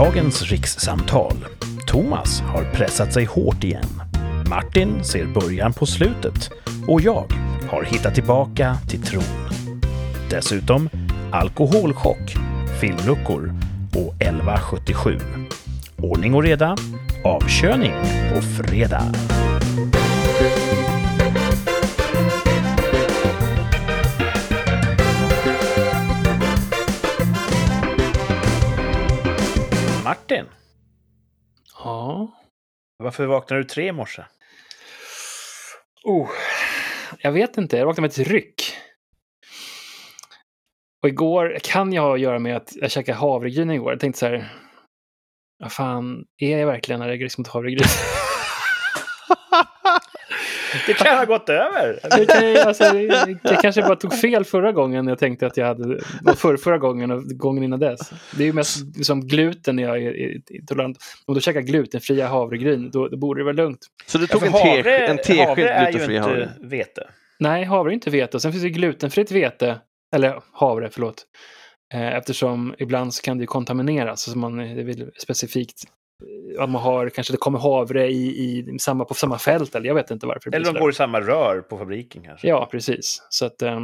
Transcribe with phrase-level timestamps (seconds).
[0.00, 1.32] Dagens rikssamtal.
[1.86, 4.02] Thomas har pressat sig hårt igen.
[4.48, 6.50] Martin ser början på slutet
[6.88, 7.32] och jag
[7.70, 9.22] har hittat tillbaka till tron.
[10.30, 10.88] Dessutom
[11.32, 12.34] alkoholchock,
[12.80, 13.54] filmluckor
[13.94, 15.18] och 1177.
[15.98, 16.76] Ordning och reda,
[17.24, 17.92] avkörning
[18.34, 19.12] på fredag.
[30.30, 30.46] Martin,
[31.84, 32.32] Ja.
[32.96, 34.22] varför vaknade du tre i morse?
[36.04, 36.30] Oh,
[37.18, 38.76] jag vet inte, jag vaknade med ett ryck.
[41.02, 43.92] Och igår kan jag ha att göra med att jag käkade havregryn igår.
[43.92, 44.52] Jag tänkte så här,
[45.58, 47.84] vad fan, är jag verkligen allergisk mot havregryn?
[50.86, 51.98] Det kan ha gått över.
[52.18, 52.84] Det, kan, alltså,
[53.42, 56.78] jag kanske bara tog fel förra gången jag tänkte att jag hade, och för, förra
[56.78, 58.10] gången och gången innan dess.
[58.36, 60.98] Det är ju mest som gluten när jag är intolerant.
[61.26, 63.80] Om du käkar glutenfria havregryn, då, då borde det vara lugnt.
[64.06, 66.42] Så du tog För en, te, havre- en tesked havre är ju glutenfri havre?
[66.42, 67.08] inte vete.
[67.38, 68.36] Nej, havre är inte vete.
[68.36, 69.80] Och sen finns det glutenfritt vete,
[70.16, 71.24] eller havre, förlåt.
[71.94, 74.22] Eh, Eftersom ibland så kan det ju kontamineras.
[74.22, 75.82] Så man det vill specifikt
[76.58, 79.94] att man har, kanske det kommer havre i, i samma, på samma fält, eller jag
[79.94, 80.54] vet inte varför.
[80.54, 82.48] Eller de går i samma rör på fabriken kanske.
[82.48, 83.26] Ja, precis.
[83.30, 83.80] Så att eh,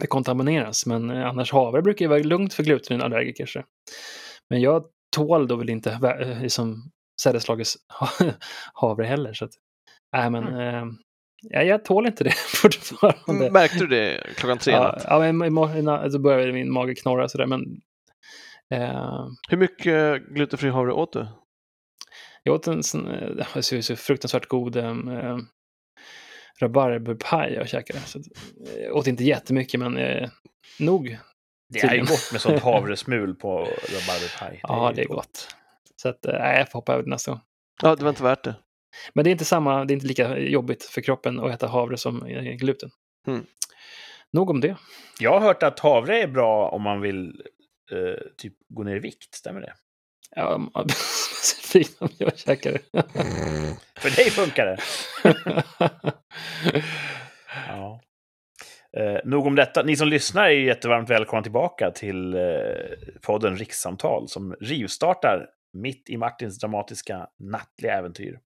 [0.00, 0.86] det kontamineras.
[0.86, 3.46] Men eh, annars havre brukar ju vara lugnt för glutenallergiker.
[3.46, 3.62] så.
[4.50, 4.84] Men jag
[5.16, 6.90] tål då väl inte eh, liksom
[7.22, 7.76] sädeslagets
[8.72, 9.32] havre heller.
[9.32, 9.50] Så att,
[10.12, 10.84] nej, men eh,
[11.42, 13.42] ja, jag tål inte det fortfarande.
[13.42, 14.72] Mm, Märkte du det klockan tre?
[14.72, 17.46] Ja, ja men i mor- i na- så började min mage knorra sådär.
[17.46, 17.60] Men
[18.70, 21.26] eh, Hur mycket glutenfri havre åt du?
[22.48, 24.94] jag åt en sån, eh, det var så, fruktansvärt god eh,
[26.60, 28.00] rabarberpaj jag käkade.
[28.00, 28.24] Så, att,
[28.68, 30.28] eh, jag åt inte jättemycket, men eh,
[30.78, 31.18] nog.
[31.68, 34.60] Det är ju gott med sånt havresmul på rabarberpaj.
[34.62, 35.54] Ja, det är gott.
[35.96, 37.40] Så att, eh, nej, jag får hoppa över det nästa gång.
[37.82, 38.54] Ja, det var inte värt det.
[39.12, 41.96] Men det är inte samma, det är inte lika jobbigt för kroppen att äta havre
[41.96, 42.90] som eh, gluten.
[43.26, 43.46] Mm.
[44.32, 44.76] Nog om det.
[45.20, 47.42] Jag har hört att havre är bra om man vill
[47.92, 49.34] eh, typ gå ner i vikt.
[49.34, 49.74] Stämmer det?
[50.36, 52.80] Ja, specifikt om jag käkar det.
[54.00, 54.78] För dig funkar det.
[57.68, 58.00] Ja.
[58.96, 59.82] Eh, nog om detta.
[59.82, 62.40] Ni som lyssnar är jättevarmt välkomna tillbaka till eh,
[63.22, 68.38] podden Rikssamtal som rivstartar mitt i Martins dramatiska nattliga äventyr.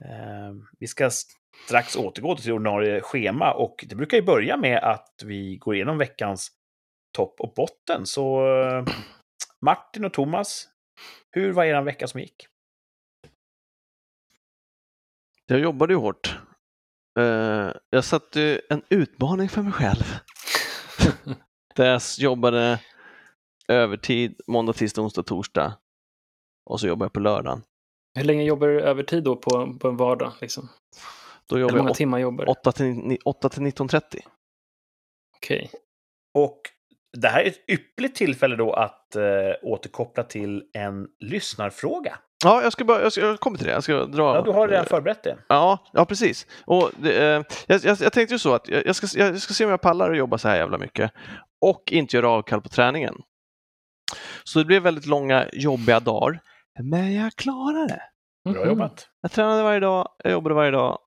[0.00, 1.10] Eh, vi ska
[1.66, 5.98] strax återgå till ordinarie schema och det brukar ju börja med att vi går igenom
[5.98, 6.48] veckans
[7.12, 8.06] topp och botten.
[8.06, 8.84] Så eh,
[9.60, 10.68] Martin och Thomas,
[11.30, 12.46] hur var er vecka som gick?
[15.46, 16.38] Jag jobbade ju hårt.
[17.18, 20.04] Eh, jag satte en utmaning för mig själv.
[21.76, 22.80] Där jag jobbade
[23.68, 25.78] övertid måndag, tisdag, onsdag, torsdag.
[26.70, 27.62] Och så jobbade jag på lördagen.
[28.14, 30.32] Hur länge jobbar du övertid då på, på en vardag?
[30.40, 30.68] Liksom?
[31.46, 32.50] Då Hur jobbade många jag timmar jobbar du?
[32.50, 34.20] 8 till, ni- 8 till 19.30.
[35.36, 35.70] Okej.
[36.34, 36.60] Och
[37.12, 39.22] det här är ett ypperligt tillfälle då att eh,
[39.62, 42.18] återkoppla till en lyssnarfråga.
[42.44, 43.72] Ja, jag ska bara, jag, ska, jag kommer till det.
[43.72, 44.34] Jag ska dra.
[44.36, 45.38] Ja, du har redan förberett det.
[45.48, 46.46] Ja, ja precis.
[46.64, 49.54] Och det, eh, jag, jag, jag tänkte ju så att jag, jag, ska, jag ska
[49.54, 51.12] se om jag pallar att jobba så här jävla mycket
[51.60, 53.14] och inte göra avkall på träningen.
[54.44, 56.40] Så det blev väldigt långa, jobbiga dagar.
[56.82, 58.02] Men jag klarade det.
[58.50, 58.68] Bra Mhm.
[58.68, 59.08] jobbat.
[59.20, 60.98] Jag tränade varje dag, jag jobbade varje dag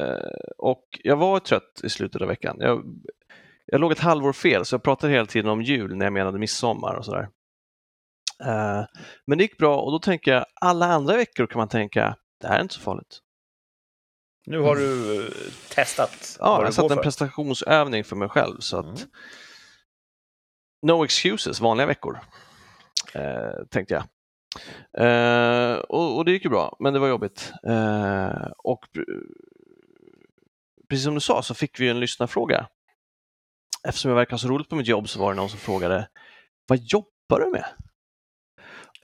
[0.00, 0.16] eh,
[0.58, 2.56] och jag var trött i slutet av veckan.
[2.60, 2.84] Jag,
[3.72, 6.38] jag låg ett halvår fel så jag pratade hela tiden om jul när jag menade
[6.38, 7.28] midsommar och sådär.
[8.44, 8.84] Eh,
[9.26, 12.48] men det gick bra och då tänker jag alla andra veckor kan man tänka det
[12.48, 13.18] här är inte så farligt.
[14.46, 15.32] Nu har du eh,
[15.74, 18.96] testat Ja, jag går en prestationsövning för mig själv så att Mm.
[20.86, 22.18] no excuses, vanliga veckor.
[23.14, 24.04] Eh, tänkte jag.
[24.98, 27.52] Eh, och, och det gick ju bra, men det var jobbigt.
[27.66, 29.22] Eh, och pr-
[30.88, 32.66] precis som du sa så fick vi en lyssnarfråga.
[33.88, 36.08] Eftersom jag verkar så roligt på mitt jobb så var det någon som frågade
[36.68, 37.64] Vad jobbar du med?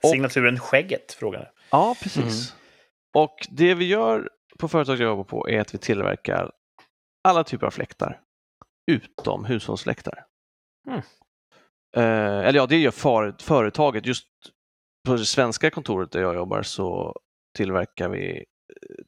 [0.03, 1.51] och- Signaturen Skägget frågade.
[1.71, 2.55] Ja, precis.
[3.17, 4.29] Och det vi gör
[4.59, 6.51] på företaget jag jobbar på är att vi tillverkar
[7.27, 8.19] alla typer av fläktar
[8.91, 10.25] utom hushållsfläktar.
[10.87, 10.99] Mm.
[11.97, 14.05] Eh, eller ja, det gör för, företaget.
[14.05, 14.27] Just
[15.07, 17.15] på det svenska kontoret där jag jobbar så
[17.57, 18.43] tillverkar vi eh,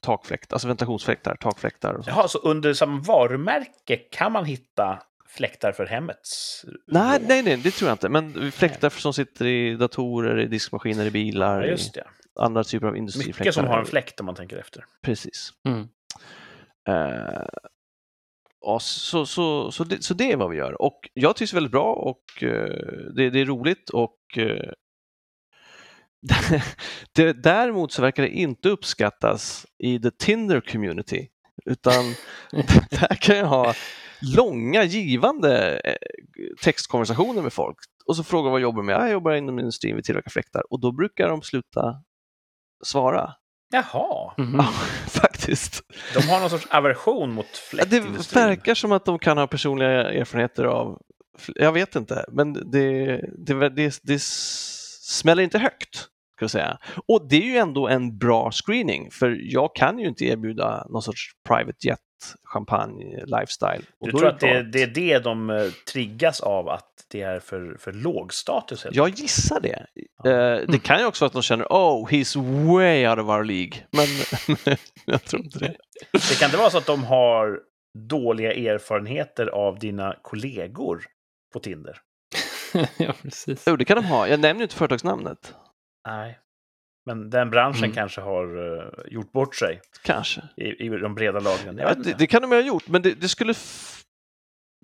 [0.02, 1.94] takfläktar, alltså ventilationsfläktar, takfläktar.
[1.94, 2.18] Och sånt.
[2.18, 7.72] Jaha, så under samma varumärke kan man hitta fläktar för hemmets Nej, nej, nej, det
[7.72, 8.10] tror jag inte.
[8.10, 12.00] Men fläktar som sitter i datorer, i diskmaskiner, i bilar, Ja, just det.
[12.00, 12.04] i
[12.40, 13.42] andra typer av industrifläktar.
[13.44, 14.86] Mycket som har en fläkt om man tänker efter.
[15.02, 15.50] Precis.
[15.68, 15.88] Mm.
[16.90, 17.46] Eh,
[18.62, 21.72] ja, så, så, så, det, så det är vad vi gör och jag tycks väldigt
[21.72, 24.18] bra och eh, det, det är roligt och
[27.16, 31.28] det, däremot så verkar det inte uppskattas i the Tinder community.
[31.66, 32.04] Utan
[32.90, 33.74] där kan jag ha
[34.36, 35.96] långa givande eh,
[36.64, 37.78] textkonversationer med folk.
[38.06, 38.96] Och så frågar vad jobbar med.
[38.96, 40.64] Jag jobbar inom industrin, vi tillverkar fläktar.
[40.74, 41.96] Och då brukar de sluta
[42.86, 43.34] svara.
[43.74, 44.56] Jaha, Mhm.
[44.56, 44.64] Ja,
[45.08, 45.82] faktiskt.
[46.14, 48.44] de har någon sorts aversion mot Ja, Det fläktindustrin.
[48.44, 51.02] verkar som att de kan ha personliga erfarenheter av,
[51.56, 53.06] jag vet inte, men det,
[53.46, 55.96] det, det, det smäller inte högt.
[56.36, 56.78] Ska jag säga.
[57.08, 61.02] Och det är ju ändå en bra screening, för jag kan ju inte erbjuda någon
[61.02, 62.00] sorts private jet,
[62.44, 63.82] champagne, lifestyle.
[64.00, 67.40] Och Du tror att det, det är det de eh, triggas av, att det är
[67.40, 68.86] för, för låg status?
[68.92, 69.86] Jag gissar det.
[70.24, 70.30] Ja.
[70.30, 72.38] Eh, Det kan ju också vara att de känner oh, he's
[72.74, 73.72] way out of our League.
[73.92, 74.08] Men
[75.06, 75.76] jag tror inte det.
[76.12, 77.60] Det kan inte vara så att de har
[78.10, 81.04] dåliga erfarenheter av dina kollegor
[81.54, 81.98] på Tinder?
[82.98, 83.64] ja, precis.
[83.68, 84.28] Jo, det kan de ha.
[84.28, 85.54] Jag nämner ju inte företagsnamnet.
[86.08, 86.40] Nej.
[87.06, 87.96] Men den branschen Mm.
[87.96, 90.42] kanske har eh, gjort bort sig Kanske.
[90.58, 91.78] i, i de breda lagren.
[91.78, 93.54] Ja, det, det kan de ha gjort, men det, det skulle...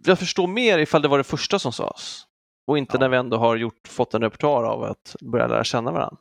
[0.06, 2.24] Jag förstår mer ifall det var det första som sades.
[2.68, 3.00] Och inte Ja.
[3.00, 6.18] när vi ändå har gjort, fått en repertoar av att börja lära känna varandra.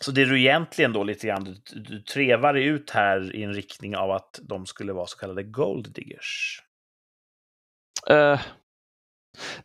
[0.00, 3.96] Så det du egentligen då lite grann, du, du trevar ut här i en riktning
[3.96, 6.62] av att de skulle vara så kallade gold diggers.
[8.10, 8.40] Eh,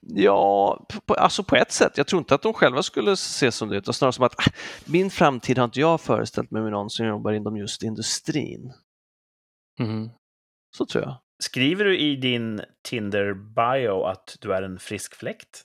[0.02, 1.98] ja, på, alltså på ett sätt.
[1.98, 4.52] Jag tror inte att de själva skulle se som det, utan snarare som att "Ah,
[4.86, 8.74] min framtid har inte jag föreställt mig med någon som jobbar inom just industrin.
[9.80, 10.10] Mhm.
[10.78, 11.18] Så tror jag.
[11.44, 15.64] Skriver du i din Tinder-bio att du är en frisk fläkt?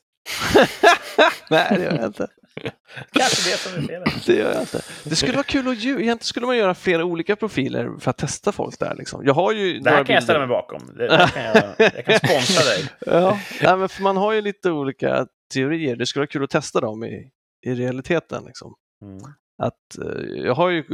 [1.50, 2.28] Nej, det gör jag inte.
[3.12, 4.08] Kanske det som är felet.
[4.26, 4.82] Det gör jag inte.
[5.04, 8.18] Det skulle vara kul att ju, egentligen skulle man göra flera olika profiler för att
[8.18, 8.94] testa folk där.
[8.94, 9.24] Liksom.
[9.24, 10.82] Jag har ju Det här kan jag ställa mig bakom.
[10.96, 12.88] Det, det kan jag, jag kan sponsra dig.
[13.06, 15.96] Ja, nej, men för man har ju lite olika teorier.
[15.96, 17.30] Det skulle vara kul att testa dem i,
[17.66, 18.44] i realiteten.
[18.44, 18.74] Liksom.
[19.02, 19.18] Mm.
[19.62, 20.84] Att, eh, jag, har ju,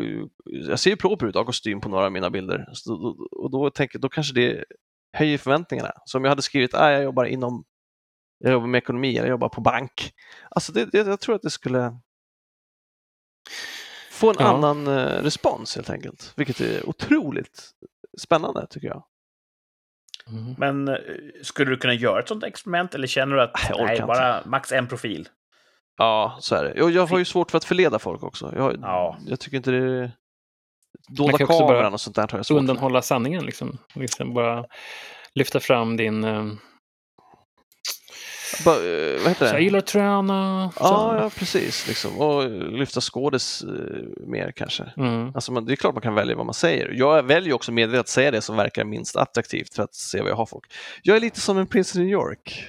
[0.45, 2.67] jag ser ju proper ut av kostym på några av mina bilder
[3.31, 4.65] och då, tänker, då kanske det
[5.13, 5.93] höjer förväntningarna.
[6.05, 7.65] Så om jag hade skrivit att jag jobbar inom
[8.39, 10.13] jag jobbar med ekonomi eller jag jobbar på bank.
[10.51, 11.99] Alltså det, det, jag tror att det skulle
[14.11, 14.47] få en Ja.
[14.47, 16.33] annan eh, respons helt enkelt.
[16.37, 17.71] Vilket är otroligt
[18.19, 19.05] spännande tycker jag.
[20.27, 20.55] Mhm.
[20.59, 20.95] Men eh,
[21.43, 24.07] skulle du kunna göra ett sånt experiment eller känner du att orkar nej, inte.
[24.07, 25.29] bara max en profil?
[25.97, 26.73] Ja, så är det.
[26.77, 28.53] Jag, jag har ju svårt för att förleda folk också.
[28.57, 29.19] Jag, Ja.
[29.27, 30.11] jag tycker inte det är...
[31.09, 32.59] Dolda kameran och sånt där har jag svårt för.
[32.61, 33.79] Undanhålla sanningen liksom.
[33.95, 34.35] liksom.
[34.35, 34.65] Bara
[35.35, 36.25] lyfta fram din...
[36.25, 36.47] eh,
[38.65, 39.63] Bara, eh, vad heter så jag det?
[39.63, 40.71] gillar att träna.
[40.77, 40.83] så.
[40.85, 41.89] Ja, ja, precis.
[41.89, 42.19] Liksom.
[42.19, 44.85] Och lyfta skådis eh, mer kanske.
[44.97, 45.33] Mm.
[45.35, 46.91] Alltså man, det är klart man kan välja vad man säger.
[46.95, 50.31] Jag väljer också medvetet att säga det som verkar minst attraktivt för att se vad
[50.31, 50.65] jag har folk.
[51.03, 52.65] Jag är lite som en prins i New York.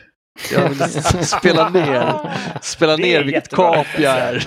[0.53, 0.79] Jag vill
[1.25, 2.13] spela ner,
[2.61, 4.43] spela Det ner vilket kap jag är.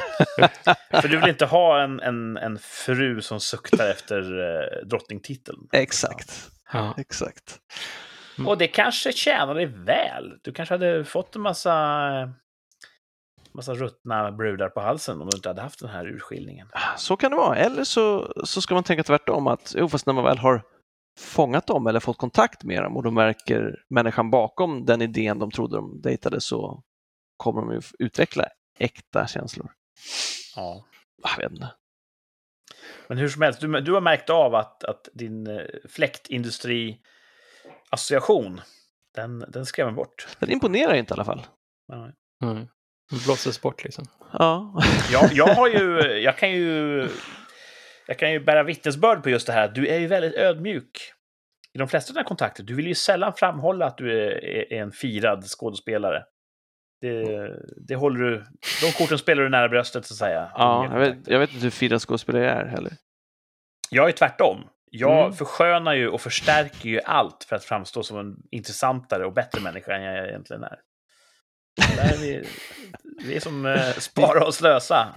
[1.01, 5.59] För du vill inte ha en, en, en fru som suktar efter eh, drottningtiteln.
[5.73, 6.33] Exakt,
[6.73, 6.95] Ja.
[6.99, 7.59] exakt.
[8.41, 8.49] Mm.
[8.49, 10.39] Och det kanske tjänar dig väl.
[10.43, 11.75] Du kanske hade fått en massa,
[13.53, 16.69] massa ruttna brudar på halsen om du inte hade haft den här urskiljningen.
[16.97, 17.57] Så kan det vara.
[17.57, 20.63] Eller så, så ska man tänka tvärtom att jo, fast när man väl har
[21.19, 25.51] fångat dem eller fått kontakt med dem och de märker människan bakom den idén de
[25.51, 26.83] trodde de dejtade så
[27.37, 28.45] kommer de ju utveckla
[28.79, 29.71] äkta känslor.
[30.57, 30.85] Ja.
[31.23, 31.73] Jag vet inte.
[33.09, 35.65] Men hur som helst, du, du har märkt av att, att din eh,
[37.91, 38.61] fläktindustri-association,
[39.15, 40.27] den, den skrämmer bort.
[40.39, 41.47] Den imponerar inte i alla fall.
[41.87, 42.11] Ja.
[42.43, 42.69] Mm.
[43.25, 44.07] Blåses bort liksom.
[44.33, 44.83] Ja,
[45.13, 47.09] Jag, jag har ju, jag kan ju,
[48.07, 49.69] jag kan ju bära vittnesbörd på just det här.
[49.69, 51.13] Du är ju väldigt ödmjuk
[51.75, 52.63] i de flesta av dina kontakter.
[52.63, 56.25] Du vill ju sällan framhålla att du är, är en firad skådespelare.
[57.01, 57.51] Det,
[57.87, 58.45] det håller du,
[58.83, 60.51] de korten spelar du nära bröstet så att säga.
[60.55, 62.93] ja jag, vet, jag vet inte hur firad skådespelare jag är heller.
[63.91, 64.65] Jag är tvärtom.
[64.91, 65.33] Jag Mm.
[65.33, 69.93] förskönar ju och förstärker ju allt för att framstå som en intressantare och bättre människa
[69.97, 70.79] än jag egentligen är.
[71.97, 72.45] Där är vi,
[73.25, 75.15] vi är som eh, spara och slösa,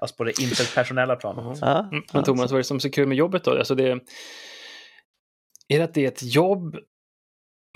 [0.00, 1.58] alltså på det interpersonella planet.
[1.60, 2.02] ja, Mm.
[2.12, 3.50] Men Thomas, vad är det som är så kul med jobbet då?
[3.58, 3.90] Alltså det,
[5.68, 6.76] är det att det är ett jobb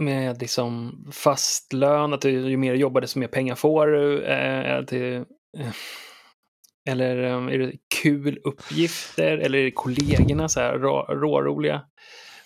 [0.02, 4.24] med liksom fast lön, att du, ju mer du jobbar desto mer pengar får du?
[4.24, 5.14] Eh, att det,
[5.58, 5.72] eh,
[6.86, 9.38] eller eh, är det kul uppgifter?
[9.38, 11.82] Eller är det kollegorna så här rå, råroliga?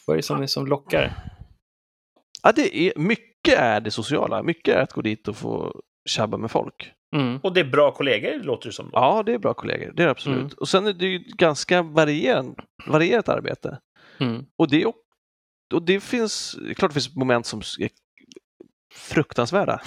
[0.07, 1.13] Vad är det som, är som lockar?
[2.43, 4.43] Ja, det är, mycket är det sociala.
[4.43, 6.93] Mycket är att gå dit och få tjabba med folk.
[7.17, 7.39] Mm.
[7.43, 8.87] Och det är bra kollegor, låter det som.
[8.87, 8.91] Då.
[8.93, 9.93] Ja, det är bra kollegor.
[9.97, 10.39] Det är det absolut.
[10.39, 10.51] Mm.
[10.57, 12.47] Och sen är det ju ganska varierat,
[12.87, 13.79] varierat arbete.
[14.21, 14.45] Mm.
[14.57, 14.87] Och det,
[15.75, 17.91] och det finns, klart det finns moment som är
[18.95, 19.81] fruktansvärda.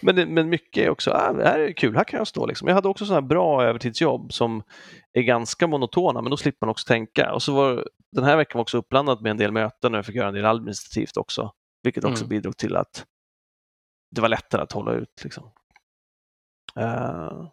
[0.00, 2.46] Men, men mycket är också, ah, det här är kul, här kan jag stå.
[2.46, 2.68] Liksom.
[2.68, 4.62] Jag hade också sådana bra övertidsjobb som
[5.12, 7.32] är ganska monotona, men då slipper man också tänka.
[7.32, 10.06] Och så var den här veckan var också uppblandad med en del möten och jag
[10.06, 12.28] fick göra en del administrativt också, vilket också Mm.
[12.28, 13.04] bidrog till att
[14.14, 15.20] det var lättare att hålla ut.
[15.24, 15.50] Liksom.
[16.78, 17.48] Eh,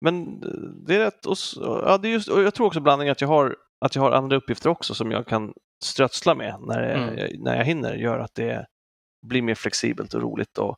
[0.00, 0.40] men
[0.86, 3.28] det är rätt, och, ja, det är just, och jag tror också blandningen att jag
[3.28, 5.52] har att jag har andra uppgifter också som jag kan
[5.84, 7.18] strötsla med när, Mm.
[7.18, 8.66] jag, när jag hinner gör att det
[9.26, 10.76] blir mer flexibelt och roligt och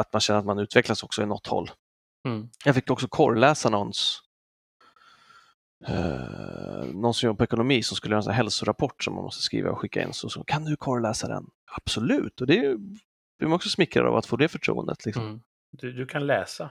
[0.00, 1.70] att man känner att man utvecklas också i något håll.
[2.26, 2.48] Mm.
[2.64, 4.22] Jag fick också korrläsa någons
[5.86, 9.42] eh, någon som jobbar på ekonomi som skulle göra en sån hälsorapport som man måste
[9.42, 10.12] skriva och skicka in.
[10.12, 11.46] Så, så kan du korrläsa den?
[11.76, 12.76] Absolut, och det är
[13.38, 15.04] blir man också smickrad av att få det förtroendet.
[15.06, 15.24] Liksom.
[15.24, 15.40] Mm.
[15.70, 16.70] Du, du kan läsa.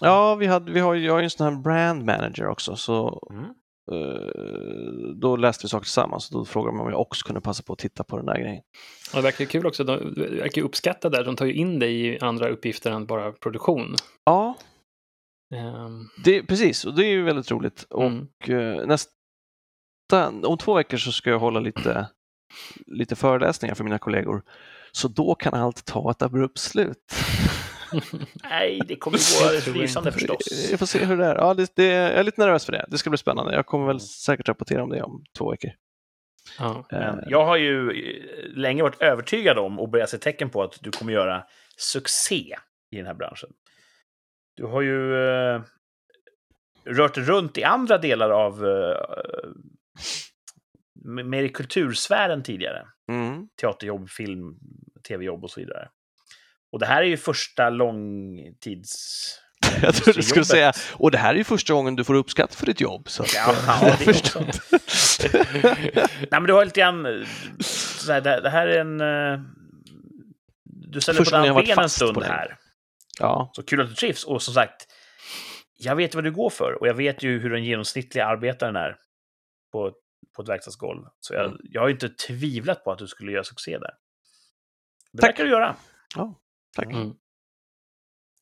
[0.00, 3.28] Ja, vi, hade, vi har, jag är ju en sån här brand manager också, så
[3.30, 3.54] Mm.
[3.92, 7.62] Eh, då läste vi saker tillsammans och då frågade man om jag också kunde passa
[7.62, 8.62] på att titta på den där grejen.
[9.10, 12.18] Och det verkar kul också, de verkar uppskatta där, de tar ju in dig i
[12.20, 13.94] andra uppgifter än bara produktion.
[14.24, 14.56] Ja,
[15.52, 17.86] Ehm, det, precis, och det är ju väldigt roligt.
[17.90, 18.28] Och mm.
[18.48, 19.10] eh, nästa,
[20.44, 22.08] om två veckor så ska jag hålla lite,
[22.86, 24.42] lite föreläsningar för mina kollegor.
[24.92, 26.98] Så då kan allt ta ett abrupt slut.
[28.50, 29.18] Nej, det kommer
[29.66, 30.70] gå lysande förstås.
[30.70, 31.34] Jag får se hur det är.
[31.34, 32.86] Ja, det, det, jag är lite nervös för det.
[32.88, 33.54] Det ska bli spännande.
[33.54, 35.70] Jag kommer väl säkert rapportera om det om två veckor.
[36.58, 36.84] ja.
[36.90, 38.22] Eh, jag har ju eh,
[38.56, 41.44] länge varit övertygad om och börjat se tecken på att du kommer göra
[41.76, 42.56] succé
[42.90, 43.50] i den här branschen.
[44.56, 45.62] Du har ju eh,
[46.84, 48.96] rört runt i andra delar av eh,
[51.24, 52.86] mer i kultursfären tidigare.
[53.08, 53.48] Mm.
[53.60, 54.58] Teaterjobb, film,
[55.08, 55.88] tv-jobb och så vidare.
[56.72, 59.38] Och det här är ju första långtids...
[59.82, 62.54] Jag trodde du skulle säga, och det här är ju första gången du får uppskatt
[62.54, 63.08] för ditt jobb.
[63.08, 64.38] Så Ja, ja, det också.
[65.62, 67.26] Nej, men du har lite grann...
[67.60, 69.00] Så här, det, här är en...
[69.00, 69.40] eh,
[70.64, 72.56] Du ställer Första på varit ben en stund här.
[73.20, 74.24] Ja, Så kul att du trivs.
[74.24, 74.86] Och som sagt,
[75.78, 76.72] jag vet vad du går för.
[76.80, 78.96] Och jag vet ju hur den genomsnittliga arbetaren är
[79.72, 79.92] på,
[80.36, 81.04] på ett verkstadsgolv.
[81.20, 81.58] Så jag, Mm.
[81.62, 83.90] jag har ju inte tvivlat på att du skulle göra succé där.
[85.12, 85.28] Det Tack.
[85.30, 85.76] verkar du göra.
[86.16, 86.38] ja
[86.76, 86.86] tack.
[86.86, 87.12] Mm.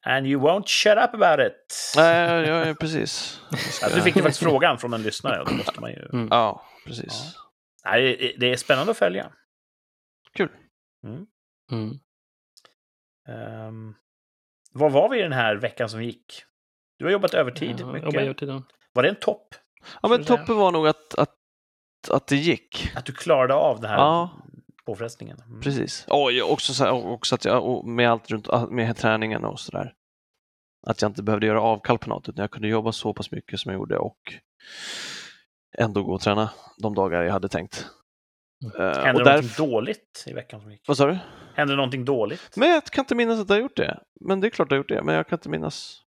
[0.07, 1.93] And you won't shut up about it.
[1.97, 3.11] Nej, ja, ja, precis.
[3.57, 6.09] Ska- Alltså, du fick ju faktiskt frågan från en lyssnare och då måste man ju...
[6.13, 6.29] Mm.
[6.31, 7.35] Ja, precis.
[7.85, 9.33] Nej, det- det är spännande att följa.
[10.35, 10.49] Kul.
[11.05, 11.27] Mm.
[13.69, 13.95] Um,
[14.73, 16.43] vad var vi i den här veckan som gick?
[16.99, 18.15] Du har jobbat övertid Ja, mycket.
[18.15, 18.63] övertid, ja.
[18.93, 19.55] Var det en topp?
[20.03, 21.35] Ja, men toppen var nog att, att,
[22.11, 22.93] att det gick.
[22.97, 24.31] Att du klarade av den här Ja.
[24.91, 25.43] Påfrestningen?
[25.47, 25.61] Mm.
[25.61, 26.05] Precis.
[26.09, 29.95] Och också, så här, också att jag, med allt runt med träningen och sådär.
[30.87, 33.61] Att jag inte behövde göra avkall på något utan jag kunde jobba så pass mycket
[33.61, 34.19] som jag gjorde och
[35.79, 37.87] ändå gå och träna de dagar jag hade tänkt.
[38.65, 38.89] Mm.
[38.89, 40.89] Eh, Hände det någonting dåligt i veckan som gick?
[40.89, 41.19] vad sa du?
[41.55, 42.57] Hände någonting dåligt?
[42.57, 44.01] Men jag kan inte minnas att jag har gjort det.
[44.21, 46.03] Men det är klart jag har gjort det, men jag kan inte minnas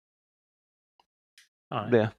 [1.71, 1.91] Nej.
[1.91, 2.11] det.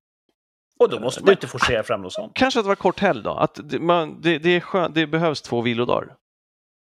[0.79, 2.31] Och då måste man inte forcera fram något sånt.
[2.35, 3.31] Kanske att det var kort helg då.
[3.31, 6.15] Att det, man, det, det, är skönt, det behövs två vilodagar.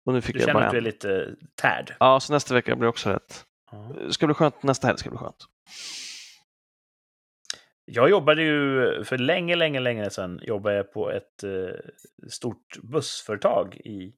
[0.06, 1.96] Och nu fick Du jag känner bara att du är lite tärd?
[2.00, 3.46] Ja, så nästa vecka blir också rätt.
[3.96, 5.46] Det ska bli skönt, nästa helg ska bli skönt.
[7.86, 13.76] Jag jobbade ju för länge, länge, länge sedan jobbade jag på ett eh, stort bussföretag
[13.76, 14.14] i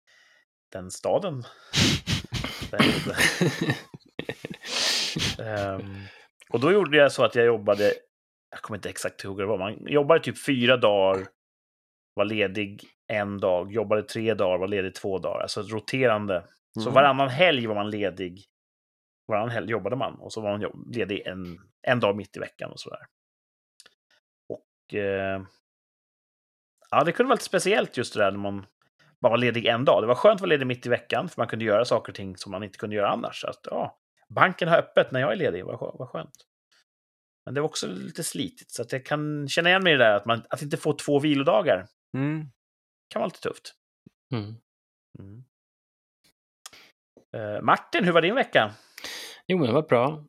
[0.72, 1.44] den staden.
[5.40, 5.96] Ehm,
[6.50, 7.94] och då gjorde jag så att jag jobbade,
[8.50, 11.28] jag kommer inte exakt ihåg det var, man jobbade typ fyra dagar,
[12.14, 15.42] var ledig en dag, jobbade tre dagar, var ledig två dagar.
[15.42, 16.44] Alltså roterande.
[16.74, 16.94] Så Mm.
[16.94, 18.44] varannan helg var man ledig.
[19.28, 22.72] Varannan helg jobbade man och så var man ledig en, en dag mitt i veckan
[22.72, 23.00] och sådär.
[24.50, 25.42] Och eh,
[26.90, 28.66] ja, det kunde vara lite speciellt just det där när man
[29.22, 30.04] bara var ledig en dag.
[30.04, 32.16] Det var skönt att vara ledig mitt i veckan för man kunde göra saker och
[32.16, 33.42] ting som man inte kunde göra annars.
[33.42, 33.98] Så Att, ja,
[34.30, 36.36] banken har öppet när jag är ledig, vad vad skönt.
[37.46, 40.04] Men det var också lite slitigt, så att jag kan känna igen mig i det
[40.04, 41.88] där att, man, att inte få två vilodagar
[42.18, 42.46] Mm.
[43.10, 43.74] Kan vara lite tufft.
[44.34, 44.56] Mm.
[45.20, 45.44] Mm.
[47.36, 48.74] Eh, Martin, hur var din vecka?
[49.48, 50.24] Jo, men det var bra.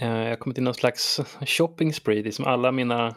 [0.00, 2.22] Eh, Jag har kommit in i någon slags shopping spree.
[2.22, 3.16] Det är som alla mina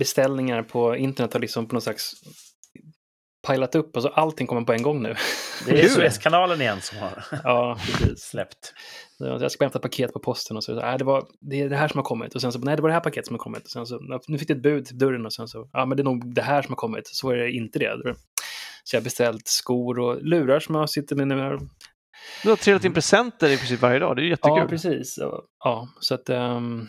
[0.00, 2.14] beställningar på internet har liksom på något slags
[3.46, 3.96] pilat upp.
[3.96, 5.14] Alltså allting kommer på en gång nu.
[5.66, 5.88] Det är.
[5.88, 8.20] Suezkanalen igen som har ja, precis.
[8.22, 8.72] släppt.
[9.18, 11.68] Så Jag ska hämta ett paket på posten och så, äh, det, var, det är
[11.68, 12.34] det här som har kommit.
[12.34, 13.64] Och sen så, nej det var det här paketet som har kommit.
[13.64, 13.98] Och sen så,
[14.28, 16.34] nu fick du ett bud till dörren och sen så, ja men det är nog
[16.34, 17.06] det här som har kommit.
[17.06, 18.14] Så är det inte det.
[18.84, 21.58] Så jag har beställt skor och lurar som jag sitter med nu.
[22.42, 24.58] Du har trillat in presenter i princip varje dag, det är jättekul.
[24.58, 25.18] Ja, precis.
[25.18, 26.88] Och- Ja, så att um,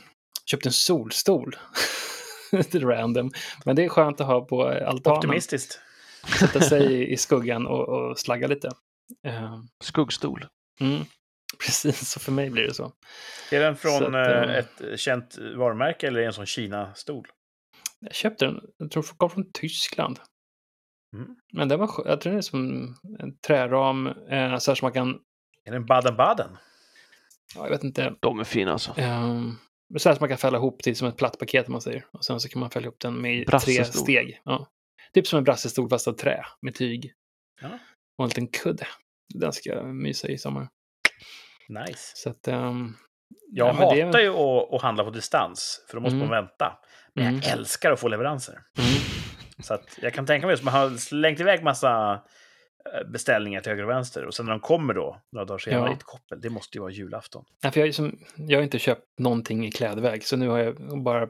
[0.51, 1.55] köpte en solstol.
[2.51, 3.31] Lite random.
[3.65, 5.17] Men det är skönt att ha på altanen.
[5.17, 5.79] Optimistiskt.
[6.39, 8.69] Sätta sig i, skuggan och, och slagga lite.
[9.23, 10.45] Ehm, Skuggstol.
[10.79, 11.03] Mm.
[11.65, 12.91] Precis, så för mig blir det så.
[13.51, 17.27] Är den från att, eh, eh, ett känt varumärke eller är det en sån Kina-stol?
[17.99, 20.19] Jag köpte den, jag tror den kom från Tyskland.
[21.15, 21.35] Mm.
[21.53, 24.91] Men den var jag tror den är som en träram, eh, så här som man
[24.91, 25.19] kan,
[25.63, 26.57] Är det en Baden-Baden?
[27.55, 28.91] ja, jag vet inte, De är fina alltså.
[29.01, 29.57] Um,
[29.97, 32.05] så här som man kan fälla ihop till som ett platt paket om man säger.
[32.11, 34.01] Och sen så kan man fälla ihop den med tre Brassestol.
[34.03, 34.41] steg.
[34.45, 34.67] Ja.
[35.15, 37.11] Typ som en brassestol fast av trä med tyg.
[37.61, 37.69] Ja.
[38.17, 38.87] Och en liten kudde.
[39.33, 40.67] Den ska jag mysa i sommar.
[41.69, 42.11] Nice.
[42.15, 42.93] Så att, ehm,
[43.51, 46.27] Jag ja, men det hatar ju att, att handla på distans, för då måste Mm.
[46.27, 46.77] man vänta.
[47.13, 47.39] Men Mm.
[47.43, 48.53] jag älskar att få leveranser.
[48.53, 48.89] Mm.
[49.63, 52.13] Så att jag kan tänka mig att man har slängt iväg massa
[52.93, 54.25] eh, beställningar till höger och vänster.
[54.25, 55.93] Och sen när de kommer då, några dagar senare, Ja.
[55.95, 56.41] ett koppel.
[56.41, 57.45] Det måste ju vara julafton.
[57.63, 61.03] Nej, för jag, som, jag har inte köpt någonting i klädväg, så nu har jag
[61.03, 61.27] bara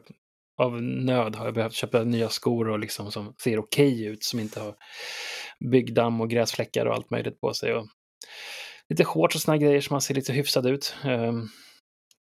[0.58, 4.40] av nöd har jag behövt köpa nya skor och liksom som ser okej ut, som
[4.40, 4.76] inte har
[5.72, 7.74] byggdamm och gräsfläckar och allt möjligt på sig.
[7.74, 7.88] Och
[8.90, 10.96] lite shorts och såna grejer som man ser lite hyfsad ut.
[11.04, 11.48] Ehm,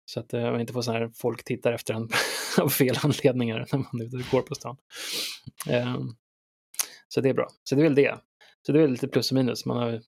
[0.06, 2.10] så att eh, man inte får sådana här folk tittar efter en
[2.62, 4.78] av fel anledningar när man är ute och går på stan.
[5.70, 6.16] Ehm,
[7.08, 7.48] så det är bra.
[7.64, 8.20] Så det är väl det.
[8.66, 9.66] Så det är väl lite plus och minus.
[9.66, 10.02] Man har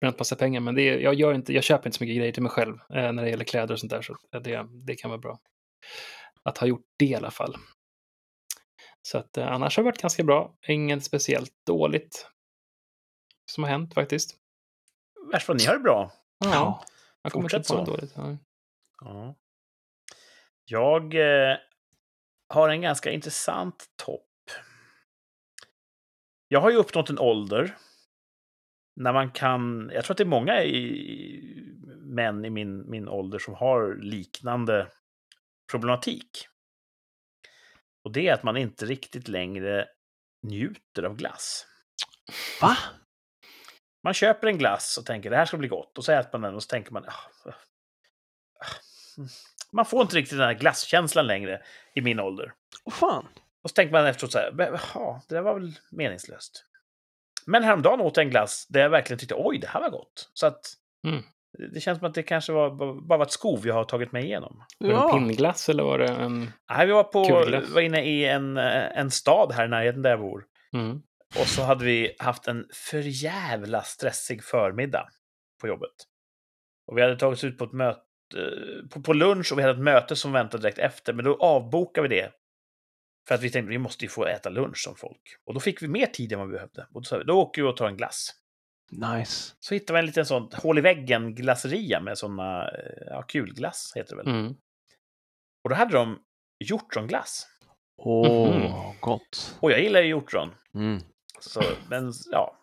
[0.00, 2.32] bränt massa pengar, men det är, jag, gör inte, jag köper inte så mycket grejer
[2.32, 4.02] till mig själv eh, när det gäller kläder och sånt där.
[4.02, 5.38] Så det, det kan vara bra
[6.48, 7.56] att ha gjort det i alla fall.
[9.02, 10.56] Så att eh, annars har det varit ganska bra.
[10.68, 12.26] Inget speciellt dåligt
[13.50, 14.36] som har hänt faktiskt.
[15.32, 16.12] Värst vad ni har det bra.
[16.38, 16.84] Ja,
[17.22, 17.94] jag kommer inte på något så.
[17.94, 18.12] dåligt.
[18.16, 18.36] Ja.
[19.00, 19.34] Ja.
[20.64, 21.56] Jag eh,
[22.48, 24.24] har en ganska intressant topp.
[26.48, 27.76] Jag har ju uppnått en ålder
[28.96, 29.90] när man kan...
[29.94, 31.64] Jag tror att det är många i,
[31.96, 34.90] män i min, min ålder som har liknande
[35.70, 36.48] problematik.
[38.04, 39.88] Och det är att man inte riktigt längre
[40.42, 41.66] njuter av glass.
[42.60, 42.76] Va?
[44.04, 45.98] Man köper en glass och tänker det här ska bli gott.
[45.98, 47.04] Och så äter man den och så tänker man...
[47.04, 47.12] "Ah,
[47.44, 47.52] ah,
[49.18, 49.28] mm."
[49.72, 51.62] Man får inte riktigt den här glasskänslan längre
[51.94, 52.52] i min ålder.
[52.84, 53.28] Åh fan.
[53.62, 56.64] Och så tänker man efteråt så här, "Men, ja, det där var väl meningslöst.
[57.46, 60.30] Men häromdagen åt jag en glass där jag verkligen tyckte oj, det här var gott.
[60.34, 60.60] Så att
[61.06, 61.22] Mm.
[61.72, 64.24] Det känns som att det kanske var, bara var ett skov jag har tagit mig
[64.24, 64.64] igenom.
[64.78, 66.52] Var det en pinnglass eller var det en...
[66.70, 67.70] Nej, vi var, på, Kulglass.
[67.70, 70.44] var inne i en, eh, en stad här i närheten där jag bor.
[70.72, 71.02] Mm.
[71.40, 75.08] Och så hade vi haft en förjävla stressig förmiddag
[75.60, 75.94] på jobbet.
[76.86, 78.00] Och vi hade tagit oss ut på ett möte,
[78.90, 81.12] på, på lunch och vi hade ett möte som väntade direkt efter.
[81.12, 82.32] Men då avbokade vi det.
[83.28, 85.22] För att vi tänkte vi måste ju få äta lunch som folk.
[85.46, 86.86] Och då fick vi mer tid än vad vi behövde.
[86.94, 88.30] Och då sa vi, då åker vi och tar en glass.
[88.90, 89.54] Nice.
[89.60, 93.92] Så hittade vi en liten sån hål i väggen glasseria med såna, eh, ja, kulglass
[93.96, 94.34] heter det väl.
[94.34, 94.54] Mm.
[95.64, 96.18] Och då hade de
[96.64, 97.46] hjortronglass.
[97.96, 98.72] Åh, Mhm.
[99.00, 99.56] gott.
[99.60, 100.54] Och jag gillar ju hjortron.
[100.74, 101.02] Mm.
[101.40, 102.54] Så, men ja.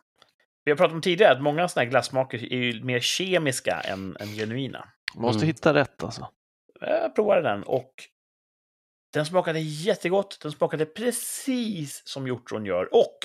[0.64, 4.18] Vi har pratat om tidigare att många sådana här glassmaker är ju mer kemiska än,
[4.20, 4.90] än genuina.
[5.16, 5.48] Måste Mm.
[5.48, 6.30] hitta rätt alltså.
[6.82, 7.94] Jag provade den och
[9.14, 10.40] den smakade jättegott.
[10.42, 12.94] Den smakade precis som hjortron gör.
[12.94, 13.18] Och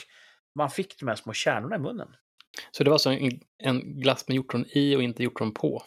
[0.54, 2.16] man fick de här små kärnorna i munnen.
[2.70, 5.82] Så det var alltså en, en glass med hjortron i och inte hjortron på?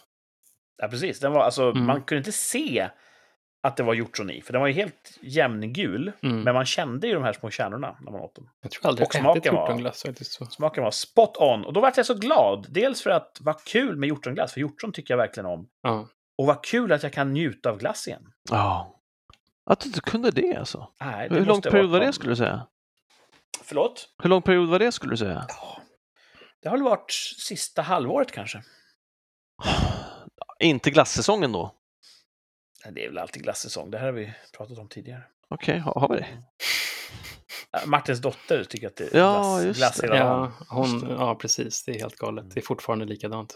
[0.76, 1.20] Ja, precis.
[1.20, 1.84] Den var, alltså, Mm.
[1.86, 2.88] Man kunde inte se
[3.62, 6.12] att det var hjortron i, för den var ju helt jämngul.
[6.22, 6.40] Mm.
[6.40, 8.50] Men man kände ju de här små kärnorna när man åt dem.
[8.62, 10.32] Jag tror aldrig Och jag ätit smaken var- hjortronglass faktiskt.
[10.32, 10.46] Så.
[10.46, 11.64] Smaken var spot on.
[11.64, 12.66] Och då var jag så glad.
[12.70, 15.68] Dels för att vad kul med hjortronglass, för hjortron tycker jag verkligen om.
[15.82, 16.08] Ja.
[16.38, 18.22] Och vad kul att jag kan njuta av glass igen.
[18.50, 19.00] Ja.
[19.70, 20.88] Att du inte kunde det alltså.
[21.00, 22.66] Nej, det Hur lång period var det skulle du säga?
[23.62, 24.08] Förlåt?
[24.22, 25.44] Hur lång period var det skulle du säga?
[25.48, 25.78] Ja,
[26.64, 28.62] det har väl varit sista halvåret kanske.
[30.60, 31.74] Inte glassäsongen då?
[32.84, 33.90] Nej, Det är väl alltid glassäsong.
[33.90, 35.22] Det här har vi pratat om tidigare.
[35.48, 36.26] Okej, har, har vi det?
[37.78, 40.52] Äh, Martins dotter tycker att det är Ja, glass, just glass hela dagen.
[40.60, 41.12] Ja, hon, Just det.
[41.12, 41.84] ja, precis.
[41.84, 42.50] Det är helt galet.
[42.50, 43.54] Det är fortfarande likadant.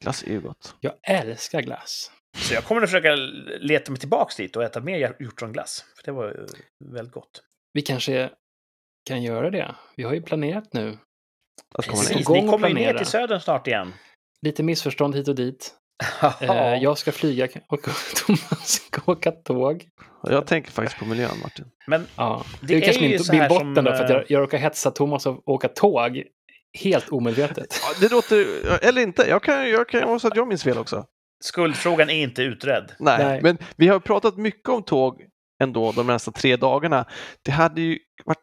[0.00, 0.74] Glass är ju gott.
[0.80, 2.10] Jag älskar glass.
[2.36, 3.14] Så jag kommer att försöka
[3.60, 5.84] leta mig tillbaks dit och äta mer hjortronglass.
[5.96, 6.46] För det var ju
[6.84, 7.42] väldigt gott.
[7.72, 8.30] Vi kanske
[9.04, 9.74] kan göra det.
[9.96, 10.98] Vi har ju planerat nu.
[11.74, 12.08] Att komma ner.
[12.08, 13.92] Precis, ni kommer ju ner till södern snart igen.
[14.42, 15.74] Lite missförstånd hit och dit.
[16.40, 17.80] Eh, jag ska flyga och
[18.26, 19.88] Thomas ska åka tåg.
[20.22, 21.64] Jag tänker faktiskt på miljön, Martin.
[21.86, 24.24] Men Ja, Det det är är kanske min, botten som, då, för att eh, jag,
[24.28, 26.22] jag råkar hetsa Thomas att åka tåg
[26.78, 27.80] helt omedvetet.
[27.82, 28.46] Ja, Det låter,
[28.84, 31.04] eller inte, jag kan jag kan vara så att jag minns fel också.
[31.44, 32.92] skuldfrågan är inte utredd.
[32.98, 33.40] Nej, Nej.
[33.42, 35.24] men vi har pratat mycket om tåg
[35.62, 37.04] ändå de nästa tre dagarna.
[37.42, 38.38] Det hade ju varit,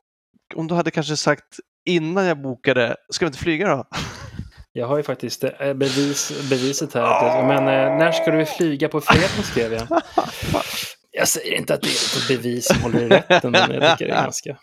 [0.56, 3.88] om du hade kanske sagt innan jag bokade, ska vi inte flyga då?
[4.71, 7.02] Jag har ju faktiskt eh, bevis, beviset här.
[7.02, 9.88] Att, men eh, när ska du flyga på fredag skrev jag.
[11.12, 14.12] Jag säger inte att det är ett bevis som håller i rätten, men jag tycker
[14.12, 14.58] det är ganska...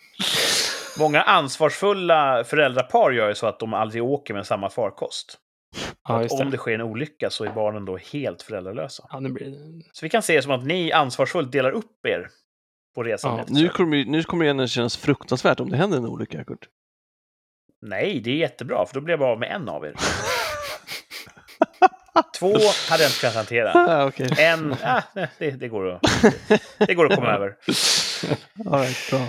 [0.99, 5.37] Många ansvarsfulla föräldrapar gör ju så att de aldrig åker med samma farkost.
[6.07, 6.51] Ja, just Om det.
[6.51, 9.07] det sker en olycka så är barnen då helt föräldralösa.
[9.11, 9.83] Ja, blir det...
[9.91, 12.29] Så vi kan se det som att ni ansvarsfullt delar upp er
[12.95, 13.37] på resan.
[13.37, 16.67] Ja, Nu kommer, nu kommer det kännas fruktansvärt om det händer en olycka, Kurt.
[17.89, 19.93] Nej, det är jättebra, för då blir jag bara av med en av er.
[22.39, 22.53] Två
[22.89, 23.71] hade jag inte kunnat hantera.
[23.75, 24.29] Ah, okej.
[24.39, 26.01] En, ah, nej, det, det, går att,
[26.77, 27.47] det går att komma över.
[28.71, 29.19] All right, bra.
[29.19, 29.25] Så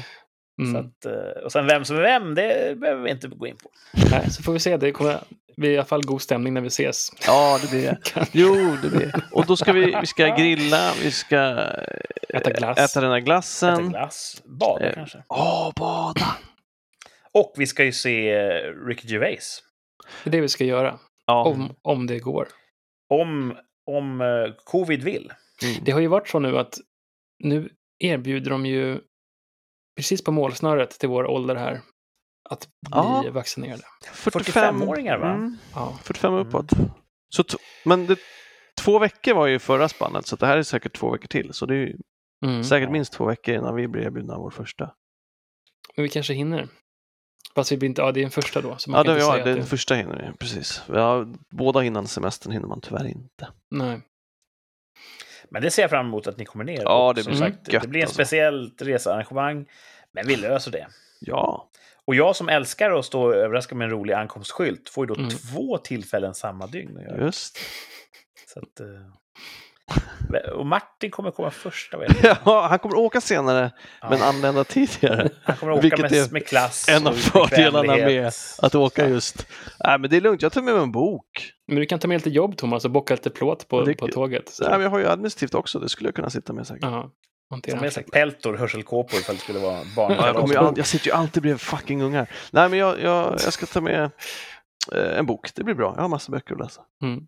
[0.63, 0.77] Mm.
[0.77, 3.71] att, eh, och sen vem som är vem, det behöver vi inte gå in på.
[4.11, 4.77] Nej, så får vi se.
[4.77, 5.19] Det kommer
[5.57, 7.13] bli i alla fall god stämning när vi ses.
[7.27, 8.27] Ja, det blir det.
[8.33, 9.13] Jo, det blir.
[9.33, 12.79] Och då ska vi, vi ska grilla, vi ska eh, Äta glass.
[12.79, 13.89] äta den här Äta glassen.
[13.89, 15.19] glass, bada Eh, kanske.
[15.29, 16.27] Åh, bada!
[17.37, 19.63] Och vi ska ju se eh, Ricky Gervais.
[20.25, 20.99] Det är det vi ska göra.
[21.27, 21.45] Ja.
[21.45, 22.49] Om, om det går.
[23.09, 25.33] Om, om eh, covid vill.
[25.63, 25.85] Mm.
[25.85, 26.79] Det har ju varit så nu att
[27.39, 29.01] nu erbjuder de ju
[29.97, 31.81] precis på målsnöret till vår ålder här
[32.51, 33.25] att bli Ja.
[33.33, 33.83] vaccinerade.
[34.13, 35.33] 45-åringar, va?
[35.35, 35.99] Mm, Ja.
[36.03, 36.71] 45 uppåt.
[37.29, 37.45] Så
[37.85, 38.19] men det,
[38.81, 41.53] två veckor var ju förra spannet, så det här är säkert två veckor till.
[41.53, 41.97] Så det är ju
[42.45, 42.65] Mm.
[42.65, 44.95] säkert minst två veckor innan vi blir erbjudna vår första.
[45.97, 46.69] Men vi kanske hinner.
[47.57, 48.77] Fast vi blir inte, ja det är en första då.
[48.77, 50.83] Så man Ja, kan det, inte ja säga den att det, första hinner vi, precis.
[50.93, 53.49] Ja, båda innan semestern hinner man tyvärr inte.
[53.71, 54.01] Nej.
[55.51, 56.83] Men det ser jag fram emot att ni kommer ner.
[56.83, 58.15] Ja, det som blir sagt, gött Det blir en alltså.
[58.15, 59.67] speciellt researrangemang.
[60.13, 60.87] Men vi löser det.
[61.21, 61.71] Ja,
[62.05, 65.21] Och jag som älskar att stå och överraska med en rolig ankomstskylt får ju då
[65.21, 65.31] Mm.
[65.31, 67.25] två tillfällen samma dygn att göra.
[67.25, 67.59] just
[68.55, 68.87] Så att, eh,
[70.55, 71.51] och Martin kommer komma
[72.23, 72.37] jag.
[72.45, 74.11] Ja, han kommer åka senare, Ja.
[74.11, 75.29] men anlända tidigare.
[75.43, 79.47] Han kommer åka vilket med, är med klass en av fördelarna med Att åka just...
[79.85, 81.53] Nej, men det är lugnt, jag tar med mig en bok.
[81.67, 84.09] Men du kan ta med lite jobb Thomas och bocka lite plåt på, Det- på
[84.09, 84.49] tåget.
[84.49, 86.83] Så, Nej, men jag har ju administrativt också, det skulle jag kunna sitta med säkert.
[86.83, 87.11] ja,
[88.03, 88.13] fläkt.
[88.13, 90.13] peltor, hörselkåpor för att det skulle vara barn.
[90.19, 92.31] Ja, jag, kommer ju all, jag sitter ju alltid bredvid fucking ungar.
[92.51, 94.11] Nej, men jag, jag, jag ska ta med
[94.93, 95.93] eh, en bok, det blir bra.
[95.97, 96.81] Jag har massa böcker att läsa.
[97.03, 97.21] Mm.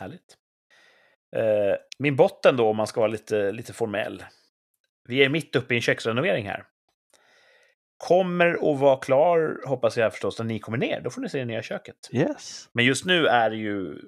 [0.00, 0.36] Härligt.
[1.36, 4.24] Eh, min botten då, om man ska vara lite, lite formell.
[5.08, 6.64] Vi är mitt uppe i en köksrenovering här.
[7.98, 11.00] Kommer att vara klar, hoppas jag förstås, när ni kommer ner.
[11.00, 11.96] Då får ni se det nya köket.
[12.12, 12.68] Yes.
[12.72, 13.98] Men just nu är det ju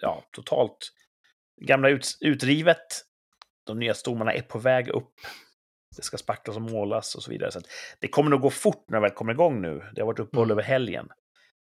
[0.00, 0.92] ja, totalt
[1.60, 3.04] gamla ut, utrivet.
[3.66, 5.14] De nya stommarna är på väg upp.
[5.96, 7.50] Det ska spacklas och målas och så vidare.
[7.52, 7.60] Så
[7.98, 9.82] det kommer nog gå fort när det väl kommer igång nu.
[9.94, 10.58] Det har varit uppehåll Mm.
[10.58, 11.08] över helgen.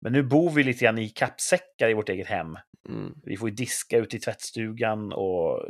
[0.00, 2.58] Men nu bor vi lite grann i kappsäckar i vårt eget hem.
[2.88, 3.14] Mm.
[3.24, 5.64] Vi får ju diska ute i tvättstugan och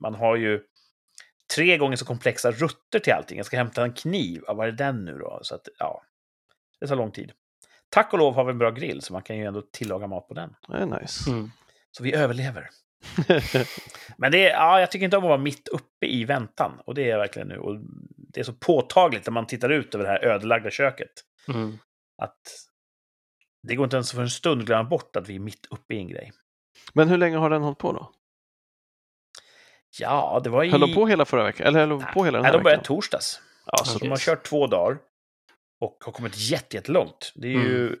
[0.00, 0.60] man har ju
[1.54, 3.36] tre gånger så komplexa rutter till allting.
[3.36, 4.42] Jag ska hämta en kniv.
[4.46, 5.40] Ja, vad är den nu då?
[5.42, 6.02] Så att, ja,
[6.80, 7.32] det tar lång tid.
[7.88, 10.28] Tack och lov har vi en bra grill, så man kan ju ändå tillaga mat
[10.28, 10.54] på den.
[10.68, 11.30] Det är nice.
[11.30, 11.50] Mm.
[11.90, 12.68] Så vi överlever.
[14.16, 16.80] Men det är, ja, jag tycker inte om att vara mitt uppe i väntan.
[16.84, 17.58] Och det är jag verkligen nu.
[17.58, 17.76] Och
[18.16, 21.10] det är så påtagligt när man tittar ut över det här ödelagda köket.
[21.48, 21.78] Mm.
[22.18, 22.40] Att
[23.62, 25.98] det går inte ens för en stund glömma bort att vi är mitt uppe i
[25.98, 26.32] en grej.
[26.94, 28.12] Men hur länge har den hållit på då?
[29.98, 30.70] Ja, det var i...
[30.70, 31.66] Höll de på hela förra veckan?
[31.66, 32.96] Eller höll de på hela den Nej, här de började veckan?
[32.96, 33.40] torsdags.
[33.66, 34.98] Ja, Så så de har kört två dagar.
[35.80, 37.32] Och har kommit jätte- jättelångt.
[37.34, 37.96] Det är ju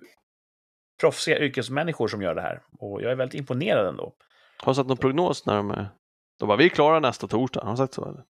[1.00, 2.62] proffsiga yrkesmänniskor som gör det här.
[2.78, 4.14] Och jag är väldigt imponerad ändå.
[4.58, 5.88] Har de satt någon prognos när de är...
[6.38, 7.60] De bara, vi är klara nästa torsdag.
[7.60, 8.08] Har de sagt så?
[8.08, 8.24] Eller?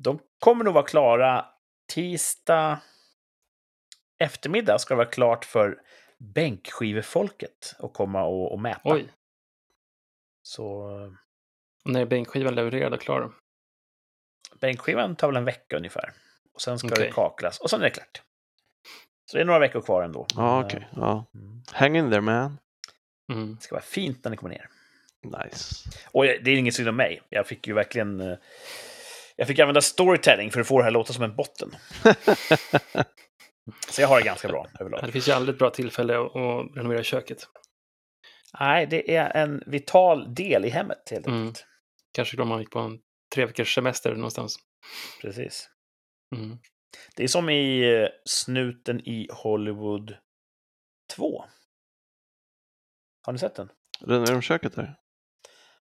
[0.00, 1.46] De kommer nog vara klara
[1.92, 2.80] tisdag
[4.18, 4.78] eftermiddag.
[4.78, 5.78] Ska det vara klart för
[6.22, 8.80] bänkskivefolket att komma och, och mäta.
[8.84, 9.12] Oj,
[10.42, 10.66] Så
[11.84, 13.32] och när är bänkskivan levererad och klar?
[14.60, 16.12] bänkskivan tar väl en vecka ungefär.
[16.54, 17.06] Och sen ska Okej.
[17.06, 18.22] det kaklas och sen är det klart.
[19.30, 20.26] Så det är några veckor kvar ändå.
[20.36, 20.88] Ja, okej.
[20.96, 21.26] Ja.
[21.34, 22.58] eh, mm, Hang in there man.
[23.32, 23.54] Mm.
[23.54, 24.68] Det ska vara fint när ni kommer ner.
[25.44, 25.90] Nice.
[26.12, 27.22] Och det är inget synd om mig.
[27.28, 28.20] Jag fick ju verkligen...
[28.20, 28.38] eh,
[29.36, 31.70] Jag fick använda storytelling för att få det här att låta som en botten.
[33.90, 35.00] Så jag har det ganska bra överlag.
[35.06, 37.38] det finns ju aldrig ett bra tillfälle att, renovera köket.
[38.60, 41.40] Nej, det är en vital del i hemmet helt Mm.
[41.46, 41.66] enkelt.
[42.12, 42.98] Kanske då man gick på en
[43.34, 44.56] tre veckors semester någonstans.
[45.22, 45.68] Precis.
[46.36, 46.58] Mm.
[47.16, 50.16] Det är som i eh, Snuten i Hollywood
[51.16, 51.44] 2.
[53.22, 53.68] Har ni sett den?
[54.00, 54.94] Renoverar de köket där?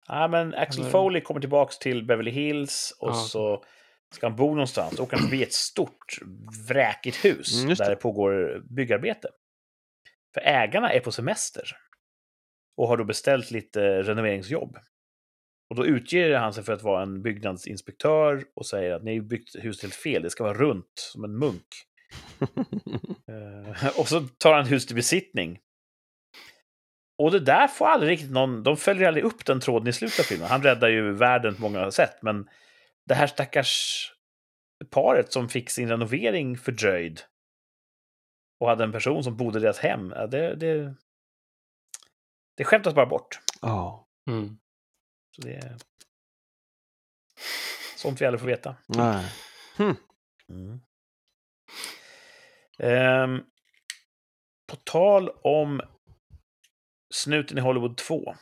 [0.08, 3.14] Ja, men Axel Foley kommer tillbaka till Beverly Hills och Ja.
[3.14, 3.64] så
[4.14, 5.00] ska han bo någonstans.
[5.00, 6.18] Åker han förbi ett stort
[6.68, 7.94] vräkigt hus Mm, just där det.
[7.94, 9.28] det pågår byggarbete.
[10.34, 11.62] För ägarna är på semester
[12.76, 14.78] och har då beställt lite renoveringsjobb.
[15.70, 19.24] Och då utger han sig för att vara en byggnadsinspektör och säger att ni har
[19.24, 21.66] byggt huset helt fel, det ska vara runt som en munk.
[23.28, 25.58] Eh, och så tar han hus till besittning.
[27.18, 28.62] Och det där får aldrig riktigt någon...
[28.62, 30.48] De följer aldrig upp den tråden i slutet av filmen.
[30.48, 32.48] Han räddar ju världen på många sätt, men
[33.06, 34.02] det här stackars
[34.90, 37.22] paret som fick sin renovering fördröjd
[38.60, 40.94] och hade en person som bodde i deras hem, det, det,
[42.56, 43.40] Det skämtas bara bort.
[43.62, 44.08] Ja.
[44.30, 44.58] Mm.
[45.36, 45.76] Så det är
[47.96, 48.76] sånt vi aldrig får veta.
[48.86, 49.32] Nej.
[50.48, 50.80] Mm.
[52.78, 53.44] Ehm,
[54.66, 55.80] på tal om
[57.14, 58.34] Snuten i Hollywood 2.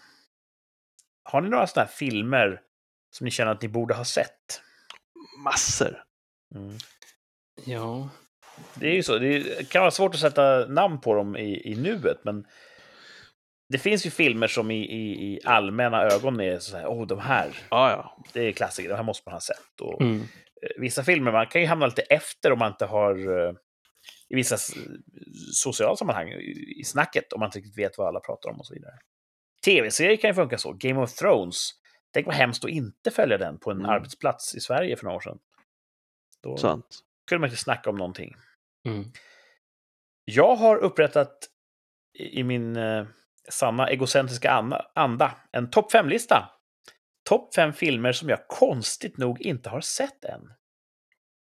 [1.22, 2.62] Har ni några sådana här filmer
[3.16, 4.60] som ni känner att ni borde ha sett?
[5.44, 6.02] Massor.
[6.54, 6.76] Mm.
[7.64, 8.08] Ja.
[8.74, 11.74] Det är ju så, det kan vara svårt att sätta namn på dem i, i
[11.76, 12.46] nuet, men
[13.68, 17.18] det finns ju filmer som i, i, i allmänna ögon är så här, åh, de
[17.18, 18.24] här, Ja, ja.
[18.32, 19.80] det är klassiker, de här måste man ha sett.
[19.80, 20.20] Och, Mm.
[20.20, 23.54] eh, vissa filmer, man kan ju hamna lite efter om man inte har, eh,
[24.28, 24.56] i vissa
[25.52, 28.66] sociala sammanhang, i, i snacket, om man inte riktigt vet vad alla pratar om och
[28.66, 28.94] så vidare.
[29.64, 30.72] Tv-serier kan ju funka så.
[30.72, 31.70] Game of Thrones,
[32.14, 33.90] tänk vad hemskt att inte följa den på en Mm.
[33.90, 35.38] arbetsplats i Sverige för några år sedan.
[36.42, 36.98] Då Sant.
[37.28, 38.34] kunde man inte snacka om någonting.
[38.86, 39.04] Mm.
[40.24, 41.48] Jag har upprättat
[42.18, 43.06] i min eh,
[43.50, 44.50] sanna egocentriska
[44.94, 46.50] anda, en topp fem-lista.
[47.28, 50.52] Topp fem filmer som jag konstigt nog inte har sett än.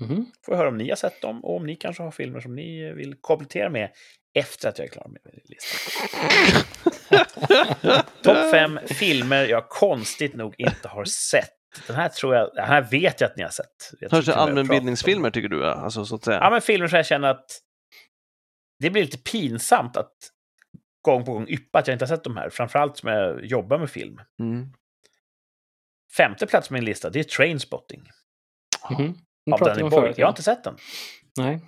[0.00, 0.26] Mhm.
[0.46, 2.92] Får höra om ni har sett dem och om ni kanske har filmer som ni
[2.92, 3.92] vill komplettera med
[4.34, 5.76] efter att jag är klar med min lista.
[8.22, 11.50] Topp fem filmer jag konstigt nog inte har sett.
[11.86, 13.92] Den här tror jag, den här vet jag att ni har sett.
[14.00, 15.72] Jag Kanske allmänbildningsfilmer tycker du, ja.
[15.72, 16.38] alltså så att säga.
[16.38, 17.46] Ja, men filmer som jag känner att
[18.78, 20.12] det blir lite pinsamt att
[21.02, 22.50] gång på gång yppa att jag inte har sett de här.
[22.50, 24.20] Framförallt som jag jobbar med film.
[24.40, 24.72] Mm.
[26.16, 28.02] Femte plats på min lista, det är Trainspotting.
[28.90, 29.18] Mhm.
[29.46, 30.14] Nu Av Danny Boyle.
[30.16, 30.76] Jag har inte sett den.
[31.36, 31.60] Nej.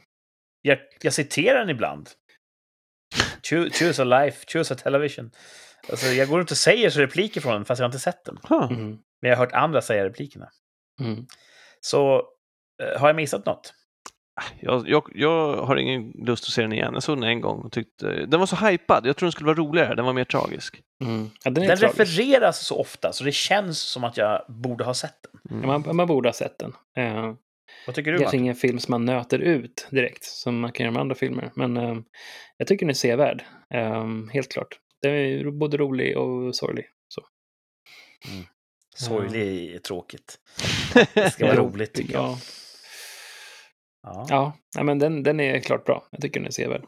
[0.62, 2.10] Jag, jag citerar den ibland.
[3.50, 5.30] Choose, choose a life, choose a television.
[5.90, 8.24] Alltså, jag går runt och säger så repliker från den fast jag har inte sett
[8.24, 8.38] den.
[8.48, 8.72] Huh.
[8.72, 8.98] Mm.
[9.22, 10.48] Men jag har hört andra säga replikerna.
[11.00, 11.26] Mm.
[11.80, 12.22] Så
[12.82, 13.74] eh, har jag missat något?
[14.60, 16.90] Jag, jag, jag har ingen lust att se den igen.
[16.94, 19.06] Jag såg den en gång och tyckte den var så hypad.
[19.06, 19.94] Jag tror den skulle vara roligare.
[19.94, 20.82] Den var mer tragisk.
[21.04, 21.30] Mm.
[21.44, 22.00] Ja, den Den tragisk.
[22.00, 25.56] refereras så ofta så det känns som att jag borde ha sett den.
[25.58, 25.70] Mm.
[25.70, 26.72] Ja, Man, man borde ha sett den.
[26.96, 27.34] Eh,
[27.86, 28.40] Vad tycker du, det är Martin?
[28.40, 31.52] ingen film som man nöter ut direkt, som man kan göra med andra filmer.
[31.54, 31.96] Men eh,
[32.56, 33.44] jag tycker den är sevärd,
[33.74, 34.78] eh, helt klart.
[35.02, 36.84] Den är både rolig och sorglig.
[37.08, 37.22] Så.
[38.96, 40.38] Sorglig är tråkigt.
[41.14, 42.22] Det ska vara roligt, tycker jag.
[44.02, 44.52] Ja, Ja.
[44.76, 46.08] ja men den, den är klart bra.
[46.10, 46.84] Jag tycker den är sevärd.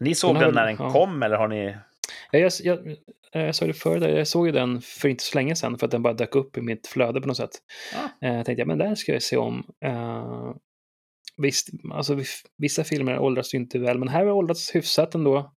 [0.00, 0.90] Ni såg Den den när den ja.
[0.90, 1.76] kom, eller har ni...
[2.30, 2.86] Ja, jag, jag,
[3.32, 5.86] eh, jag sa det förut, jag såg ju den för inte så länge sedan för
[5.86, 7.50] att den bara dök upp i mitt flöde på något sätt.
[7.92, 8.28] Ja.
[8.28, 9.64] Eh, Jag tänkte, ja, men den ska jag se om.
[9.84, 10.54] Eh,
[11.36, 15.52] visst, alltså viss- vissa filmer åldras ju inte väl, men här har åldrats hyfsat ändå.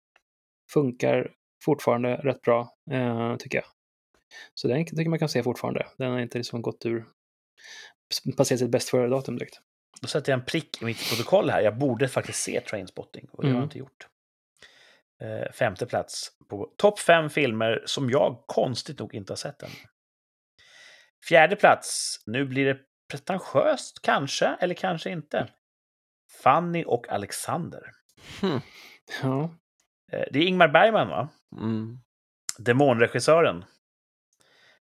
[0.73, 1.31] Funkar
[1.65, 3.65] fortfarande rätt bra, eh, tycker jag.
[4.55, 5.87] Så den tycker man kan se fortfarande.
[5.99, 7.05] Den har inte liksom gått ur,
[8.37, 9.61] passerat sitt bäst före-datum direkt.
[10.03, 11.61] Då sätter jag en prick i mitt protokoll här.
[11.61, 13.61] Jag borde faktiskt se Trainspotting, och det har Mm.
[13.63, 14.07] jag inte gjort.
[15.23, 19.71] Eh, femte plats på topp fem filmer som jag konstigt nog inte har sett än.
[21.29, 22.21] Fjärde plats.
[22.27, 22.79] Nu blir det
[23.11, 25.49] pretentiöst, kanske, eller kanske inte.
[26.43, 27.83] Fanny och Alexander.
[28.41, 28.61] Hmm.
[29.23, 29.51] Ja,
[30.13, 31.29] Eh, det är Ingmar Bergman, va?
[31.57, 31.99] Mm.
[32.59, 33.65] Demonregissören.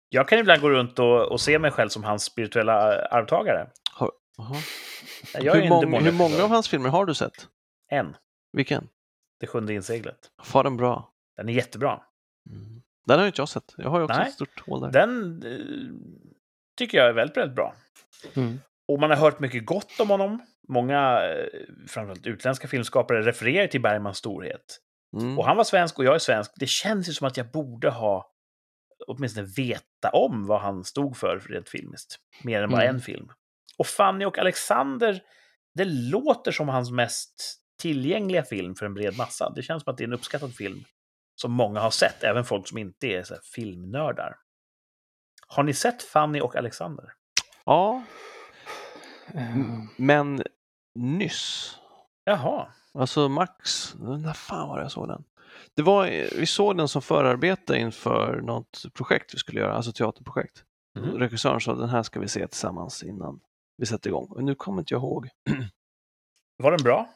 [0.10, 3.70] Jag kan ibland gå runt och, och se mig själv som hans spirituella arvtagare.
[5.34, 7.48] Är Hur, en mång, hur många av hans filmer har du sett?
[7.90, 8.16] En.
[8.54, 8.90] Vilken?
[9.40, 10.32] Det sjunde inseglet.
[10.54, 11.14] Var den bra?
[11.38, 12.02] Den är jättebra.
[12.50, 12.82] Mm.
[13.08, 13.74] Den har inte jag sett.
[13.78, 14.28] Jag har ju också Nej.
[14.28, 14.92] ett stort hål där.
[14.92, 15.96] Den eh,
[16.78, 17.76] tycker jag är väldigt, väldigt bra.
[18.34, 18.60] mm.
[18.88, 20.46] Och man har hört mycket gott om honom.
[20.68, 21.48] Många, eh,
[21.88, 24.80] framförallt utländska filmskapare, refererar till Bergmans storhet.
[25.18, 25.40] Mm.
[25.40, 26.52] Och han var svensk och jag är svensk.
[26.56, 28.30] Det känns ju som att jag borde ha
[29.08, 32.18] åtminstone veta om vad han stod för rent filmiskt.
[32.44, 32.96] Mer än bara Mm.
[32.96, 33.30] en film.
[33.78, 35.22] Och Fanny och Alexander,
[35.76, 39.50] det låter som hans mest tillgängliga film för en bred massa.
[39.56, 40.84] Det känns som att det är en uppskattad film
[41.36, 44.36] som många har sett, även folk som inte är så här filmnördar.
[45.48, 47.14] Har ni sett Fanny och Alexander?
[47.66, 48.04] Ja,
[49.34, 49.58] Eh,
[49.98, 50.44] men
[50.96, 51.76] nyss.
[52.24, 52.68] Jaha.
[52.94, 55.24] Alltså Max, när fan var det jag såg den?
[55.76, 56.06] Det var,
[56.40, 60.64] vi såg den som förarbete inför något projekt vi skulle göra, alltså teaterprojekt.
[61.00, 61.18] Mhm.
[61.20, 63.40] Regissören sa den här ska vi se tillsammans innan
[63.78, 64.28] vi sätter igång.
[64.30, 65.30] Och nu kommer inte jag ihåg.
[66.64, 67.10] Var den bra?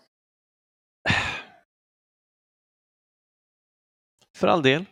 [4.38, 4.86] För all del.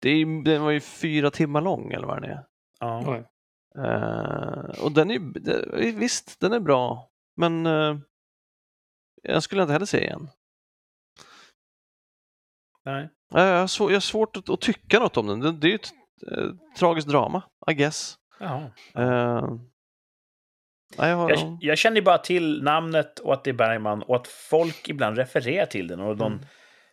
[0.00, 2.44] Det är, den var ju fyra timmar lång eller vad den är.
[2.80, 3.16] Ja.
[3.78, 7.10] Eh, och den är det- visst, den är bra.
[7.36, 7.96] Men eh,
[9.22, 10.28] jag skulle inte heller se igen.
[12.84, 13.08] Nej.
[13.34, 15.40] Eh, Jag har, svår, jag har svårt att, att tycka något om den.
[15.40, 15.92] Det, det är ju ett
[16.32, 18.18] eh, tragiskt drama, I guess.
[18.94, 19.48] Eh,
[20.96, 24.16] jag, har, Jag, jag känner ju bara till namnet och att det är Bergman och
[24.16, 26.44] att folk ibland refererar till den och någon, Mm.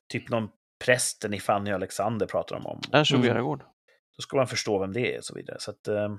[0.09, 0.49] typ någon
[0.85, 2.81] prästen i Fanny och Alexander pratar de om.
[2.91, 3.25] Ernst Mm.
[3.27, 3.63] Järegård.
[4.17, 5.57] Då ska man förstå vem det är och så vidare.
[5.59, 6.15] Så att, eh,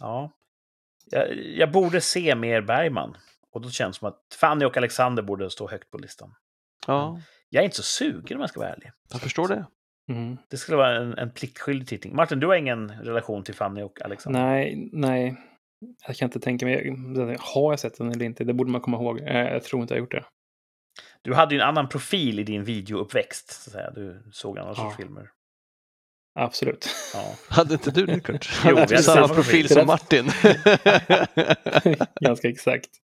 [0.00, 0.32] ja.
[1.10, 3.16] Jag, jag borde se mer Bergman.
[3.52, 6.34] Och då känns det som att Fanny och Alexander borde stå högt på listan.
[6.86, 8.90] Ja, Jag är inte så sugen om jag ska vara ärlig.
[9.10, 9.66] jag förstår det.
[10.08, 10.36] Mm.
[10.50, 12.16] Det skulle vara en, en pliktskyldig tittning.
[12.16, 14.40] Martin, du har ingen relation till Fanny och Alexander?
[14.40, 15.36] Nej, nej.
[16.06, 16.96] Jag kan inte tänka mig.
[17.40, 18.44] Har jag sett den eller inte?
[18.44, 19.20] Det borde man komma ihåg.
[19.20, 20.24] Eh, Jag tror inte jag har gjort det.
[21.22, 23.50] Du hade ju en annan profil i din videouppväxt.
[23.62, 23.90] Så att säga.
[23.90, 25.04] Du såg andra sorts Ja.
[25.04, 25.28] filmer.
[26.34, 26.88] Absolut.
[27.14, 27.34] Ja.
[27.48, 28.50] Hade inte du det, Kurt?
[28.64, 29.68] Jo, Hade hade samma profil.
[29.68, 30.24] som Martin?
[32.20, 32.90] Ganska exakt.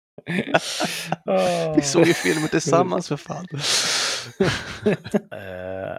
[1.25, 1.73] Ah.
[1.75, 3.47] Vi såg ju filmer tillsammans för fan.
[5.31, 5.97] Eh,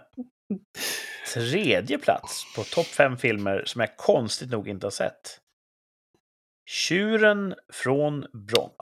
[1.33, 5.39] tredje plats på topp fem filmer som jag konstigt nog inte har sett.
[6.69, 8.75] Tjuren från Bronx.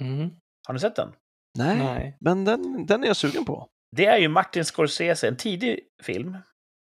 [0.00, 0.30] Mm.
[0.66, 1.12] Har ni sett den?
[1.58, 2.16] Nej, Nej.
[2.20, 3.68] men den, den är jag sugen på.
[3.96, 6.36] Det är ju Martin Scorsese, en tidig film.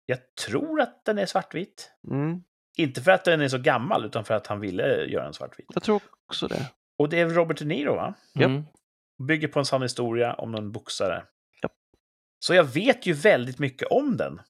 [0.06, 1.90] Jag tror att den är svartvit.
[2.10, 2.42] Mm,
[2.76, 5.66] Inte för att den är så gammal, utan för att han ville göra en svartvit.
[5.74, 6.70] jag tror också det.
[6.98, 8.14] Och det är Robert De Niro, va?
[8.38, 8.62] Mm.
[9.28, 11.24] Bygger på en sann historia om någon boxare.
[11.62, 11.72] Japp.
[12.38, 14.40] Så jag vet ju väldigt mycket om den.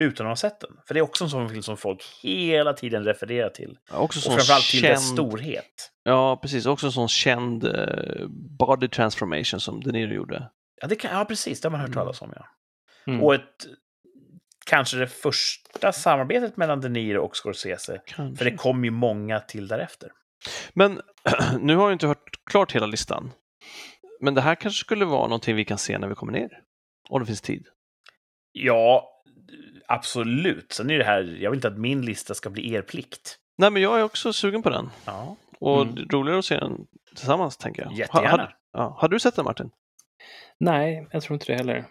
[0.00, 0.70] Utan att ha sett den.
[0.86, 3.78] För det är också en sån film som folk hela tiden refererar till.
[3.90, 5.90] Ja, Också Och framförallt till dess känd, storhet.
[6.02, 6.66] Ja, precis.
[6.66, 8.26] Också en sån känd eh,
[8.58, 10.50] body transformation som De Niro gjorde.
[10.80, 11.60] Ja, det kan, ja precis.
[11.60, 11.96] Det har man hört Mm.
[11.98, 12.46] talas om, ja.
[13.06, 13.22] Mm.
[13.24, 13.66] Och ett...
[14.66, 18.00] Kanske det första samarbetet mellan De Niro och Scorsese.
[18.06, 18.38] Kanske.
[18.38, 20.12] För det kom ju många till därefter.
[20.72, 21.00] Men
[21.60, 23.30] nu har jag inte hört klart hela listan.
[24.20, 26.48] Men det här kanske skulle vara någonting vi kan se när vi kommer ner.
[27.08, 27.66] Om det finns tid.
[28.52, 29.08] Ja,
[29.88, 30.72] absolut.
[30.72, 31.20] Sen är det här...
[31.40, 33.38] Jag vill inte att min lista ska bli er plikt.
[33.58, 34.90] Nej, men jag är också sugen på den.
[35.04, 36.08] Ja, Och Mm.
[36.08, 37.92] roligare att se den tillsammans, tänker jag.
[37.92, 38.30] jättegärna.
[38.30, 39.70] Ha, hade, ja, hade du sett den, Martin?
[40.60, 41.84] Nej, jag tror inte det heller.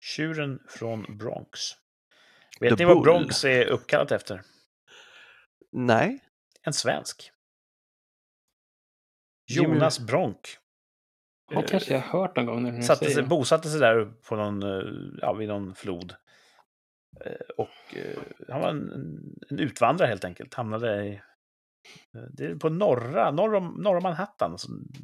[0.00, 1.60] Tjuren från Bronx.
[2.60, 3.04] Vet The ni vad Bull.
[3.04, 4.42] Bronx är uppkallat efter?
[5.72, 6.20] Nej.
[6.62, 7.30] En svensk.
[9.52, 10.40] Jimmy- Jonas Bronk.
[11.48, 14.04] Det kanske jag har hört någon gång när du Satte säger sig, bosatte sig där
[14.28, 16.14] på någon, eh, ja, vid någon flod.
[17.24, 18.90] Eh, Och eh, han var en,
[19.50, 20.54] en utvandrare helt enkelt.
[20.54, 21.12] Hamnade i,
[22.14, 24.56] eh, det är på norra, norr om, norr om Manhattan.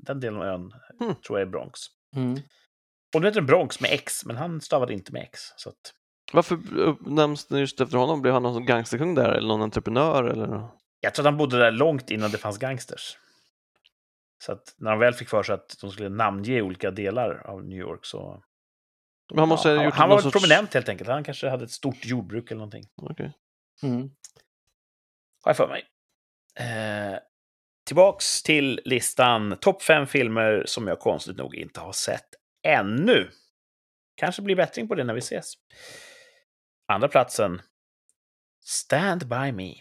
[0.03, 1.14] Den delen av ön Hmm.
[1.14, 1.81] tror jag är Bronx.
[2.16, 2.38] Mm.
[3.14, 5.40] Och nu heter den Bronx med X, men han stavade inte med X.
[5.57, 5.77] Så att,
[6.33, 6.59] Varför
[7.11, 8.22] nämns den just efter honom?
[8.22, 10.25] Blev han någon gangsterkung där eller någon entreprenör?
[10.25, 10.68] Eller?
[11.01, 13.18] jag tror att han bodde där långt innan det fanns gangsters.
[14.44, 17.64] Så att när de väl fick för sig att de skulle namnge olika delar av
[17.64, 18.42] New York så...
[19.36, 20.32] Han måste ja, ha gjort han var sorts...
[20.32, 21.10] prominent helt enkelt.
[21.10, 22.84] Han kanske hade ett stort jordbruk eller någonting.
[22.96, 23.32] Okej.
[23.82, 24.10] Mm.
[25.42, 25.84] Har jag för mig.
[26.54, 27.18] Eh,
[27.86, 29.56] tillbaks till listan.
[29.60, 32.28] Topp fem filmer som jag konstigt nog inte har sett
[32.66, 33.30] ännu.
[34.16, 35.54] Kanske blir bättring på det när vi ses.
[36.88, 37.62] Andra platsen.
[38.64, 39.74] Stand By Me.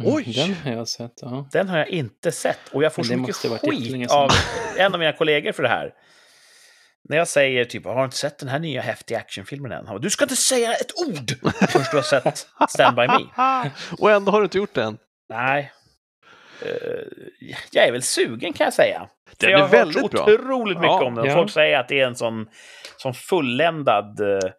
[0.00, 0.32] Mm, Oj!
[0.32, 1.12] Den har jag sett.
[1.20, 1.48] Ja.
[1.52, 4.30] Den har jag inte sett och jag får så mycket skit av
[4.78, 5.94] en av mina kollegor för det här.
[7.10, 9.84] När jag säger typ, har du inte sett den här nya häftiga actionfilmen än?
[9.84, 11.30] Bara, du ska inte säga ett ord
[11.70, 13.70] först du har sett Stand By Me.
[13.98, 14.98] Och ändå har du inte gjort det än.
[15.28, 15.72] Nej.
[16.62, 16.70] Eh,
[17.72, 19.08] jag är väl sugen kan jag säga.
[19.36, 20.22] Den jag är har hört väldigt bra.
[20.22, 21.24] otroligt mycket Ja, om den.
[21.24, 21.34] ja.
[21.34, 22.46] Folk säger att det är en sån,
[22.96, 24.50] sån fulländad eh,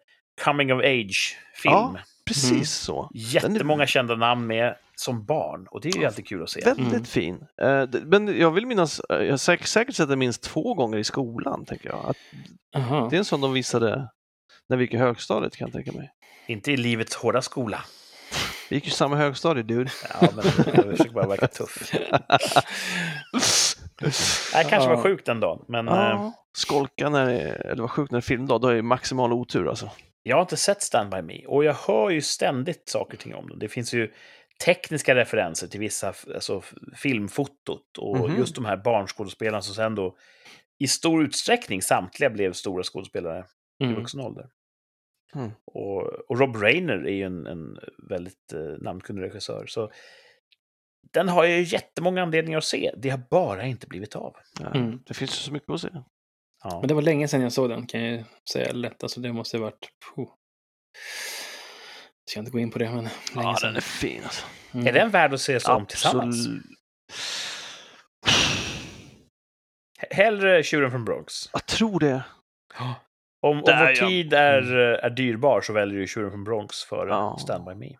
[0.44, 1.72] coming of age-film.
[1.74, 1.96] Ja.
[2.26, 2.64] Precis Mm.
[2.64, 3.10] så.
[3.14, 5.66] Jättemånga kända namn med som barn.
[5.70, 6.60] Och det är ju alltid kul att se.
[6.64, 7.04] Väldigt Mm.
[7.04, 7.46] fin.
[7.62, 10.98] Eh, men jag vill minnas, eh, jag har säkert, säkert sett den minst två gånger
[10.98, 12.04] i skolan, tänker jag.
[12.06, 12.16] Att
[12.76, 13.08] Aha.
[13.10, 14.08] det är en sån de visade
[14.68, 16.10] när vi gick i högstadiet, kan jag tänka mig.
[16.46, 17.84] Inte i livets hårda skola.
[18.70, 19.90] Vi gick ju samma högstadie, dude.
[20.20, 21.92] Ja, men jag försöker bara verka tuff.
[24.54, 26.32] Det kanske var sjukt den dagen, men eh, Ja.
[26.56, 29.32] Skolka när det är, eller var sjukt när det är filmdag, då är det maximal
[29.32, 29.90] otur alltså.
[30.22, 31.46] jag har inte sett Stand By Me.
[31.46, 33.58] Och jag hör ju ständigt saker och ting om den.
[33.58, 34.12] Det finns ju
[34.64, 36.62] tekniska referenser till vissa alltså,
[36.96, 38.38] filmfotot och Mhm.
[38.38, 40.16] just de här barnskådespelarna som sen då
[40.78, 43.44] i stor utsträckning samtliga blev stora skådespelare
[43.80, 43.96] i Mm.
[43.96, 44.48] vuxen ålder.
[45.34, 45.50] Mm.
[45.64, 49.66] Och, och Rob Reiner är ju en, en väldigt eh, namnkunnig regissör.
[49.66, 49.90] Så
[51.12, 52.92] den har jag ju jättemånga anledningar att se.
[52.96, 54.36] Det har bara inte blivit av.
[54.74, 55.02] Mm.
[55.06, 55.88] Det finns ju så mycket att se.
[56.64, 56.78] Ja.
[56.80, 59.02] Men det var länge sedan jag såg den kan jag säga lätt.
[59.02, 59.88] Alltså det måste ha varit...
[60.16, 60.28] Puh.
[62.24, 63.68] Jag ska inte gå in på det, men länge Ja, sedan.
[63.68, 64.46] den är fin alltså.
[64.74, 64.86] Mm.
[64.86, 66.36] Är den värd att ses om tillsammans?
[66.46, 66.62] Absolut.
[70.10, 71.34] Hellre Tjuren från Bronx.
[71.52, 72.24] Jag tror det.
[72.78, 72.94] Om,
[73.58, 73.98] om Där, vår ja.
[73.98, 74.08] Mm.
[74.08, 77.36] tid är, är dyrbar så väljer du Tjuren från Bronx före Ja.
[77.40, 77.96] Stand By Me.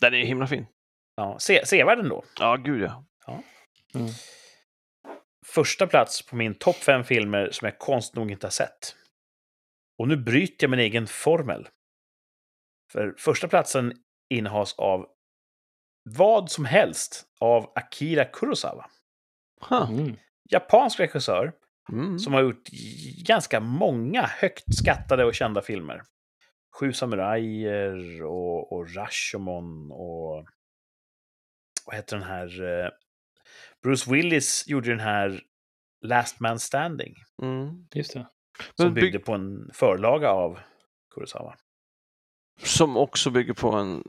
[0.00, 0.66] Den är himla fin.
[1.16, 2.24] Ja, se, sevärd ändå.
[2.40, 3.04] Ja, gud ja.
[3.94, 4.08] Mm.
[5.46, 8.96] Första plats på min topp fem filmer som jag konst nog inte har sett.
[9.98, 11.68] Och nu bryter jag min egen formel.
[12.94, 13.92] För första platsen
[14.30, 15.06] innehas av
[16.10, 18.90] vad som helst av Akira Kurosawa.
[19.68, 19.90] Huh.
[19.90, 20.16] Mm.
[20.50, 21.52] Japansk regissör
[21.92, 22.18] Mm.
[22.18, 22.68] som har gjort
[23.26, 26.02] ganska många högt skattade och kända filmer.
[26.80, 30.46] Sju samurajer och, och Rashomon och...
[31.86, 32.62] Vad heter den här?
[32.84, 32.90] eh,
[33.82, 35.40] Bruce Willis gjorde den här
[36.04, 37.14] Last Man Standing.
[37.42, 37.86] Mm.
[37.94, 38.26] Just det.
[38.74, 40.58] Som byggde på en förlaga av
[41.14, 41.56] Kurosawa.
[42.62, 44.02] Som också bygger på en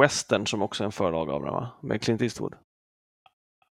[0.00, 1.70] western som också är en förlag av den, va?
[1.82, 2.54] Med Clint Eastwood.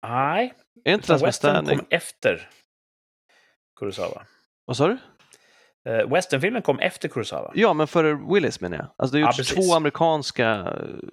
[0.08, 0.54] Nej,
[0.86, 2.50] Är inte det som western kom efter
[3.80, 4.26] Kurosawa.
[4.66, 4.98] Vad sa du?
[5.90, 7.52] Uh, Westernfilmen kom efter Kurosawa.
[7.56, 8.88] Ja, men före Willis menar jag.
[8.96, 9.56] Alltså det är Ja, gjorts precis.
[9.68, 11.10] två amerikanska eh,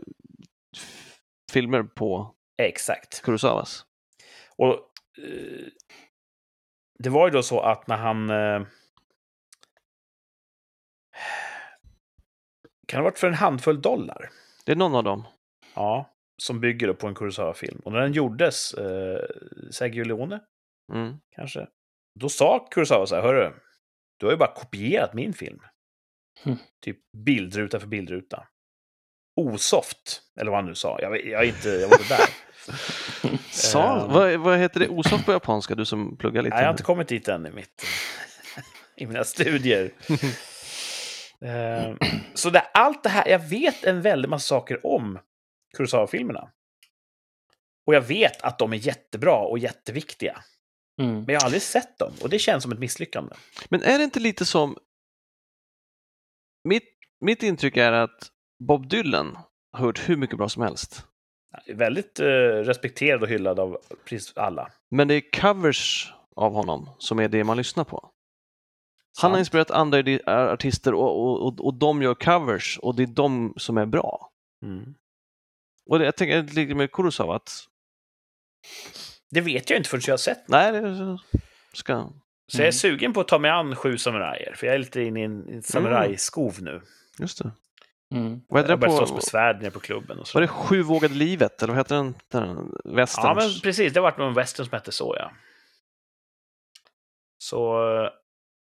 [1.52, 3.22] filmer på Exakt.
[3.22, 3.84] Kurosawas.
[4.56, 5.66] Och eh,
[6.98, 8.30] det var ju då så att när han...
[8.30, 8.66] Eh,
[12.92, 14.30] kan det ha varit för en handfull dollar?
[14.64, 15.24] Det är någon av dem.
[15.74, 16.10] Ja,
[16.42, 17.80] som bygger på en Kurosawa-film.
[17.84, 19.20] Och när den gjordes, eh,
[19.70, 20.40] Sergio Leone
[20.92, 21.14] Mm.
[21.36, 21.66] kanske,
[22.20, 23.52] då sa Kurosawa så här, hörru,
[24.20, 25.60] du har ju bara kopierat min film.
[26.44, 26.56] Hmm.
[26.84, 28.46] Typ bildruta för bildruta.
[29.40, 30.98] Osoft, eller vad han nu sa.
[31.00, 32.28] Jag, jag, är inte, jag var inte där.
[33.50, 34.12] Sa, Ehm.
[34.12, 36.54] vad, vad heter det osoft på japanska, du som pluggar lite?
[36.54, 37.84] Nej, jag har inte kommit dit än i, mitt,
[38.96, 39.90] i mina studier.
[41.44, 41.96] Eh,
[42.34, 45.18] så det, allt det här, jag vet en väldig massa saker om
[45.76, 46.50] Kurosawa-filmerna.
[47.86, 50.42] Och jag vet att de är jättebra och jätteviktiga.
[51.00, 51.14] Mm.
[51.14, 53.34] Men jag har aldrig sett dem och det känns som ett misslyckande.
[53.68, 54.76] Men är det inte lite som...
[56.68, 56.88] Mitt,
[57.20, 58.30] mitt intryck är att
[58.64, 59.38] Bob Dylan
[59.72, 61.06] har hört hur mycket bra som helst.
[61.66, 62.26] Väldigt eh,
[62.64, 64.72] respekterad och hyllad av precis alla.
[64.90, 68.11] Men det är covers av honom som är det man lyssnar på.
[69.20, 69.98] Han har inspirerat andra
[70.52, 74.30] artister och, och, och, och de gör covers och det är de som är bra.
[74.62, 74.94] Mm.
[75.86, 77.68] Och det, jag tänker lite med Kurosawa att
[79.30, 80.48] Det vet jag inte förrän jag har sett.
[80.48, 81.18] nej, det
[81.72, 82.10] ska...
[82.46, 85.02] Så jag är sugen på att ta mig an Sju samurajer, för jag är lite
[85.02, 86.82] inne i en, samurajskov nu.
[87.18, 87.50] Just det.
[88.14, 88.40] Mm.
[88.48, 89.06] Vad Jag börjat på?
[89.06, 90.38] slåss med svärd nere på klubben och så.
[90.38, 91.62] Var det Sju vågade livet?
[91.62, 92.14] Eller vad heter den?
[92.28, 93.24] den Westerns?
[93.24, 93.92] Ja, men precis.
[93.92, 95.32] Det har varit någon western som hette så, ja.
[97.38, 97.76] Så,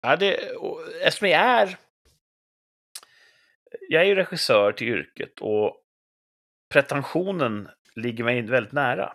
[0.02, 1.76] ja, det, och eftersom jag är...
[3.88, 5.76] Jag är ju regissör till yrket och
[6.72, 9.12] pretensionen ligger mig väldigt nära.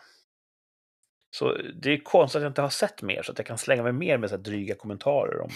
[1.35, 3.83] Så det är konstigt att jag inte har sett mer, så att jag kan slänga
[3.83, 5.49] mig mer med så här dryga kommentarer om,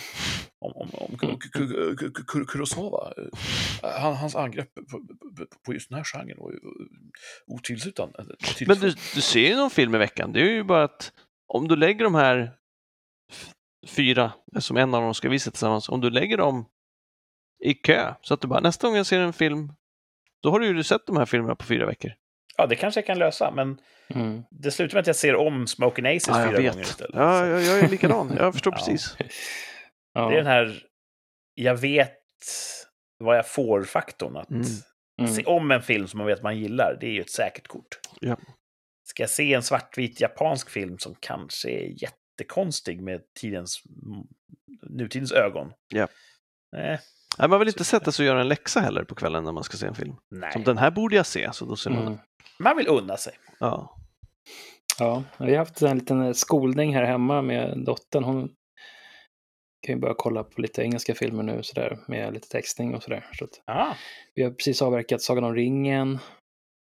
[0.59, 3.13] om, om, om Ku- Ku- Ku- Ku- Ku- Ku- Kurosawa.
[3.17, 5.05] Eh, Han, hans angrepp på,
[5.65, 8.25] på, just den här genren var ju eh, otillslutande.
[8.67, 10.33] Men du, du ser ju någon film i veckan.
[10.33, 11.13] Det är ju bara att
[11.47, 12.51] om du lägger de här
[13.87, 16.65] fyra, som en av dem ska visa tillsammans, om du lägger dem
[17.63, 19.73] i kö så att du bara nästa gång jag ser en film,
[20.43, 22.11] då har du ju sett de här filmerna på fyra veckor.
[22.57, 23.77] Ja, det kanske jag kan lösa, men
[24.09, 24.43] Mm.
[24.51, 26.71] det slutar med att jag ser om Smoking Aces Ja, fyra vet.
[26.71, 27.15] gånger istället.
[27.15, 28.33] Ja, jag, jag är likadan.
[28.37, 28.77] Jag förstår Ja.
[28.77, 29.17] precis.
[30.13, 30.29] Ja.
[30.29, 30.83] Det är den här,
[31.53, 32.13] jag vet
[33.19, 34.37] vad jag får-faktorn.
[34.37, 34.63] Att Mm.
[35.19, 35.33] Mm.
[35.33, 37.99] se om en film som man vet man gillar, det är ju ett säkert kort.
[38.21, 38.37] Ja.
[39.03, 41.93] Ska jag se en svartvit japansk film som kanske är
[42.41, 43.81] jättekonstig med tidens,
[44.89, 45.73] nutidens ögon?
[45.93, 46.07] Ja.
[46.71, 46.99] Nej,
[47.39, 49.63] Nej, man vill inte sätta sig och göra en läxa heller på kvällen när man
[49.63, 50.15] ska se en film.
[50.31, 50.51] nej.
[50.53, 52.13] Som den här borde jag se, så då ser man Mm.
[52.13, 52.21] den.
[52.59, 53.33] man vill unna sig.
[53.59, 53.95] Ja.
[54.99, 58.23] Ja, vi har haft en liten skolning här hemma med dottern.
[58.23, 58.47] Hon
[59.87, 63.29] kan ju börja kolla på lite engelska filmer nu sådär, med lite textning och sådär.
[63.33, 63.95] Så att Ja,
[64.35, 66.19] vi har precis avverkat Sagan om ringen,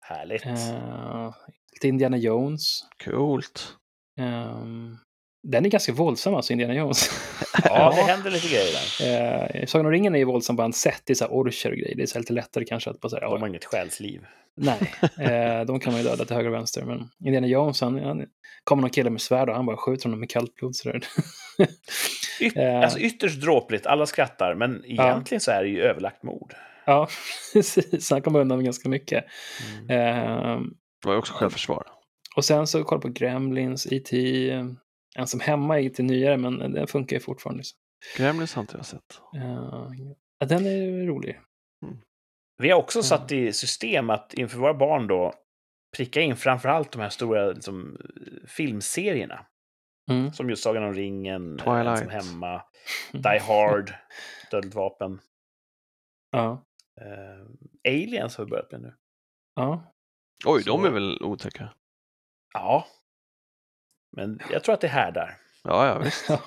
[0.05, 0.45] härligt.
[0.45, 1.33] eh,
[1.73, 2.81] lite Indiana Jones.
[3.05, 3.75] Coolt.
[4.19, 4.97] Ehm,
[5.43, 7.09] den är ganska våldsam alltså, Indiana Jones.
[7.63, 8.67] Ja, det händer lite grejer
[8.99, 9.59] där.
[9.59, 11.69] Eh, Sagan om ringen är ju våldsam på ett sätt, det är så här orcher
[11.71, 11.95] och grejer.
[11.95, 14.21] Det är så här lite lättare kanske att bara säga, De ja, har inget själsliv.
[14.57, 14.77] nej,
[15.19, 16.83] eh, de kan man ju döda till höger och vänster.
[16.85, 18.25] Men Indiana Jones, han, han
[18.63, 20.75] kommer någon kille med svärd och han bara skjuter honom med kallt blod.
[20.75, 21.01] Sådär.
[22.41, 22.79] Yt Eh.
[22.79, 26.53] alltså ytterst dråpligt, alla skrattar, men egentligen så är det ju överlagt mord.
[26.85, 27.07] ja,
[27.53, 28.11] precis.
[28.11, 29.25] Han kommer undan med ganska mycket.
[29.89, 29.99] Mm.
[29.99, 30.59] Eh,
[31.01, 31.83] Det var ju också självförsvar.
[32.35, 34.15] och sen så kolla på Gremlins, E.T.
[35.19, 37.57] eh, Ensam hemma är lite nyare, men den funkar ju fortfarande.
[37.57, 37.79] Liksom.
[38.17, 39.21] Gremlins har inte jag sett.
[39.35, 39.87] Eh,
[40.39, 41.39] ja, den är ju rolig.
[42.57, 45.33] Vi har också satt i system att inför våra barn då
[45.97, 47.97] pricka in framförallt de här stora liksom,
[48.47, 49.45] filmserierna.
[50.11, 50.33] Mm.
[50.33, 51.87] Som just Sagan om ringen, Twilight.
[52.01, 52.61] Ensam hemma,
[53.13, 53.93] Die Hard,
[54.51, 55.19] Dödligt vapen.
[56.31, 56.65] Ja,
[57.01, 57.45] Eh,
[57.91, 58.93] Aliens har vi börjat med nu.
[59.55, 59.93] ja.
[60.45, 61.69] Oj, Så- de är väl otäcka?
[62.53, 62.87] Ja.
[64.11, 65.37] Men jag tror att det är här där.
[65.63, 66.29] Ja, ja, visst.
[66.29, 66.39] Ja.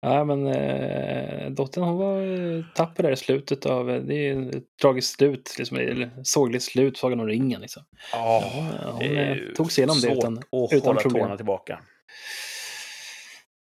[0.00, 4.34] Ja, men äh, dottern hon var äh, tapper där i slutet av, äh, det är
[4.34, 7.60] ju ett tragiskt slut, liksom, eller sorgligt slut, Sagan om ringen.
[7.60, 7.82] Liksom.
[8.12, 8.42] Ja,
[8.82, 11.22] Ja, hon eh, tog sig igenom det utan, att utan hålla problem.
[11.22, 11.80] tårna tillbaka.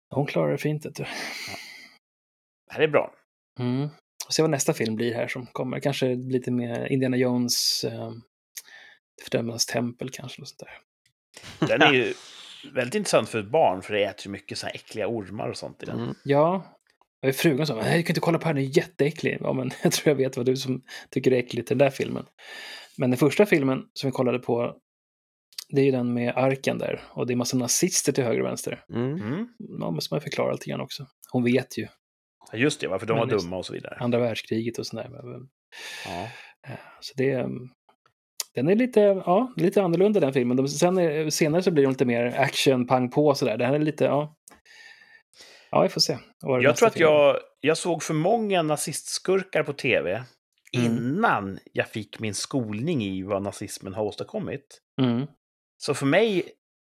[0.09, 0.86] Hon klarar det fint.
[0.86, 1.03] Vet du.
[2.68, 3.13] Det här är bra.
[3.59, 3.89] Mm.
[4.28, 5.80] Och se vad nästa film blir här som kommer.
[5.80, 8.11] Kanske lite mer Indiana Jones, äh,
[9.24, 10.41] Fördömarnas tempel kanske.
[10.41, 11.68] Och sånt där.
[11.68, 12.13] Den är ju
[12.74, 15.57] väldigt intressant för ett barn, för det äter ju mycket så här äckliga ormar och
[15.57, 15.99] sånt i den.
[15.99, 16.16] Mm.
[16.24, 16.72] Ja,
[17.28, 19.38] och frugan sa, nej du kan inte kolla på den, den är jätteäcklig.
[19.41, 21.89] Ja, men jag tror jag vet vad du som tycker är äckligt i den där
[21.89, 22.26] filmen.
[22.97, 24.76] Men den första filmen som vi kollade på,
[25.70, 27.01] det är ju den med arken där.
[27.09, 28.84] Och det är massa nazister till höger och vänster.
[28.93, 29.13] Mm.
[29.22, 29.47] Mm.
[29.80, 31.07] Ja, måste man förklara lite grann också.
[31.32, 31.88] Hon vet ju,
[32.51, 33.97] Ja, Just det, varför de var Men just- dumma och så vidare.
[33.99, 35.09] andra världskriget och sådär.
[36.05, 36.22] Ja.
[36.68, 37.47] Eh, Så det är...
[38.56, 40.58] Den är lite, ja, lite annorlunda den filmen.
[40.58, 43.58] De, sen är, senare så blir de lite mer action, pang på och sådär.
[43.58, 44.36] Det här är lite, ja.
[45.72, 46.14] Ja, vi får se.
[46.14, 50.24] det Jag tror att jag, jag såg för många nazistskurkar på tv
[50.78, 50.86] Mm.
[50.97, 54.82] innan jag fick min skolning i vad nazismen har åstadkommit.
[55.01, 55.28] Mm.
[55.78, 56.43] Så för mig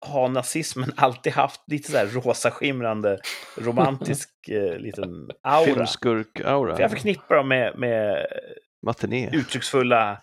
[0.07, 3.19] har nazismen alltid haft lite så här rosa skimrande
[3.57, 5.65] romantisk eh, liten aura.
[5.67, 6.81] För Filmskurk-aura.
[6.81, 8.27] jag förknippar dem med, med
[8.87, 9.31] Matiné.
[9.33, 10.21] uttrycksfulla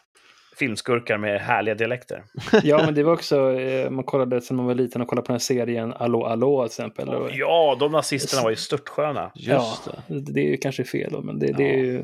[0.60, 2.24] filmskurkar med härliga dialekter.
[2.64, 5.28] Ja, men det var också, eh, man kollade sen man var liten och kollade på
[5.32, 7.10] den här serien Allå, Allå till exempel.
[7.10, 9.32] Och, Ja, de nazisterna var ju störtsköna.
[9.36, 10.02] Just det.
[10.20, 10.32] det.
[10.34, 11.98] det är ju kanske fel då, men det, det är ju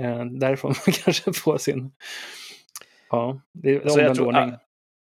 [0.00, 1.92] eh, därifrån man kanske får sin...
[3.10, 4.42] Ja, det är Så jag omvänd tror, ordning.
[4.50, 4.58] a-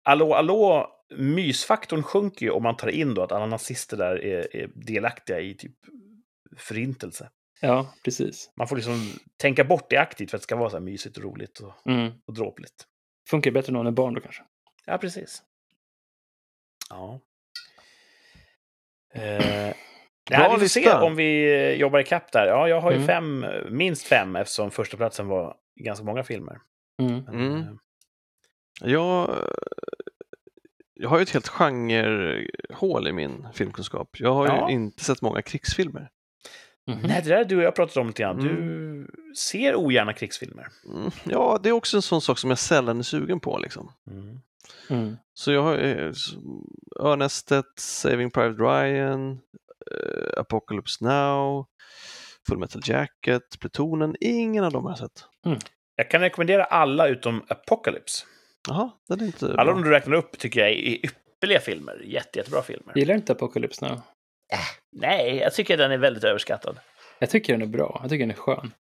[0.06, 4.56] Allå, allå, mysfaktorn sjunker ju om man tar in då att alla nazister där är,
[4.56, 5.72] är delaktiga i typ
[6.56, 7.28] förintelse.
[7.60, 8.50] Ja, precis.
[8.56, 11.16] Man får liksom tänka bort det aktivt för att det ska vara så här mysigt
[11.16, 12.12] och roligt och, Mm.
[12.26, 12.86] och dråpligt.
[13.30, 14.42] Funkar bättre när man är barn då kanske.
[14.86, 15.42] Ja, precis.
[16.90, 17.20] Ja.
[19.14, 19.74] Eh,
[20.30, 22.46] ja, vi får se om vi eh, jobbar ikapp där.
[22.46, 23.06] Ja, jag har ju Mm.
[23.06, 23.46] fem,
[23.76, 26.60] minst fem eftersom första platsen var ganska många filmer.
[27.02, 27.24] Mm.
[27.24, 27.58] Men, Mm.
[27.62, 27.68] eh,
[28.82, 29.36] Jag,
[30.94, 34.08] jag har ju ett helt genrehål i min filmkunskap.
[34.20, 34.68] Jag har Ja.
[34.68, 36.10] ju inte sett många krigsfilmer.
[36.86, 37.00] Mhm.
[37.02, 38.40] Nej, det där du och jag pratat om lite grann.
[38.40, 38.54] Mm.
[38.56, 39.06] Du
[39.36, 40.66] ser ogärna krigsfilmer.
[40.88, 41.10] Mm.
[41.24, 43.58] Ja, det är också en sån sak som jag sällan är sugen på.
[43.58, 43.92] Liksom.
[44.10, 44.38] Mm.
[44.90, 45.16] Mm.
[45.34, 46.12] Så jag har eh,
[47.00, 49.30] Örnästet, Saving Private Ryan,
[49.90, 51.66] eh, Apocalypse Now,
[52.48, 54.16] Full Metal Jacket, Plutonen.
[54.20, 55.24] Ingen av dem har jag sett.
[55.96, 58.24] Jag kan rekommendera alla utom Apocalypse.
[58.68, 59.74] Jaha, den är inte Alla bra.
[59.74, 60.74] de du räknar upp tycker jag är
[61.06, 62.02] ypperliga filmer.
[62.04, 62.92] Jätte, jättebra filmer.
[62.98, 64.00] Gillar inte Apocalypse Now?
[64.92, 66.80] Nej, jag tycker den är väldigt överskattad.
[67.18, 67.98] Jag tycker den är bra.
[68.02, 68.74] Jag tycker den är skön.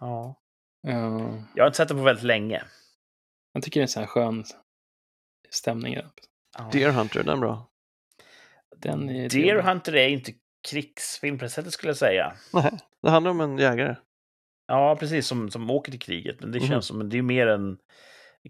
[0.00, 0.38] Ja.
[0.82, 2.62] Ja, Jag har inte sett den på väldigt länge.
[3.52, 4.44] jag tycker det är en sån här skön
[5.50, 5.98] stämning.
[6.58, 6.70] Ja.
[6.72, 7.68] Deer Hunter, den är bra.
[8.76, 10.32] Den är Deer Hunter är inte
[10.70, 12.36] krigsfilm på det sättet skulle jag säga.
[12.52, 12.70] Nej,
[13.02, 13.96] det handlar om en jägare.
[14.66, 16.40] Ja, precis, som, som åker till kriget.
[16.40, 16.68] Men det Mhm.
[16.68, 17.78] känns som det är mer en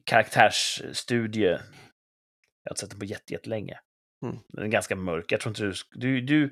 [0.05, 1.48] karaktärsstudie.
[1.50, 3.78] Jag har inte sett den på jätte- jättelänge.
[4.23, 4.39] Mm.
[4.49, 5.33] Den är ganska mörk.
[5.33, 5.75] Jag tror inte du...
[5.93, 6.51] du, du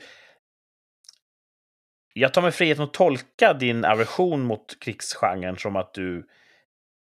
[2.13, 6.29] jag tar mig friheten att tolka din aversion mot krigsgenren som att du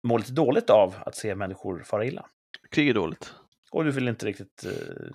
[0.07, 2.25] mår lite dåligt av att se människor fara illa.
[2.71, 3.33] Krig är dåligt.
[3.71, 5.11] Och du vill inte riktigt eh,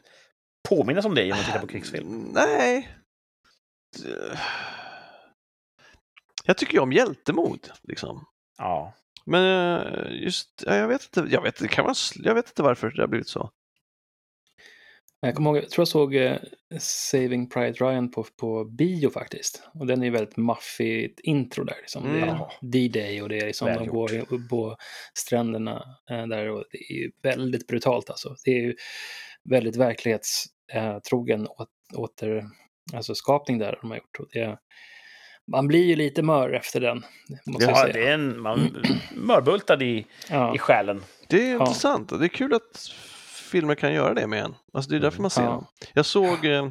[0.69, 2.31] påminnas om det genom att titta på krigsfilm.
[2.35, 2.99] Nej.
[6.45, 8.27] Jag tycker ju om hjältemod, liksom.
[8.59, 8.95] Ja.
[9.27, 12.91] Men eh, just, ja, jag vet inte, jag vet, kan sl- jag vet inte varför
[12.91, 13.51] det har blivit så.
[15.27, 16.37] Jag kommer ihåg, jag tror jag såg eh,
[16.79, 19.63] Saving Private Ryan på, på bio faktiskt.
[19.75, 21.77] Och den är ju väldigt maffigt intro där.
[21.81, 22.13] Liksom.
[22.13, 22.39] Det är Mm.
[22.63, 24.77] D-Day och det är liksom, de går på
[25.19, 28.37] stränderna eh, där och det är ju väldigt brutalt alltså.
[28.45, 28.75] Det är ju
[29.51, 32.43] väldigt verklighetstrogen åt, åter,
[32.93, 34.19] alltså skapning där de har gjort.
[34.21, 34.59] Och det,
[35.53, 37.03] man blir ju lite mör efter den,
[37.47, 37.93] måste jag ja, säga.
[37.93, 40.55] det är en man, mörbultad i, ja.
[40.55, 41.03] i själen.
[41.29, 41.61] Det är Ja.
[41.61, 42.91] intressant och det är kul att
[43.55, 44.55] filmer kan göra det med en.
[44.73, 45.51] Alltså det är därför man ser Ja.
[45.51, 45.67] dem.
[45.95, 46.69] Jag såg eh,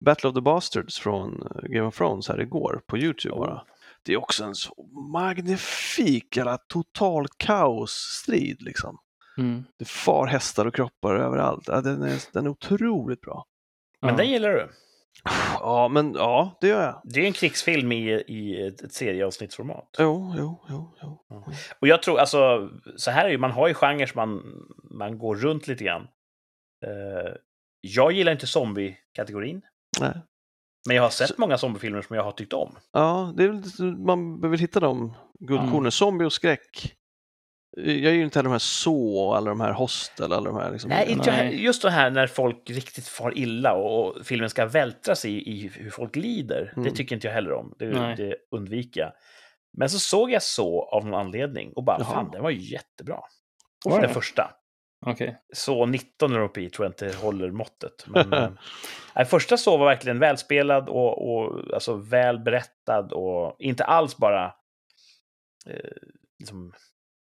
[0.00, 3.62] Battle of the Bastards från eh, Game of Thrones här igår på Youtube bara.
[4.02, 4.74] Det är också en så
[5.12, 8.98] magnifik jävla total kaosstrid liksom.
[9.38, 9.64] Mm.
[9.78, 11.64] Det far hästar och kroppar överallt.
[11.68, 13.44] Ja, den, är, den är otroligt bra.
[14.00, 14.16] Men Ja.
[14.16, 14.68] den gillar du.
[15.60, 17.00] Ja, men ja, det gör jag.
[17.04, 19.88] Det är en krigsfilm i, i ett, ett serieavsnittsformat.
[19.98, 20.94] Jo, jo, jo.
[21.02, 21.24] jo.
[21.80, 24.42] Och jag tror, alltså, så här är ju, man har ju genrer som man,
[24.90, 26.02] man går runt lite grann.
[26.86, 27.32] Eh,
[27.80, 29.62] jag gillar inte zombie-kategorin.
[30.00, 30.12] Nej.
[30.86, 32.76] Men jag har sett Så- många zombiefilmer som jag har tyckt om.
[32.92, 35.92] Ja, det är man behöver hitta de guldkornen.
[35.92, 36.94] Zombie och skräck
[37.76, 40.70] Jag gillar ju inte heller de här så, alla de här hostel, alla de här
[40.72, 40.88] liksom.
[40.90, 45.24] Nej, inte just det här när folk riktigt far illa och, och filmen ska vältras
[45.24, 46.72] i, i hur folk lider.
[46.74, 46.94] Det Mm.
[46.94, 47.74] tycker inte jag heller om.
[47.78, 48.16] Det, Nej.
[48.16, 49.12] det undviker jag.
[49.78, 52.10] Men så såg jag så av någon anledning och bara, Jaha.
[52.14, 53.18] fan, den var ju jättebra.
[53.84, 54.14] Var den det?
[54.14, 54.50] första.
[55.06, 55.36] Okej.
[55.54, 57.92] Så 19 är uppe i tror jag inte håller måttet.
[58.06, 58.50] Men, eh,
[59.16, 64.44] nej, första så var verkligen välspelad och, och alltså, väl berättad och inte alls bara
[65.66, 65.90] eh,
[66.38, 66.72] liksom,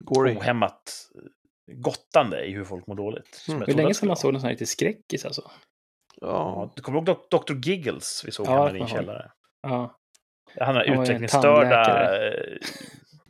[0.06, 0.38] Gory.
[0.38, 3.36] ohämmat eh, gottande i hur folk mår dåligt.
[3.36, 3.68] som Mm.
[3.68, 5.52] Hur länge sedan man såg någon sån här riktig skräckis alltså?
[6.22, 6.72] Ja.
[6.76, 7.54] Du kommer ihåg Dr.
[7.70, 9.32] Giggles vi såg Ja, hemma i din källare?
[9.62, 9.96] Ja.
[10.60, 12.28] Han är en utvecklingsstörda tandläkare.
[12.30, 12.58] eh,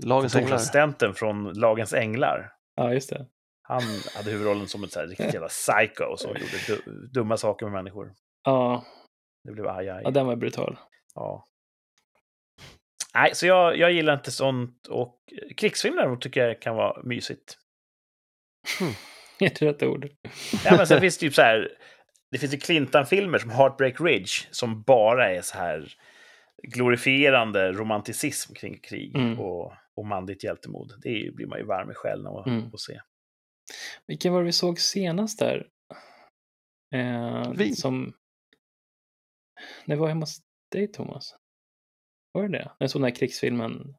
[0.05, 0.41] Lagens änglar.
[0.49, 2.51] kontorsassistenten från Lagens Änglar.
[2.75, 3.25] ja, just det.
[3.63, 3.81] Han
[4.15, 6.51] hade huvudrollen som ett så här riktigt jävla psycho som gjorde
[6.85, 8.13] du- dumma saker med människor.
[8.45, 8.83] Ja,
[9.43, 10.01] Det blev aj, aj.
[10.03, 10.77] ja den var brutal.
[11.15, 11.45] Ja.
[13.15, 14.87] Nej, så jag, jag gillar inte sånt.
[14.87, 15.19] Och
[15.57, 17.57] krigsfilm däremot tycker jag kan vara mysigt.
[19.39, 20.09] Helt rätt ord.
[20.65, 21.77] Ja, men sen finns det typ så här...
[22.31, 25.93] Det finns ju Clintan-filmer som Heartbreak Ridge som bara är så här
[26.63, 29.39] glorifierande romanticism kring krig Mm.
[29.39, 30.93] och, och manligt hjältemod.
[31.01, 32.67] Det är, ju- blir man ju varm i själen av att Mm.
[32.73, 33.01] att se.
[34.07, 35.67] Vilken var det vi såg senast där?
[36.95, 37.75] Eh, Vin.
[37.75, 38.13] Som...
[39.85, 40.37] Det var hemma hos
[40.71, 41.35] dig, Thomas.
[42.33, 42.71] Var det det?
[42.77, 43.95] Jag såg den här krigsfilmen.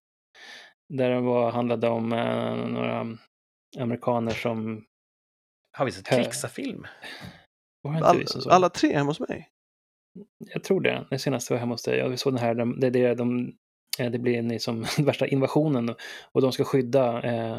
[0.88, 3.16] Där det var, handlade om eh, några
[3.78, 4.84] amerikaner som...
[5.78, 6.86] Har vi sett krigsfilm?
[7.88, 9.48] All, alla tre hemma hos mig.
[10.38, 11.06] Jag tror det.
[11.10, 11.98] Det senaste var hemma hos dig.
[11.98, 13.52] Ja, vi såg den här, de- det, det, de,
[13.98, 15.94] eh, det blir en, som den värsta invasionen
[16.32, 17.22] och de ska skydda...
[17.22, 17.58] Eh,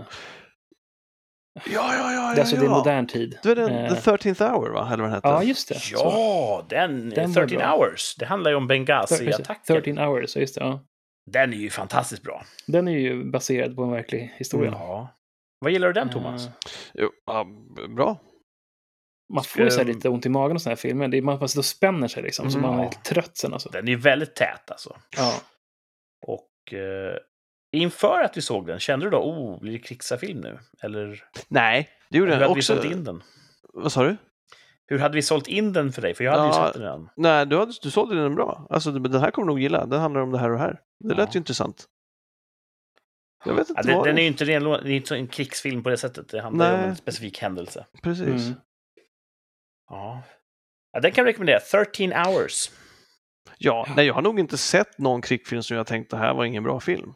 [1.55, 2.39] Ja, ja, ja, det, är ja.
[2.41, 2.77] alltså, det är ja.
[2.77, 3.39] modern tid.
[3.43, 4.85] Det var den, Eh, The 13th Hour, va?
[4.93, 5.27] Eller vad den hette?
[5.27, 5.75] Ja, just det.
[5.79, 5.95] Så.
[5.95, 7.75] Ja, den, Den var 13 bra.
[7.77, 8.15] hours.
[8.19, 9.63] Det handlar ju om Benghazi-attacken.
[9.67, 10.61] 13 hours, ja, just det.
[10.61, 10.79] Ja.
[11.31, 12.43] Den är ju fantastiskt bra.
[12.67, 14.71] Den är ju baserad på en verklig historia.
[14.71, 15.07] Ja.
[15.59, 16.45] Vad gillar du den, Thomas?
[16.47, 16.51] Eh,
[16.93, 17.43] Jo, ja,
[17.75, 18.17] b- bra.
[19.33, 19.95] Man får ju så här Ehm.
[19.95, 21.07] lite ont i magen och sådana här filmer.
[21.07, 22.69] Det är, man, man sitter och spänner sig liksom, så Mm.
[22.69, 22.89] man är Ja.
[22.89, 23.69] helt trött sen alltså.
[23.69, 24.95] Den är ju väldigt tät alltså.
[25.17, 25.33] Ja.
[26.27, 27.17] Och eh,
[27.73, 30.59] inför att vi såg den, kände du då, oh, blir det krigsfilm nu?
[30.81, 32.75] Eller Nej, det gjorde hur den hade vi också.
[32.75, 33.23] sålt in den?
[33.73, 34.17] Vad sa du?
[34.87, 36.13] Hur hade vi sålt in den för dig?
[36.13, 37.09] För jag hade Ja, ju sett den redan.
[37.15, 38.67] Nej, du, hade, du sålde den bra.
[38.69, 39.85] Alltså, den här kommer du nog gilla.
[39.85, 40.79] Den handlar om det här och här.
[40.99, 41.29] Det lät Ja.
[41.33, 41.85] ju intressant.
[43.45, 45.15] Jag vet inte Ja, den, vad den det är ju inte ren, det är inte
[45.15, 46.29] en krigsfilm på det sättet.
[46.29, 46.89] Det handlar ju om Nej.
[46.89, 47.85] en specifik händelse.
[48.03, 48.27] Precis.
[48.27, 48.53] Mm.
[49.89, 50.23] Ja.
[50.91, 51.59] ja den kan jag rekommendera.
[51.59, 52.71] 13 hours.
[53.57, 56.45] Ja, nej, jag har nog inte sett någon krigsfilm som jag tänkt det här var
[56.45, 57.13] ingen bra film.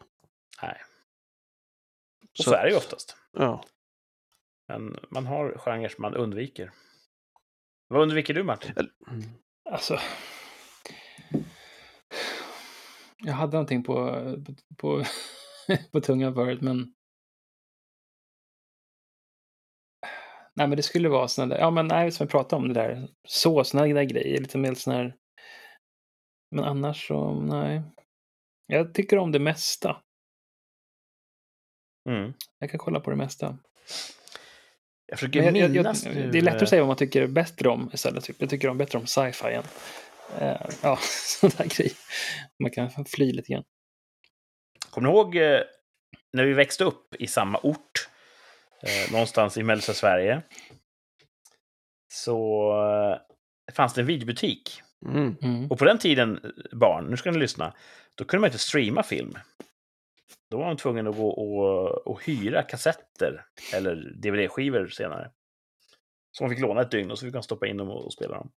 [0.62, 0.82] Nej.
[2.38, 3.16] Och så, är det ju oftast.
[3.32, 3.64] Ja.
[4.68, 6.72] Men man har genrer som man undviker.
[7.88, 8.72] Vad undviker du, Martin?
[9.10, 9.22] Mm.
[9.70, 9.98] Alltså.
[13.18, 13.94] Jag hade någonting på,
[14.46, 15.04] på, på,
[15.92, 16.94] på tungan förut, men...
[20.54, 22.74] Nej, men det skulle vara sådana där, ja men nej, som vi pratade om det
[22.74, 25.16] där, så, sådana där grejer, lite mer sådana här...
[26.50, 27.82] Men annars så, nej.
[28.66, 30.02] Jag tycker om det mesta.
[32.08, 32.32] Mm.
[32.58, 33.58] Jag kan kolla på det mesta.
[35.06, 36.96] Jag försöker jag, jag, minnas jag, nu, det är lättare eh, att säga vad man
[36.96, 38.24] tycker bättre om istället.
[38.24, 38.36] Typ.
[38.38, 39.64] Jag tycker om bättre om sci-fi än
[40.38, 40.98] eh, ja,
[41.40, 41.92] sån där grej.
[42.62, 43.64] Man kan fly lite grann.
[44.90, 45.60] Kommer du ihåg eh,
[46.32, 48.08] när vi växte upp i samma ort,
[48.82, 50.42] eh, någonstans i mellersta Sverige,
[52.12, 52.70] så
[53.68, 54.82] eh, fanns det en videobutik.
[55.06, 55.36] Mm.
[55.42, 55.70] Mm.
[55.70, 57.74] Och på den tiden, eh, barn, nu ska ni lyssna,
[58.14, 59.38] då kunde man inte streama film.
[60.50, 65.30] Då var man tvungen att gå och, och hyra kassetter eller DVD-skivor senare.
[66.30, 68.36] Som man fick låna ett dygn och så fick man stoppa in dem och, spela
[68.36, 68.50] dem.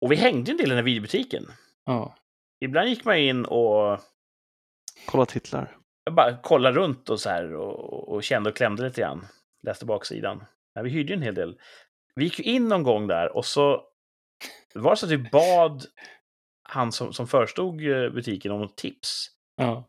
[0.00, 1.46] Och vi hängde en del i den här videobutiken.
[1.84, 2.16] Ja.
[2.60, 4.00] Ibland gick man in och
[5.06, 5.76] Kolla titlar.
[6.04, 9.26] jag bara kollade runt och så här och, och kände och klämde lite grann.
[9.62, 10.44] Läste baksidan.
[10.74, 11.58] Ja, vi hyrde ju en hel del.
[12.14, 13.84] Vi gick ju in någon gång där och så
[14.74, 15.84] var det så att vi bad
[16.62, 19.26] han som, som förestod eh, butiken om tips.
[19.56, 19.88] ja.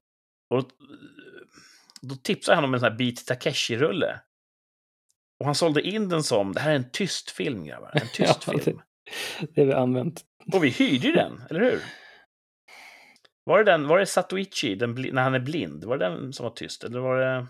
[0.53, 0.65] Och
[2.01, 4.19] då tipsade han om en sån här Beat Takeshi-rulle.
[5.39, 8.43] Och han sålde in den som, det här är en tyst film grabbar, en tyst
[8.47, 8.81] Ja, film.
[9.55, 10.21] Det har vi använt.
[10.53, 11.81] Och vi hyrde ju den, eller hur?
[13.43, 15.83] Var det den, var det Satoichi, den, när han är blind?
[15.83, 16.83] Var det den som var tyst?
[16.83, 17.47] Eller var det...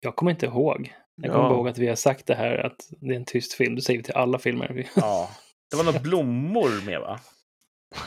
[0.00, 0.94] Jag kommer inte ihåg.
[1.22, 1.54] Jag kommer Ja.
[1.54, 3.74] ihåg att vi har sagt det här att det är en tyst film.
[3.74, 4.88] Det säger vi till alla filmer.
[4.96, 5.30] Ja.
[5.70, 7.20] Det var några blommor med va?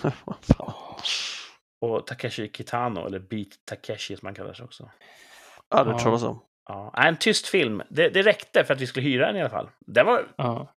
[1.83, 4.91] Och Takeshi Kitano, eller Beat Takeshi som man kallar sig också.
[5.69, 6.39] Ja, det tror jag som.
[6.67, 7.81] Ja, nej, en tyst film.
[7.89, 9.69] Det, det räckte för att vi skulle hyra den i alla fall.
[9.79, 10.73] Den var, Ja.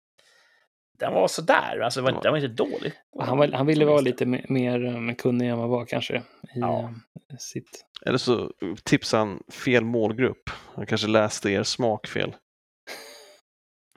[0.98, 1.80] den var sådär.
[1.80, 2.92] Alltså, den var, den var inte dålig.
[3.20, 6.16] Han, var, han ville vara lite me- mer um, kunnig än vad han var kanske.
[6.16, 6.22] I
[6.60, 6.88] Ja.
[6.88, 7.00] um,
[7.38, 7.84] sitt...
[8.06, 8.50] Eller så
[8.84, 10.50] tipsade han fel målgrupp.
[10.74, 12.36] Han kanske läste er smak fel.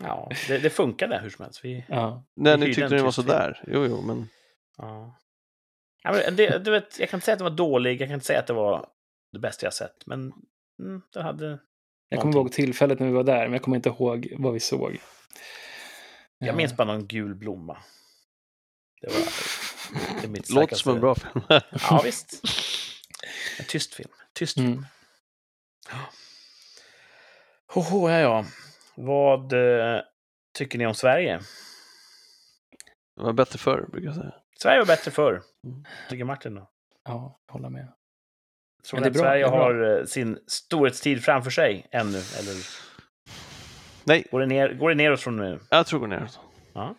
[0.04, 1.60] Ja, det, det funkade hur som helst.
[1.66, 2.24] Vi, Ja.
[2.36, 3.64] Nej, Vi ni hyrde tyckte en den var sådär.
[3.68, 4.30] Jo, jo, men
[4.78, 5.16] ja.
[6.04, 8.14] Ja, men det, du vet, jag kan inte säga att den var dålig, jag kan
[8.14, 8.90] inte säga att det var
[9.32, 10.34] det bästa jag sett, men
[10.80, 11.60] mm, den hade...
[12.10, 14.60] Jag kommer ihåg tillfället när vi var där, men jag kommer inte ihåg vad vi
[14.60, 14.98] såg.
[16.38, 17.78] Jag minns bara någon gul blomma.
[19.02, 19.22] Det var
[20.22, 21.42] det är mitt låter som en bra film.
[21.90, 22.42] Ja, visst.
[23.60, 24.10] En tyst film.
[24.34, 24.68] Tyst film.
[24.68, 24.86] Mm.
[27.68, 28.46] Hoho, ja, ja.
[28.96, 30.02] Vad eh,
[30.54, 31.40] tycker ni om Sverige?
[33.16, 34.34] Det var bättre förr, brukar jag säga.
[34.62, 35.42] Sverige var bättre förr.
[35.68, 35.86] Mm.
[36.10, 36.70] Tycker Martin då?
[37.06, 37.88] Ja, jag håller med.
[38.90, 42.18] Tror ni det att bra, Sverige det har eh, sin storhetstid framför sig ännu?
[42.18, 42.56] Eller
[44.04, 45.60] Nej, går det, ner, går det neråt från nu?
[45.70, 46.30] jag tror gå ner.
[46.74, 46.96] Ja.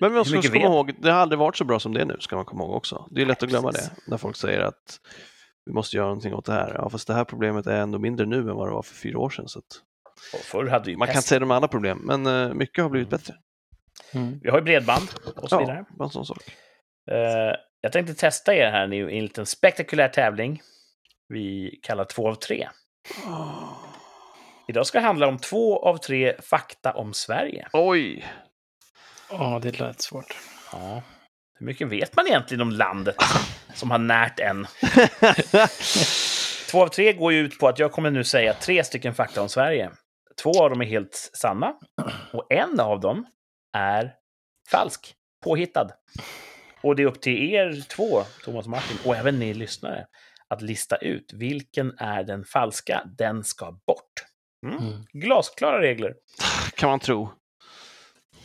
[0.00, 2.04] Men man ska komma vet- ihåg, det har aldrig varit så bra som det är
[2.04, 3.08] nu, ska man komma ihåg också.
[3.10, 3.88] Det är lätt att glömma Precis.
[3.90, 5.00] det, när folk säger att
[5.66, 6.72] vi måste göra någonting åt det här.
[6.74, 9.18] Ja, fast det här problemet är ändå mindre nu än vad det var för fyra
[9.18, 9.48] år sedan.
[9.48, 9.82] Så att
[10.44, 13.10] förr hade vi man kan inte säga de andra problem, men eh, mycket har blivit
[13.10, 13.34] bättre.
[14.14, 14.40] Mm.
[14.42, 15.84] Vi har ju bredband och så vidare.
[15.98, 16.42] Ja, en sån sak.
[17.10, 20.62] Eh, jag tänkte testa er här nu i en liten spektakulär tävling.
[21.28, 22.68] Vi kallar två av tre.
[24.68, 27.68] Idag ska det handla om två av tre fakta om Sverige.
[27.72, 28.26] Oj!
[29.30, 30.36] Ja, det lät svårt.
[30.72, 31.02] Ja.
[31.58, 33.16] Hur mycket vet man egentligen om landet
[33.74, 34.66] som har närt en?
[36.70, 39.42] Två av tre går ju ut på att jag kommer nu säga tre stycken fakta
[39.42, 39.90] om Sverige.
[40.42, 41.74] Två av dem är helt sanna
[42.32, 43.26] och en av dem
[43.72, 44.14] är
[44.70, 45.14] falsk,
[45.44, 45.90] påhittad.
[46.82, 50.06] Och det är upp till er två, Thomas och Martin, och även ni lyssnare,
[50.48, 53.04] att lista ut vilken är den falska.
[53.18, 54.24] Den ska bort.
[54.66, 54.78] Mm.
[54.78, 55.06] Mm.
[55.12, 56.14] Glasklara regler.
[56.74, 57.32] kan man tro.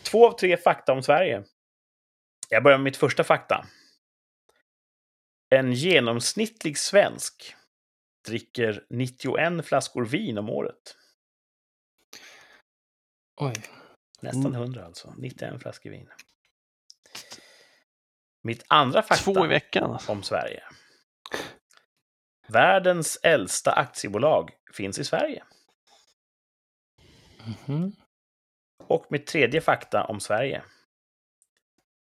[0.03, 1.43] Två av tre fakta om Sverige.
[2.49, 3.65] Jag börjar med mitt första fakta.
[5.49, 7.55] En genomsnittlig svensk
[8.27, 10.95] dricker 91 flaskor vin om året.
[13.41, 13.53] Oj.
[14.21, 14.61] Nästan Mm.
[14.61, 15.13] 100 alltså.
[15.17, 16.09] 91 flaskor vin.
[18.41, 19.91] Mitt andra fakta Två i veckan.
[19.91, 20.11] Alltså.
[20.11, 20.63] om Sverige.
[22.47, 25.43] Världens äldsta aktiebolag finns i Sverige.
[27.67, 27.95] Mhm.
[28.87, 30.63] Och mitt tredje fakta om Sverige.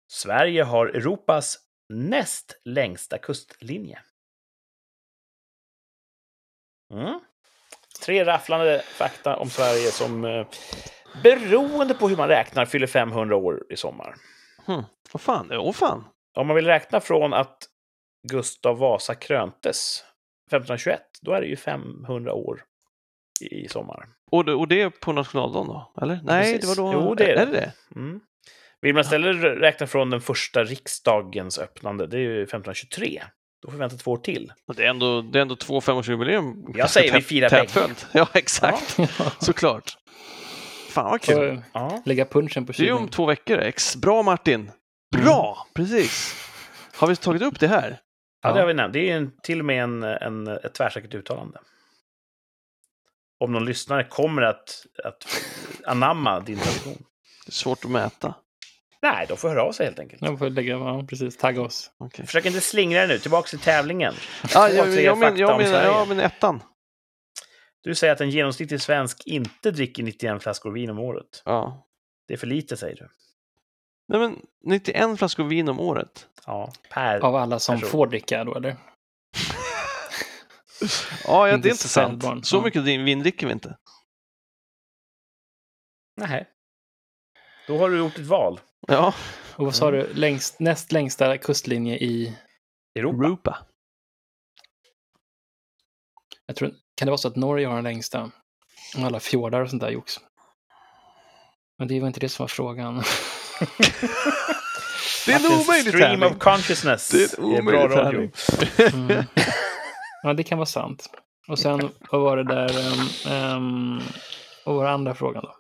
[0.08, 1.58] Sverige har Europas
[1.90, 4.04] näst längsta kustlinje.
[6.94, 7.20] Mm.
[8.02, 10.48] Tre rafflande fakta om Sverige som eh,
[11.24, 14.16] beroende på hur man räknar fyller 500 år i sommar.
[14.66, 14.84] Hm.
[15.12, 15.52] Vad fan?
[15.52, 16.04] Åh fan!
[16.38, 17.58] Om man vill räkna från att
[18.28, 20.04] Gustav Vasa kröntes
[20.48, 22.64] 1521, då är det ju 500 år
[23.42, 24.08] i, sommar.
[24.32, 25.94] Och det, och det är på nationaldagen då?
[26.02, 26.20] Eller?
[26.24, 26.76] Nej, precis.
[26.76, 27.00] det var då...
[27.00, 27.42] Jo, det är det.
[27.42, 27.74] Är det?
[27.96, 28.20] Mm.
[28.82, 33.24] Vill man istället räkna från den första riksdagens öppnande, det är ju 1523.
[33.62, 34.52] Då får vi vänta två år till.
[34.76, 36.74] Det är ändå, det är ändå två femårsjubileum.
[36.76, 37.96] Jag säger vi firar bägge.
[38.14, 38.98] Ja, exakt.
[39.40, 39.98] Såklart.
[40.90, 41.58] Fan vad kul.
[41.58, 42.02] Så, Ja.
[42.06, 43.58] lägga punchen på Det är om två veckor.
[43.60, 44.72] Ex Bra Martin!
[45.16, 45.68] Bra!
[45.74, 46.36] Precis.
[46.96, 48.00] Har vi tagit upp det här?
[48.42, 48.94] Ja, det har vi nämnt.
[48.94, 51.60] Det är en, till och med en, en, ett tvärsäkert uttalande.
[53.40, 55.28] Om någon lyssnare kommer att, att
[55.86, 57.04] anamma din tradition.
[57.46, 58.34] Det är svårt att mäta.
[59.02, 60.22] Nej, de får höra av sig helt enkelt.
[60.22, 61.92] Jag får lägga, ja, precis, tagga oss.
[61.98, 62.26] Okej.
[62.26, 63.20] Försök inte slingra dig nu.
[63.20, 64.14] Tillbaka till tävlingen.
[64.54, 65.88] Ja, jag, tre jag, men, jag, om men, Sverige.
[65.88, 66.64] ja, men ettan.
[67.82, 71.42] Du säger att en genomsnittlig svensk inte dricker 91 flaskor vin om året.
[71.46, 71.88] Ja.
[72.28, 73.10] Det är för lite, säger du.
[74.08, 76.28] Nej, men 91 flaskor vin om året.
[76.46, 77.20] Ja, per...
[77.20, 77.90] Av alla som Person.
[77.90, 78.76] får dricka då, eller?
[81.28, 82.22] Ja, ja det är inte sant.
[82.24, 82.62] spädbarn, Så ja.
[82.62, 83.78] mycket vin dricker vi inte.
[86.18, 86.50] Nej.
[87.68, 88.60] Då har du gjort ett val.
[88.88, 89.14] Ja,
[89.56, 92.38] Och vad sa du, längst, näst längsta kustlinje i,
[92.96, 93.24] Europa.
[93.28, 93.58] Rupa.
[96.46, 98.32] jag tror, kan det vara så att Norge har den längsta?
[98.96, 100.20] Med alla fjordar och sånt där jox.
[101.78, 102.96] Men det var inte det som var frågan.
[105.26, 107.10] Det är en omöjlig Stream of consciousness.
[107.10, 108.32] Det är en Det är bra omöjlig radio.
[108.94, 109.24] Mm.
[110.24, 111.10] Ja, det kan vara sant.
[111.48, 114.02] Och sen, vad var det där, um, um,
[114.66, 115.56] vad var andra frågan då?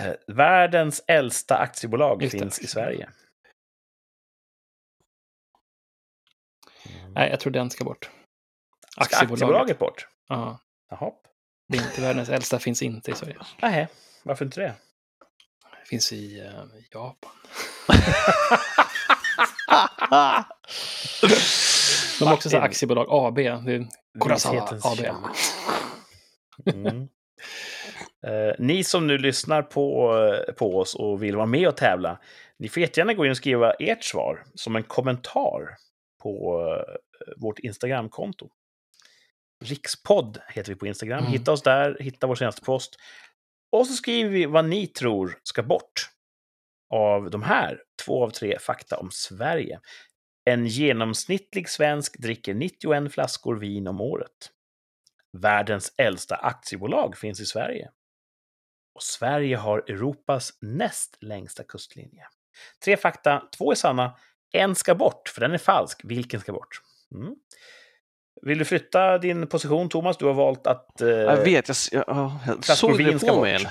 [0.00, 2.38] Eh, Världens äldsta aktiebolag Just det.
[2.38, 3.08] finns i Sverige.
[7.14, 8.10] Nej, jag tror den ska bort.
[9.04, 10.06] Ska aktiebolaget bort?
[10.28, 10.58] Ja,
[10.90, 11.10] Jaha.
[11.68, 13.36] det är inte världens äldsta, finns inte i Sverige.
[13.62, 13.88] Nej,
[14.22, 14.74] varför inte det?
[15.82, 17.30] Det finns i eh, Japan.
[22.18, 22.70] De har också så här Martin.
[22.70, 23.34] aktiebolag AB.
[23.36, 23.86] Det är
[24.20, 24.96] Kurosawa Vishetens AB.
[24.96, 25.30] källa.
[26.74, 27.08] Mm.
[28.26, 32.18] Eh, ni som nu lyssnar på, eh, på oss och vill vara med och tävla,
[32.58, 35.76] ni får jättegärna gå in och skriva ert svar som en kommentar
[36.22, 36.94] på eh,
[37.36, 38.48] vårt Instagramkonto.
[39.64, 41.18] Rikspodd heter vi på Instagram.
[41.18, 41.32] Mm.
[41.32, 42.96] Hitta oss där, hitta vår senaste post.
[43.72, 46.10] Och så skriver vi vad ni tror ska bort
[46.90, 49.80] av de här två av tre fakta om Sverige.
[50.44, 54.50] En genomsnittlig svensk dricker 91 flaskor vin om året.
[55.32, 57.90] Världens äldsta aktiebolag finns i Sverige.
[58.94, 62.26] Och Sverige har Europas näst längsta kustlinje.
[62.84, 64.18] Tre fakta, två är sanna,
[64.52, 66.00] en ska bort, för den är falsk.
[66.04, 66.80] Vilken ska bort?
[67.14, 67.36] Mm.
[68.42, 70.16] Vill du flytta din position, Thomas?
[70.16, 71.00] Du har valt att...
[71.00, 73.42] Eh, Jag vet, jag, jag, ja, jag såg det på bort.
[73.42, 73.70] mig eller?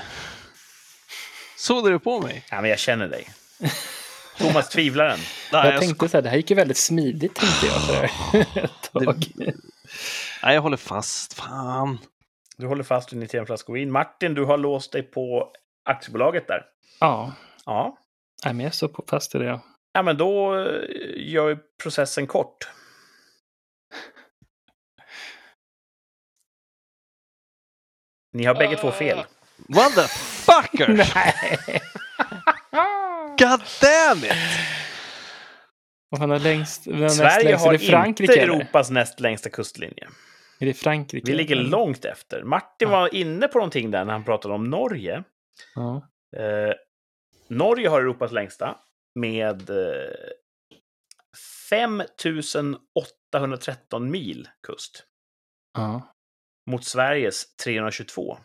[1.57, 2.45] Såg du det på mig?
[2.51, 3.30] Ja, men jag känner dig.
[4.38, 5.20] Thomas tvivlaren.
[5.51, 8.70] Nej, jag jag, tänkte så här, det här gick ju väldigt smidigt tänkte jag.
[9.05, 9.26] Tag.
[10.43, 11.34] nej, jag håller fast.
[11.34, 11.97] Fan.
[12.57, 13.91] Du håller fast vid 91 flaskor vin.
[13.91, 15.51] Martin, du har låst dig på
[15.86, 16.61] aktiebolaget där.
[16.99, 17.34] Ja,
[17.66, 17.97] Ja.
[18.45, 19.59] nej, men jag står på fast i det.
[19.93, 20.72] Ja, men då eh,
[21.16, 22.68] gör vi processen kort.
[28.36, 29.23] Ni har bägge två fel.
[29.57, 30.88] Motherfucker!
[31.15, 31.81] Nej!
[33.39, 34.31] God damn it!
[36.09, 36.88] Vad fan är längst?
[36.88, 37.63] näst Sverige längst?
[37.63, 38.53] Är har det Frankrike inte eller?
[38.53, 40.09] Europas näst längsta kustlinje.
[40.59, 41.31] Är det Frankrike?
[41.31, 42.43] Vi ligger långt efter.
[42.43, 42.99] Martin Ja.
[42.99, 45.23] var inne på någonting där när han pratade om Norge.
[45.75, 46.07] Ja.
[46.38, 46.73] Eh,
[47.49, 48.77] Norge har Europas längsta
[49.19, 49.75] med eh,
[51.69, 52.03] 5
[53.33, 55.03] 813 mil kust
[55.73, 56.14] ja.
[56.66, 58.38] Mot Sveriges 322.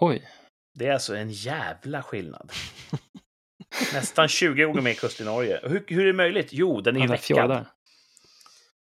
[0.00, 0.28] Oj.
[0.74, 2.52] Det är alltså en jävla skillnad.
[3.94, 5.60] Nästan 20 gånger mer kust i Norge.
[5.62, 6.48] Hur, hur är det möjligt?
[6.52, 7.66] Jo, den är ju fjordar.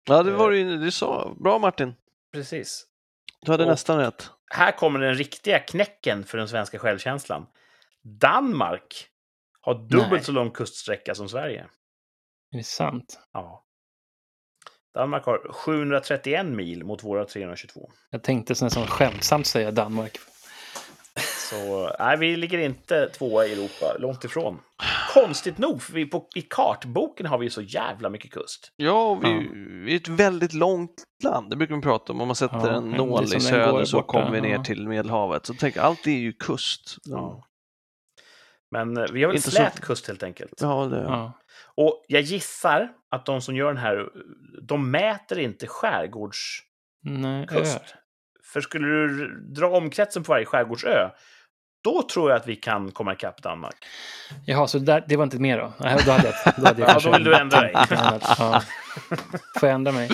[0.07, 1.35] Ja, det var det ju du sa.
[1.39, 1.93] Bra Martin.
[2.33, 2.85] Precis.
[3.41, 4.29] Du hade Och- nästan rätt.
[4.51, 7.47] Här kommer den riktiga knäcken för den svenska självkänslan.
[8.03, 9.07] Danmark
[9.61, 10.23] har dubbelt Nej.
[10.23, 11.61] så lång kuststräcka som Sverige.
[12.51, 13.19] Är det sant?
[13.33, 13.64] Ja.
[14.95, 17.89] Danmark har 731 mil mot våra 322.
[18.09, 20.17] Jag tänkte så nästan skämtsamt säga Danmark.
[21.51, 24.59] Så nej, vi ligger inte tvåa i Europa, långt ifrån.
[25.13, 28.71] Konstigt nog, för vi på, i kartboken har vi ju så jävla mycket kust.
[28.75, 29.41] Ja, och vi, Ja.
[29.85, 31.49] vi är ett väldigt långt land.
[31.49, 32.21] Det brukar man prata om.
[32.21, 34.55] Om man sätter Ja, en är nål som i söder så borta, kommer vi ner
[34.55, 34.63] ja.
[34.63, 35.45] till Medelhavet.
[35.45, 36.97] Så tänk, allt är ju kust.
[37.03, 37.43] Ja.
[38.71, 40.53] Men eh, vi har väl Inte så- slät kust helt enkelt.
[40.61, 41.31] Ja, det, Ja.
[41.77, 44.05] Och jag gissar att de som gör den här,
[44.61, 46.63] de mäter inte skärgårdskust.
[47.03, 47.47] Nej.
[48.53, 51.09] För skulle du dra omkretsen på varje skärgårdsö,
[51.83, 53.75] då tror jag att vi kan komma ikapp Danmark.
[54.45, 55.73] Jaha, så där, det var inte mer då?
[55.79, 57.71] Nej, då hade jag, då hade jag Ja, då vill du ändra dig.
[57.73, 58.61] Ja.
[59.59, 60.09] Får jag ändra mig?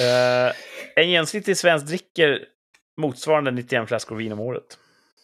[0.00, 0.52] Eh,
[0.96, 2.40] en genomsnittlig svensk dricker
[3.00, 4.78] motsvarande 91 flaskor vin om året.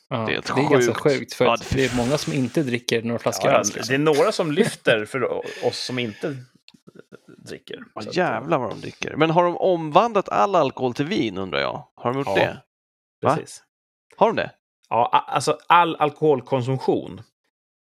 [0.09, 1.35] Ja, Det det är är, ett ganska sjukt.
[1.35, 3.71] för Ja, att det- det är många som inte dricker några flaskor Ja, alls.
[3.71, 3.95] det Liksom.
[3.95, 5.33] är några som lyfter för
[5.67, 6.37] oss som inte
[7.49, 7.79] dricker.
[7.95, 9.17] Ja, att, jävlar vad de dricker.
[9.17, 11.89] Men har de omvandlat all alkohol till vin undrar jag?
[11.95, 12.35] Har de gjort Ja.
[12.35, 12.63] det?
[13.23, 13.35] Va?
[13.37, 13.63] Precis.
[14.17, 14.51] Har de det?
[14.89, 17.21] Ja, alltså all alkoholkonsumtion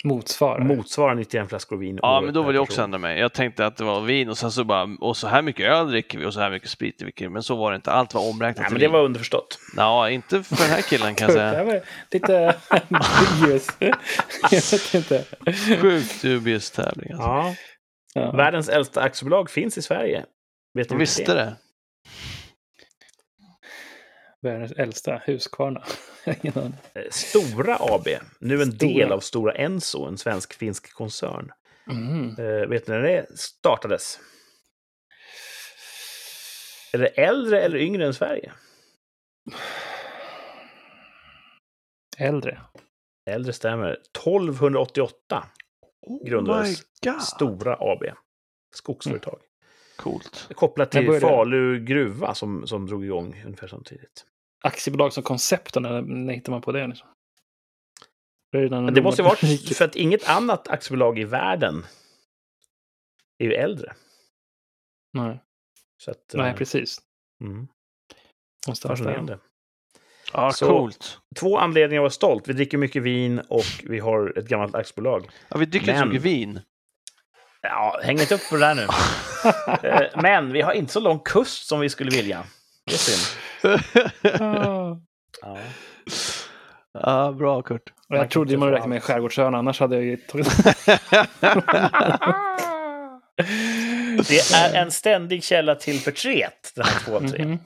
[0.04, 0.64] Motsvarar.
[0.64, 3.18] motsvarar 91 flaskor vin Ja, men då vill jag också ändra mig.
[3.18, 5.90] Jag tänkte att det var vin och sen så bara, och så här mycket öl
[5.90, 7.28] dricker vi och så här mycket sprit dricker vi.
[7.28, 7.92] Men så var det inte.
[7.92, 8.92] Allt var omräknat Nej, men det vin.
[8.92, 9.58] var underförstått.
[9.76, 11.64] Ja, inte för den här killen kan jag Det säga.
[11.64, 11.80] var
[12.10, 12.56] lite
[13.40, 13.68] dubious.
[14.50, 15.24] Jag vet inte.
[15.80, 17.12] Sjukt dubious tävling.
[17.12, 17.28] Alltså.
[17.28, 17.54] Ja.
[18.14, 18.32] Ja.
[18.32, 20.26] Världens äldsta aktiebolag finns i Sverige.
[20.74, 21.56] Vet ni Jag visste det.
[24.42, 25.12] Världens äldsta
[26.56, 26.74] aning.
[26.94, 28.06] Eh, Stora AB,
[28.40, 28.88] nu en Stora.
[28.92, 31.52] del av Stora Enso, en svensk-finsk koncern.
[31.90, 32.36] Mm.
[32.38, 34.20] Eh, vet ni när det startades?
[36.92, 38.52] Är det äldre eller yngre än Sverige?
[42.18, 42.60] Äldre.
[43.30, 43.90] Äldre stämmer.
[43.90, 45.67] 1288 grundades
[46.08, 46.42] Oh
[47.04, 47.22] God.
[47.22, 48.02] Stora AB.
[48.74, 49.40] Skogsföretag.
[49.96, 50.48] Coolt.
[50.54, 51.30] Kopplat till började det?
[51.30, 54.26] Falu gruva som, som drog igång ungefär samtidigt.
[54.60, 56.86] Aktiebolag som koncept, när, när hittar man på det?
[56.86, 57.08] Liksom?
[58.52, 61.86] Redan Men det måste ju varit för att inget annat aktiebolag i världen
[63.38, 63.94] är ju äldre.
[65.12, 65.38] Nej,
[65.96, 66.98] Så att, Nej eh, precis.
[67.40, 67.68] mm,
[68.66, 68.88] ha det.
[68.88, 69.38] fascinerande.
[70.32, 71.18] Ja, Så- coolt.
[71.40, 72.48] Två anledningar att vara stolt.
[72.48, 75.28] Vi dricker mycket vin och vi har ett gammalt aktiebolag.
[75.48, 76.60] Ja, vi dricker Men- mycket vin.
[77.62, 78.86] Ja, häng inte upp på det där nu.
[79.88, 82.44] Eh, Men vi har inte så lång kust som vi skulle vilja.
[82.86, 83.38] Det är synd.
[85.42, 85.58] Ja.
[86.92, 87.82] ja, bra Kurt.
[87.90, 90.46] Och Man jag kan trodde man räknade med skärgårdsön, annars hade jag ju tagit...
[94.28, 97.58] Det är en ständig källa till förtret, den här två av tre, Mhm.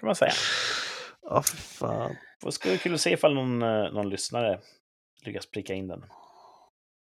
[0.00, 0.32] kan man säga.
[1.22, 2.16] Ja, för fan.
[2.44, 4.58] Det skulle vara kul att se ifall någon, eh, någon lyssnare
[5.24, 6.04] lyckas pricka in den.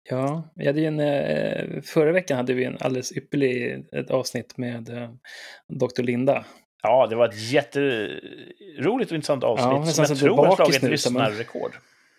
[0.10, 4.58] Ja, vi hade ju en, eh, förra veckan hade vi en alldeles ypperlig ett avsnitt
[4.58, 5.10] med eh,
[5.68, 6.04] Dr.
[6.04, 6.46] Linda.
[6.84, 10.82] Ja, det var ett jätteroligt och intressant avsnitt Ja, som jag så tror har slagit
[10.82, 11.72] så lyssnarrekord.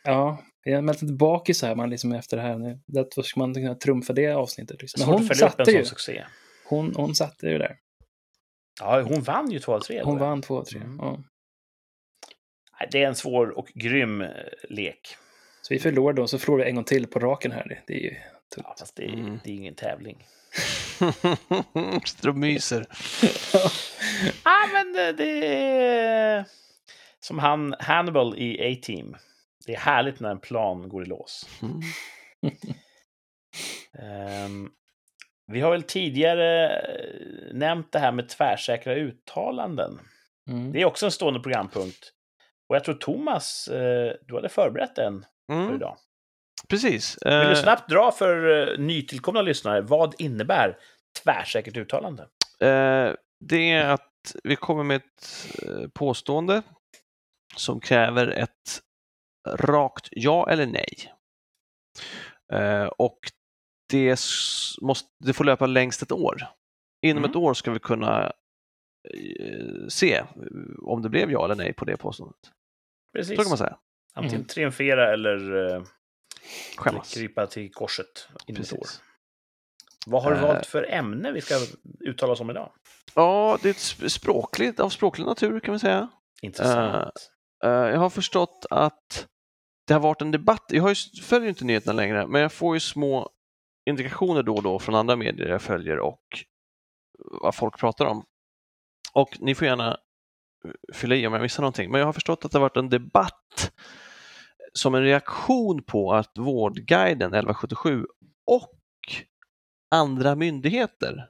[0.05, 2.81] Ja, vi har mält lite bakis här man liksom efter det här nu.
[2.87, 4.83] Då ska man kunna trumfa det avsnittet.
[4.83, 5.01] Liksom.
[5.01, 5.85] Men hon satte ju.
[5.85, 6.25] succé.
[6.69, 7.77] Hon, hon satte ju där.
[8.81, 10.03] Ja, hon vann ju två av tre.
[10.03, 10.81] Hon vann två och tre.
[10.81, 10.99] Mm.
[11.01, 11.19] Ja.
[12.91, 14.29] Det är en svår och grym eh,
[14.69, 15.17] lek.
[15.63, 17.83] Så vi förlorade och så förlorade vi en gång till på raken här.
[17.87, 18.79] Det- är ju Ja, tungt.
[18.79, 19.39] fast det, är- Mm.
[19.45, 20.27] det är ingen tävling.
[22.05, 22.87] Sitter och myser.
[24.45, 26.45] Ja, men det, det är
[27.21, 29.17] som han Hannibal i A-Team.
[29.67, 31.49] Det är härligt när en plan går i lås.
[31.63, 31.81] Mm.
[33.99, 34.71] Ehm,
[35.47, 40.01] vi har väl tidigare eh, nämnt det här med tvärsäkra uttalanden.
[40.49, 40.73] Mm.
[40.73, 42.13] Det är också en stående programpunkt.
[42.71, 45.75] Och jag tror Thomas, eh, du hade förberett en för Mm.
[45.75, 45.97] idag.
[46.69, 47.19] Precis.
[47.25, 50.79] Vill du Eh, snabbt dra för eh, nytillkomna lyssnare, vad innebär
[51.25, 52.29] tvärsäkert uttalande?
[53.45, 55.47] Det är att vi kommer med ett
[55.95, 56.63] påstående
[57.57, 58.81] som kräver ett
[59.49, 61.13] rakt ja eller nej.
[62.99, 63.19] Och
[63.91, 64.21] det,
[64.81, 66.43] måste, det får löpa längst ett år.
[67.07, 67.31] Inom Mm.
[67.31, 68.33] ett år ska vi kunna
[69.89, 70.23] se
[70.83, 72.51] om det blev ja eller nej på det påståendet.
[73.13, 73.37] Precis.
[73.37, 73.79] Så kan man säga.
[74.15, 74.47] Antingen Mm.
[74.47, 75.83] triumfera eller eh,
[76.77, 77.15] Skämmas.
[77.15, 78.77] krypa till korset inom ett år.
[78.79, 79.03] Precis.
[80.07, 80.43] Vad har du Eh.
[80.43, 81.55] valt för ämne vi ska
[82.01, 82.73] uttala oss om idag?
[83.15, 86.09] Ja, det är språkligt, av språklig natur kan vi säga.
[86.43, 87.31] Intressant.
[87.65, 89.27] Eh, jag har förstått att
[89.87, 90.65] det har varit en debatt.
[90.69, 93.31] Jag har ju, följer ju inte nyheterna längre, men jag får ju små
[93.91, 96.23] indikationer då och då från andra medier jag följer och
[97.43, 98.25] vad folk pratar om.
[99.13, 99.99] Och ni får gärna
[100.95, 102.89] fylla i om jag missar någonting, men jag har förstått att det har varit en
[102.89, 103.73] debatt
[104.73, 108.07] som en reaktion på att Vårdguiden 1177
[108.47, 108.79] och
[109.91, 111.29] andra myndigheter,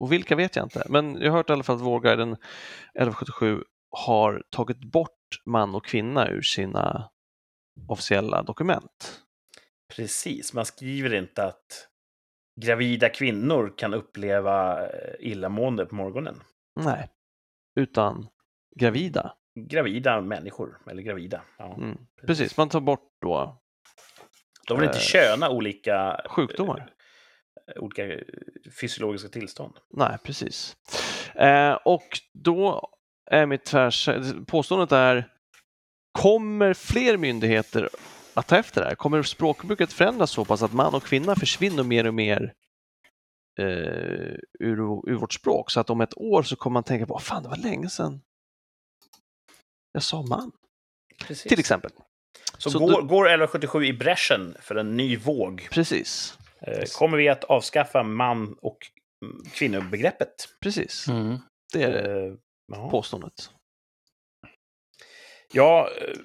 [0.00, 3.62] och vilka vet jag inte, men jag har hört i alla fall att Vårdguiden 1177
[3.90, 7.10] har tagit bort man och kvinna ur sina
[7.88, 9.22] officiella dokument.
[9.96, 11.88] Precis, man skriver inte att
[12.60, 16.42] gravida kvinnor kan uppleva eh, illamående på morgonen.
[16.80, 17.08] Nej,
[17.78, 18.26] utan
[18.76, 19.32] gravida.
[19.68, 21.42] Gravida människor, eller gravida.
[21.58, 21.98] Ja, Mm.
[22.26, 23.60] Precis, man tar bort då
[24.68, 26.90] De vill inte Eh, köna olika, sjukdomar.
[27.76, 28.20] eh, olika eh,
[28.80, 29.74] fysiologiska tillstånd.
[29.90, 30.76] Nej, precis.
[31.34, 32.90] Eh, och då
[33.30, 34.08] är mitt tvärs...
[34.46, 35.28] Påståendet är,
[36.12, 37.88] kommer fler myndigheter
[38.34, 38.94] att ta efter det här?
[38.94, 42.52] Kommer språkbruket förändras så pass att man och kvinna försvinner mer och mer
[43.58, 45.70] eh, ur, ur vårt språk?
[45.70, 47.88] Så att om ett år så kommer man tänka på, "Åh, fan det var länge
[47.88, 48.20] sedan
[49.92, 50.52] jag sa man,
[51.26, 51.48] Precis.
[51.48, 51.90] till exempel.
[52.58, 55.68] Så, Så går, du- går 1177 i bräschen för en ny våg?
[55.70, 58.78] Precis, Eh, Kommer vi att avskaffa man och
[59.52, 60.34] kvinnobegreppet?
[60.60, 61.08] precis.
[61.08, 61.36] Mm.
[61.72, 62.34] Det är det Eh,
[62.72, 62.90] ja.
[62.90, 63.50] påståendet.
[65.52, 66.16] Ja, eh,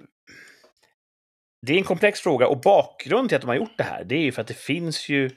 [1.65, 4.15] det är en komplex fråga och bakgrunden till att de har gjort det här, det
[4.15, 5.29] är ju för att det finns ju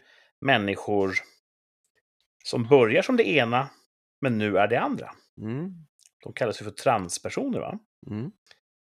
[0.46, 1.14] människor
[2.46, 3.70] som börjar som det ena,
[4.20, 5.10] men nu är det andra.
[5.40, 5.70] Mm.
[6.24, 7.78] De kallas ju för transpersoner, va?
[8.10, 8.30] Mm.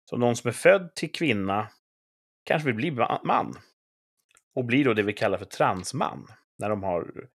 [0.05, 1.69] Så någon som är född till kvinna
[2.45, 3.55] kanske vill bli ma- man.
[4.55, 6.27] Och blir då det vi kallar för transman.
[6.59, 7.29] När de har...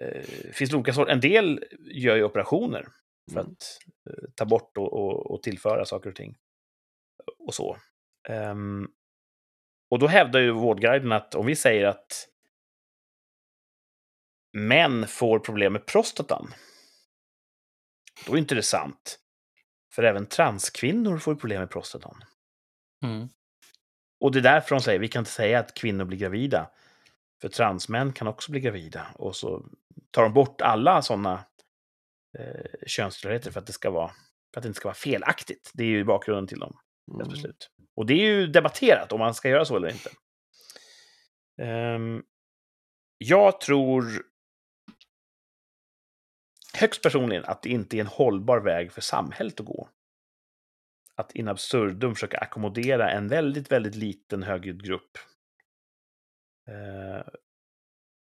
[0.00, 0.22] Eh,
[0.52, 1.12] finns olika sorter.
[1.12, 2.86] En del gör ju operationer
[3.32, 3.52] för Mm.
[3.52, 3.78] att
[4.10, 6.36] eh, ta bort och, och, och tillföra saker och ting.
[7.38, 7.76] Och så.
[8.28, 8.88] Ehm,
[9.90, 12.28] och då hävdar ju Vårdguiden att om vi säger att
[14.52, 16.54] män får problem med prostatan,
[18.26, 19.18] då är inte det sant.
[19.94, 22.24] För även transkvinnor får problem med prostatan.
[23.04, 23.28] Mm.
[24.20, 26.70] Och det är därför de säger vi kan inte säga att kvinnor blir gravida.
[27.40, 29.06] För transmän kan också bli gravida.
[29.14, 29.66] Och så
[30.10, 31.44] tar de bort alla sådana
[32.38, 34.08] eh, könstillhörigheter för att, det ska vara,
[34.54, 35.70] för att det inte ska vara felaktigt.
[35.74, 36.78] Det är ju bakgrunden till dem,
[37.14, 37.28] Mm.
[37.28, 37.70] beslut.
[37.96, 40.10] Och det är ju debatterat om man ska göra så eller inte.
[41.62, 42.22] Ehm,
[43.18, 44.04] jag tror
[46.82, 49.88] högst personligen att det inte är en hållbar väg för samhället att gå.
[51.14, 55.18] Att in absurdum försöka ackommodera en väldigt, väldigt liten högljudd grupp.
[56.68, 57.26] Eh,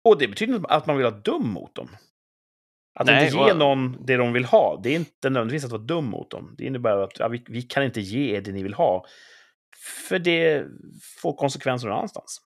[0.05, 1.89] och det betyder inte att man vill vara dum mot dem.
[2.95, 5.71] Att Nej, inte ge och- någon det de vill ha, det är inte nödvändigtvis att
[5.71, 6.55] vara dum mot dem.
[6.59, 9.07] Det innebär att ja, vi, vi kan inte ge er det ni vill ha.
[10.09, 10.67] För det
[11.23, 12.41] får konsekvenser någon annanstans.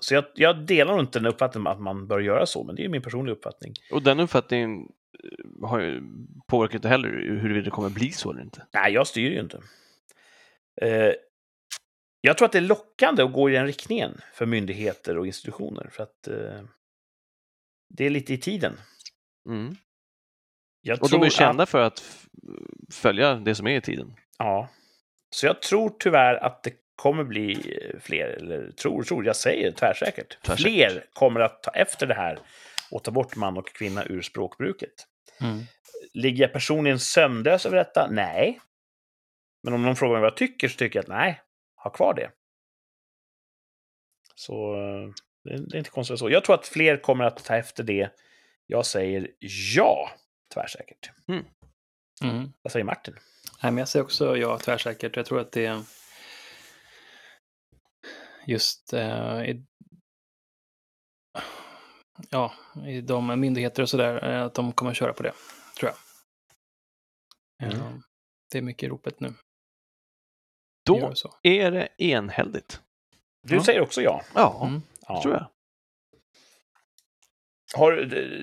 [0.00, 2.88] Så jag, jag delar inte den uppfattningen att man bör göra så, men det är
[2.88, 3.74] min personliga uppfattning.
[3.92, 4.88] Och den uppfattningen
[5.62, 6.02] har ju,
[6.46, 8.66] påverkar inte heller huruvida det kommer bli så eller inte.
[8.72, 9.62] Nej, jag styr ju inte.
[10.82, 11.12] Eh,
[12.20, 15.88] jag tror att det är lockande att gå i den riktningen för myndigheter och institutioner.
[15.90, 16.64] För att eh,
[17.88, 18.72] det är lite i tiden.
[19.48, 19.76] Mm.
[20.80, 22.26] Jag Och de är kända Att, för att
[22.92, 24.14] följa det som är i tiden.
[24.38, 24.68] ja.
[25.32, 29.72] Så jag tror tyvärr att det kommer bli eh, fler, eller tror, tror, jag säger
[29.72, 30.42] tvärsäkert.
[30.42, 30.72] Tvärsäkert.
[30.72, 32.38] Fler kommer att ta efter det här
[32.90, 35.06] och ta bort man och kvinna ur språkbruket.
[35.40, 35.60] Mm.
[36.14, 38.08] Ligger jag personligen sömnlös över detta?
[38.10, 38.60] Nej.
[39.62, 41.40] Men om någon frågar mig vad jag tycker så tycker jag att nej,
[41.76, 42.30] ha kvar det.
[44.34, 45.10] Så eh,
[45.44, 46.30] det är, inte konstigt så.
[46.30, 48.10] Jag tror att fler kommer att ta efter det.
[48.66, 49.30] Jag säger
[49.76, 50.10] ja,
[50.54, 51.10] tvärsäkert.
[51.28, 52.52] Mm.
[52.62, 53.14] Vad säger Martin?
[53.62, 55.16] Nej, men jag säger också ja, tvärsäkert.
[55.16, 55.82] Jag tror att det är
[58.46, 59.64] just eh, i,
[62.30, 62.52] ja,
[62.86, 65.32] i de myndigheter och sådär, eh, att de kommer köra på det,
[65.78, 65.96] tror jag.
[67.70, 67.80] Mm.
[67.86, 67.92] Eh,
[68.50, 69.34] Det är mycket i ropet nu.
[70.86, 72.82] Då är det enhälligt.
[73.42, 73.64] Du Ja.
[73.64, 74.22] säger också ja.
[74.34, 74.82] Ja, Mm.
[75.08, 75.22] ja.
[75.22, 75.50] tror jag.
[77.76, 77.96] Har,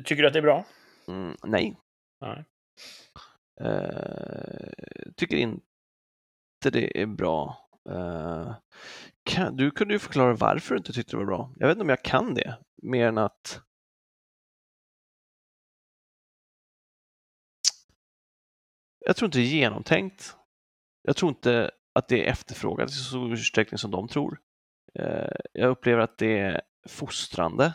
[0.03, 0.65] tycker du att det är bra?
[1.07, 1.77] Mm, nej,
[2.21, 2.45] Nej.
[3.61, 4.71] eh,
[5.15, 5.63] tycker inte
[6.71, 7.66] det är bra.
[7.89, 8.55] Eh,
[9.23, 11.53] kan, du kunde ju förklara varför du inte tyckte det var bra.
[11.55, 13.61] Jag vet inte om jag kan det, mer än att
[19.05, 20.35] jag tror inte det är genomtänkt.
[21.01, 24.39] Jag tror inte att det är efterfrågat i så stor utsträckning som de tror.
[24.99, 27.73] Eh, jag upplever att det är fostrande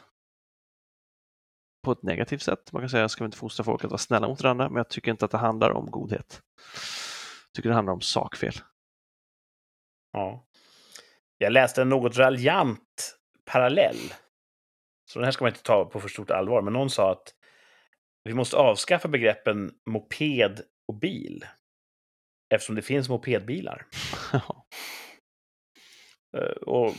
[1.82, 2.72] på ett negativt sätt.
[2.72, 4.88] Man kan säga, ska vi inte fostra folk att vara snälla mot varandra, men jag
[4.88, 6.42] tycker inte att det handlar om godhet.
[7.46, 8.54] Jag tycker det handlar om sakfel.
[10.12, 10.46] Ja.
[11.38, 14.12] Jag läste en något raljant parallell.
[15.10, 17.34] Så den här ska man inte ta på för stort allvar, men någon sa att
[18.24, 21.44] vi måste avskaffa begreppen moped och bil.
[22.54, 23.86] Eftersom det finns mopedbilar.
[26.36, 26.94] Eh, Och,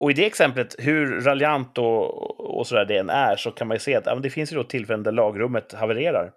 [0.00, 3.74] och i det exemplet, hur raljant och, och sådär det än är, så kan man
[3.74, 6.32] ju se att ja, det finns ju då tillfällen där lagrummet havererar.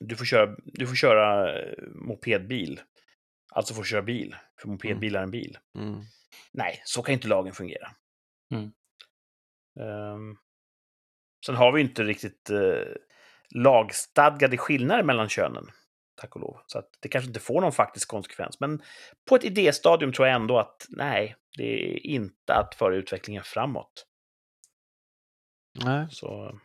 [0.00, 2.80] Du får köra, du får köra eh, mopedbil.
[3.48, 5.58] Alltså får köra bil, för mopedbil är en bil.
[5.74, 6.00] Mm.
[6.52, 7.90] Nej, så kan inte lagen fungera.
[8.50, 8.72] Mm.
[9.80, 10.36] Ehm,
[11.46, 12.84] sen har vi inte riktigt uh,
[13.54, 15.66] lagstadgade skillnader mellan könen,
[16.14, 16.60] tack och lov.
[16.66, 18.60] Så att det kanske inte får någon faktisk konsekvens.
[18.60, 18.82] Men
[19.28, 24.06] på ett idéstadium tror jag ändå att nej, det är inte att föra utvecklingen framåt.
[25.84, 26.06] Nej.
[26.10, 26.58] Så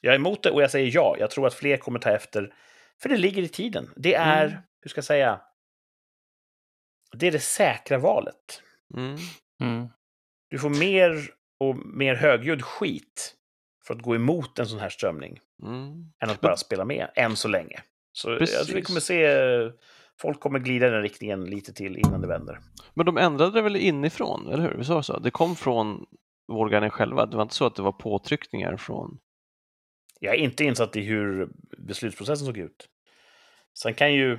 [0.00, 1.16] jag är emot det och jag säger ja.
[1.18, 2.54] Jag tror att fler kommer ta efter,
[3.02, 3.90] för det ligger i tiden.
[3.96, 4.58] Det är, Mm.
[4.80, 5.40] hur ska jag säga,
[7.12, 8.62] det är det säkra valet.
[8.96, 9.16] Mm.
[9.62, 9.88] Mm.
[10.50, 11.30] Du får mer
[11.60, 13.34] och mer högljudd skit
[13.86, 16.12] för att gå emot en sån här strömning Mm.
[16.24, 17.80] än att bara spela med, än så länge.
[18.12, 19.36] Så jag tror vi kommer se,
[20.20, 22.60] folk kommer glida i den riktningen lite till innan det vänder.
[22.94, 24.74] Men de ändrade det väl inifrån, eller hur?
[24.78, 25.18] Vi sa så?
[25.18, 26.06] Det kom från
[26.48, 27.26] Vårgarden själva.
[27.26, 29.18] Det var inte så att det var påtryckningar från...
[30.26, 31.48] Jag är inte insatt i hur
[31.78, 32.88] beslutsprocessen såg ut.
[33.78, 34.38] Sen kan ju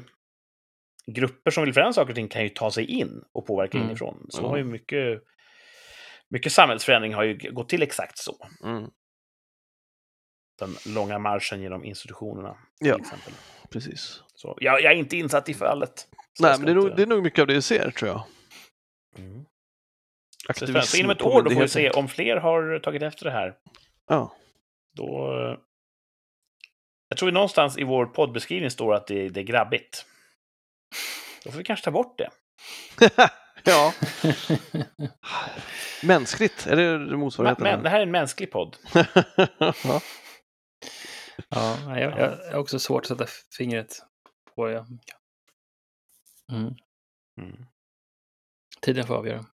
[1.11, 3.89] grupper som vill förändra saker och ting kan ju ta sig in och påverka Mm.
[3.89, 4.25] inifrån.
[4.29, 4.49] Så Mm.
[4.49, 5.23] har ju mycket,
[6.29, 8.47] mycket samhällsförändring har ju gått till exakt så.
[8.63, 8.89] Mm.
[10.59, 12.97] Den långa marschen genom institutionerna, till Ja.
[12.99, 13.33] exempel.
[13.71, 14.23] Precis.
[14.35, 16.07] Så jag, jag är inte insatt i fallet.
[16.39, 18.09] Jag Nej, men det är, nog, det är nog mycket av det vi ser, tror
[18.11, 18.23] jag.
[19.17, 19.45] Mm.
[20.45, 23.25] Så Aktivism så inom ett år då får vi se om fler har tagit efter
[23.25, 23.55] det här.
[24.07, 24.35] Ja.
[24.93, 25.33] Då...
[27.09, 30.05] Jag tror någonstans i vår poddbeskrivning står att det, det är grabbigt.
[31.43, 32.29] Då får vi kanske ta bort det.
[33.63, 33.93] ja.
[36.03, 37.63] Mänskligt, är det motsvarigheten?
[37.63, 38.77] men, det här är en mänsklig podd.
[39.59, 40.01] ja.
[41.49, 43.25] Ja, jag, jag jag har också svårt att sätta
[43.57, 43.99] fingret
[44.55, 44.85] på det.
[46.51, 46.75] Mm.
[47.41, 47.65] Mm.
[48.81, 49.45] Tiden får avgöra.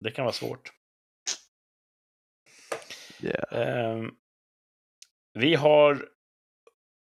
[0.00, 0.72] Det kan vara svårt.
[3.20, 3.52] Yeah.
[3.52, 4.10] Ehm,
[5.32, 6.08] vi har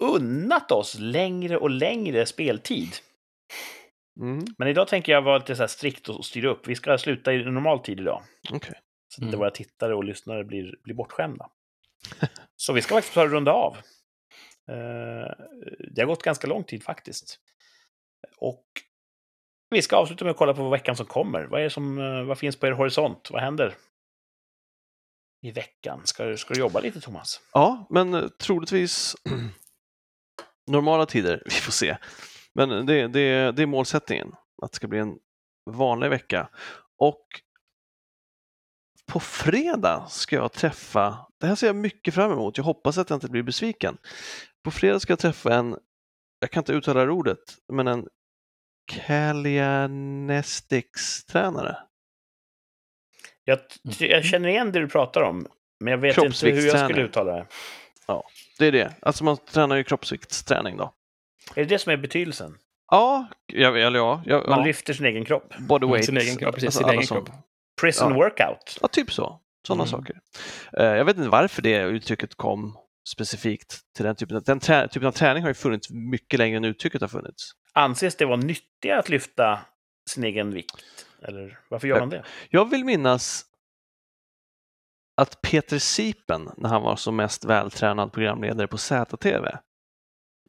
[0.04, 2.90] unnat oss längre och längre speltid.
[4.22, 4.46] Mm.
[4.58, 6.68] Men idag tänker jag vara lite så här strikt och styra upp.
[6.68, 8.24] Vi ska sluta i normal tid idag.
[8.52, 8.74] Okej.
[9.08, 9.40] Så att inte Mm.
[9.40, 11.50] våra tittare och lyssnare blir, blir bortskämda.
[12.56, 13.78] Så vi ska faktiskt ta en runda av.
[14.68, 15.32] Eh,
[15.92, 17.40] det har gått ganska lång tid faktiskt.
[18.38, 18.66] Och
[19.70, 21.44] vi ska avsluta med att kolla på veckan som kommer.
[21.44, 23.32] Vad, är som, eh, vad finns på er horisont?
[23.32, 23.74] Vad händer
[25.42, 26.02] i veckan?
[26.06, 27.42] Ska, du- ska du jobba lite, Thomas?
[27.54, 29.16] Ja, men troligtvis
[30.68, 31.42] normala tider.
[31.46, 31.98] Vi får se.
[32.54, 34.32] Men det, det, det är målsättningen,
[34.62, 35.18] att det ska bli en
[35.72, 36.50] vanlig vecka.
[36.98, 37.26] Och
[39.08, 43.10] på fredag ska jag träffa, det här ser jag mycket fram emot, jag hoppas att
[43.10, 43.98] jag inte blir besviken.
[44.64, 45.78] På fredag ska jag träffa en,
[46.40, 47.40] jag kan inte uttala det ordet,
[47.74, 48.08] men en
[48.92, 51.78] Kalianestics-tränare.
[53.44, 53.60] Jag,
[54.00, 55.48] jag känner igen det du pratar om,
[55.80, 57.48] men jag vet inte hur jag skulle uttala det.
[58.60, 60.94] Det är det, alltså man tränar ju kroppsviktsträning då.
[61.56, 62.58] Är det det som är betydelsen?
[62.92, 65.54] Ja, jag, eller ja, jag, Man ja lyfter sin egen kropp?
[65.60, 66.06] body weight.
[66.06, 67.30] Sin egen kropp, precis, alltså sin egen kropp.
[67.82, 68.16] Prison Ja.
[68.16, 68.78] workout?
[68.82, 69.40] Ja, typ så.
[69.68, 69.92] Sådana Mm.
[69.92, 70.20] saker.
[70.78, 72.78] Eh, jag vet inte varför det uttrycket kom
[73.10, 74.38] specifikt till den typen.
[74.38, 77.52] av- Den trä, typen av träning har ju funnits mycket längre än uttrycket har funnits.
[77.74, 79.60] Anses det vara nyttigare att lyfta
[80.10, 81.06] sin egen vikt?
[81.22, 82.24] Eller varför gör man det?
[82.50, 83.46] Jag vill minnas
[85.16, 89.58] att Peter Sipen, när han var som mest vältränad programledare på ZTV,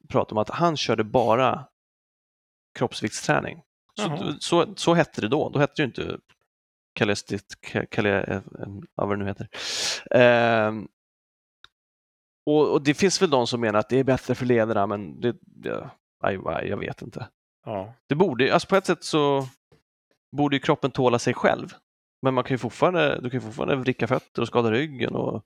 [0.09, 1.67] pratade om att han körde bara
[2.79, 3.63] kroppsviktsträning.
[4.01, 5.49] Så, så, så hette det då.
[5.49, 6.19] Då hette det ju inte
[6.93, 8.43] kalestit, ka- kale, eh,
[8.95, 9.49] ja, vad det nu heter.
[10.11, 10.89] Ehm,
[12.47, 15.21] och, och det finns väl de som menar att det är bättre för ledarna, men
[15.21, 15.91] det, det,
[16.23, 17.29] aj, aj, jag vet inte.
[17.65, 17.95] Ja.
[18.07, 19.49] Det borde, alltså på ett sätt så
[20.37, 21.75] borde ju kroppen tåla sig själv.
[22.23, 25.15] Men man kan ju fortfarande, du kan ju fortfarande vricka fötter och skada ryggen.
[25.15, 25.43] Och...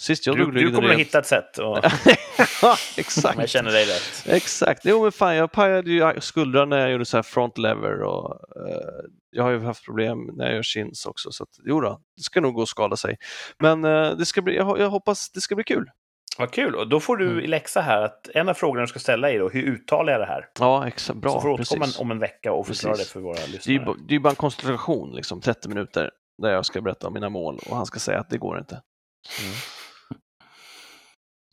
[0.00, 1.78] Sist jag Du, drog du ryggen kommer att hitta ett sätt, och,
[2.62, 3.36] ja, exakt.
[3.36, 4.26] om jag känner dig rätt.
[4.26, 4.80] Exakt.
[4.84, 8.34] Jo, men fan, jag pajade ju skuldran när jag gjorde så här front lever och
[8.56, 11.32] eh, jag har ju haft problem när jag gör chins också.
[11.32, 13.16] Så att, jo då, det ska nog gå att skada sig.
[13.58, 15.90] Men eh, det ska bli, jag, jag hoppas det ska bli kul.
[16.38, 16.74] Vad kul.
[16.74, 17.44] Och då får du Mm.
[17.44, 20.20] i läxa här att en av frågorna du ska ställa är då, hur uttalar jag
[20.20, 20.48] det här?
[20.58, 21.18] Ja, exakt.
[21.18, 21.30] Bra.
[21.32, 22.00] så får du återkomma precis.
[22.00, 23.08] om en vecka och förklara Precis.
[23.08, 23.96] det för våra Det är, ju, lyssnare.
[24.08, 26.10] det är ju bara en konstellation, liksom, 30 minuter,
[26.42, 28.74] där jag ska berätta om mina mål och han ska säga att det går inte.
[28.74, 29.52] Mm.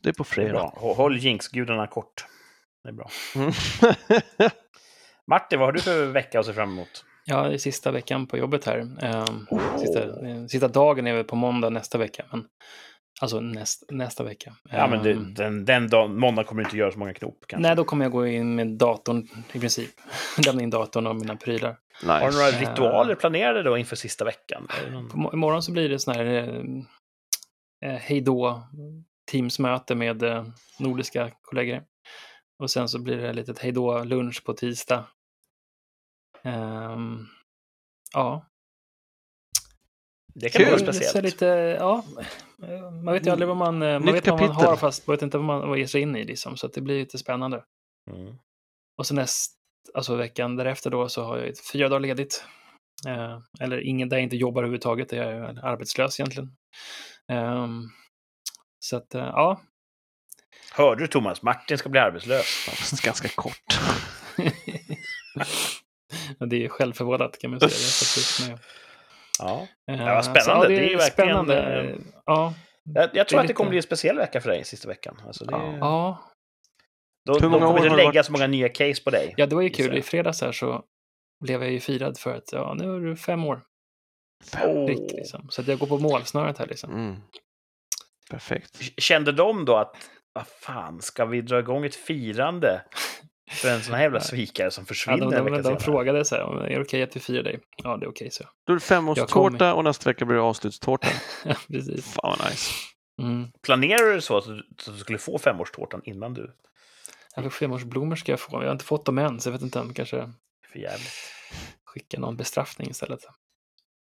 [0.02, 0.52] Det är på fredag.
[0.52, 0.94] bra.
[0.94, 2.26] Håll jinxgudarna kort.
[2.82, 3.08] Det är bra.
[3.36, 3.52] Mm.
[5.26, 7.04] Martin, vad har du för vecka att se fram emot?
[7.24, 8.80] Ja, det är sista veckan på jobbet här.
[9.50, 9.78] Oh.
[9.78, 12.24] Sista, eh, sista dagen är väl på måndag nästa vecka.
[12.30, 12.44] Men,
[13.20, 14.56] alltså näst, nästa vecka.
[14.70, 17.44] Ja, men det, Ehm, den, den dagen, måndag kommer du inte göra så många knop.
[17.46, 17.62] Kanske.
[17.68, 19.90] Nej, då kommer jag gå in med datorn i princip.
[20.46, 21.76] Lämna in datorn och mina prylar.
[22.02, 22.12] nice.
[22.12, 22.60] Har du några Eh.
[22.70, 24.68] ritualer planerade då inför sista veckan?
[24.90, 28.62] Någon- imorgon så blir det sån här eh, eh, hejdå
[29.30, 30.46] Teamsmöte med eh,
[30.78, 31.82] nordiska kollegor.
[32.58, 35.04] Och sen så blir det ett litet hejdå lunch på tisdag.
[36.42, 37.18] Ehm,
[38.12, 38.46] ja,
[40.34, 40.70] Det kan Kul.
[40.70, 41.24] vara det är så speciellt.
[41.24, 41.46] lite,
[41.80, 42.04] ja,
[42.62, 44.68] eh, man vet ju aldrig vad man, eh, man Nytt vet vad man kapitel.
[44.68, 46.56] har fast man vet inte vad man vad ger sig in i liksom.
[46.56, 47.64] Så att det blir lite spännande.
[48.10, 48.34] Mm.
[48.98, 49.52] Och så näst,
[49.94, 52.44] alltså veckan därefter då så har jag ett fyra dagar ledigt.
[53.06, 56.56] Eh, eller ingen där jag inte jobbar överhuvudtaget, där jag är arbetslös egentligen.
[57.28, 57.82] Ehm,
[58.78, 59.60] så att, eh, ja.
[60.72, 61.42] Hörde du Thomas?
[61.42, 62.46] Martin ska bli arbetslös.
[62.68, 63.78] Fast ganska kort.
[66.38, 68.58] Men det är självförvållat kan man säga.
[69.38, 69.66] Det Ja.
[69.90, 70.68] eh, Ja, vad så, spännande.
[70.68, 71.80] Det är ju verkligen, spännande.
[71.82, 71.96] eh,
[72.26, 72.54] Ja,
[72.94, 74.88] Jag, jag tror är att det kommer lite- bli en speciell vecka för dig sista
[74.88, 75.20] veckan.
[75.26, 76.18] Alltså det, Ja.
[77.26, 79.34] Då, Hur de många år kommer inte lägga varit- så många nya case på dig.
[79.36, 79.98] ja, det var ju kul.
[79.98, 80.84] I fredags här så
[81.44, 83.62] blev jag ju firad för att ja, nu är du fem år
[84.64, 84.86] Åh.
[84.86, 85.12] prick.
[85.12, 85.46] Liksom.
[85.50, 86.90] Så att jag går på målsnöret här liksom.
[86.94, 87.16] Mm.
[88.30, 89.00] Perfekt.
[89.02, 89.96] Kände de då att,
[90.32, 92.82] vad fan, ska vi dra igång ett firande
[93.50, 95.80] för en sån här jävla svikare som Ja, försvinner de, en de, vecka de senare?
[95.80, 97.60] frågade så här, är det okej att vi firar dig?
[97.82, 98.44] Ja, det är okej, så.
[98.66, 101.08] Då är det femårstårta och nästa vecka blir det avslutstårta.
[101.44, 102.14] Ja, precis.
[102.14, 102.72] Fan vad nice.
[103.22, 103.48] Mm.
[103.62, 106.54] Planerar du så att du, så att du skulle få femårstårtan innan du...
[107.36, 108.56] Ja, femårsblommor ska jag få.
[108.62, 110.32] Jag har inte fått dem än, så jag vet inte om kanske
[110.72, 111.12] För jävligt.
[111.84, 113.20] skicka någon bestraffning istället.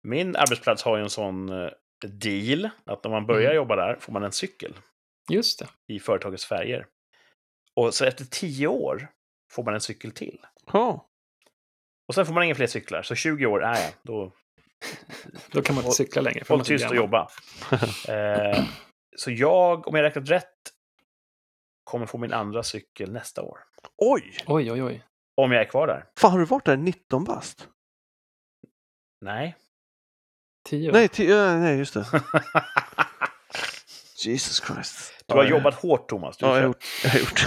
[0.03, 1.69] Min arbetsplats har ju en sån eh,
[2.07, 3.55] deal att när man börjar Mm.
[3.55, 4.73] jobba där får man en cykel
[5.29, 5.93] Just det.
[5.93, 6.85] i företagets färger.
[7.75, 9.07] Och så efter tio år
[9.51, 10.39] får man en cykel till.
[10.73, 11.01] Oh.
[12.07, 13.01] Och sen får man inga fler cyklar.
[13.01, 14.31] Så 20 år, nej, ja, då
[15.51, 16.43] Då kan man inte cykla längre.
[16.49, 17.29] håll är tyst och jobba.
[18.09, 18.63] Eh,
[19.17, 20.53] så jag, om jag räknat rätt,
[21.83, 23.59] kommer få min andra cykel nästa år.
[23.97, 24.37] Oj!
[24.47, 25.03] Oj, oj, oj.
[25.35, 26.05] Om jag är kvar där.
[26.17, 27.67] Fan, har du varit där 19 bast?
[29.21, 29.55] Nej.
[30.69, 30.91] Tio.
[30.91, 32.05] Nej, ti- ja, nej, just det.
[34.25, 35.13] Jesus Christ.
[35.25, 36.37] Du har jobbat hårt, Thomas.
[36.37, 36.83] Du Ja, jag har gjort.
[37.03, 37.45] Jag har gjort.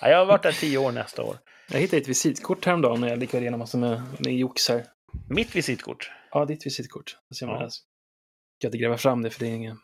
[0.00, 1.36] Ja, jag har varit där tio år nästa år.
[1.70, 4.84] Jag hittade ett visitkort häromdagen när jag gick igenom massor med, med jox här.
[5.28, 6.10] Mitt visitkort.
[6.30, 7.16] Ja, ditt visitkort.
[7.30, 7.62] Då ser man Ja.
[7.62, 7.70] Jag
[8.60, 9.78] kan inte gräva fram det, för det är ingen...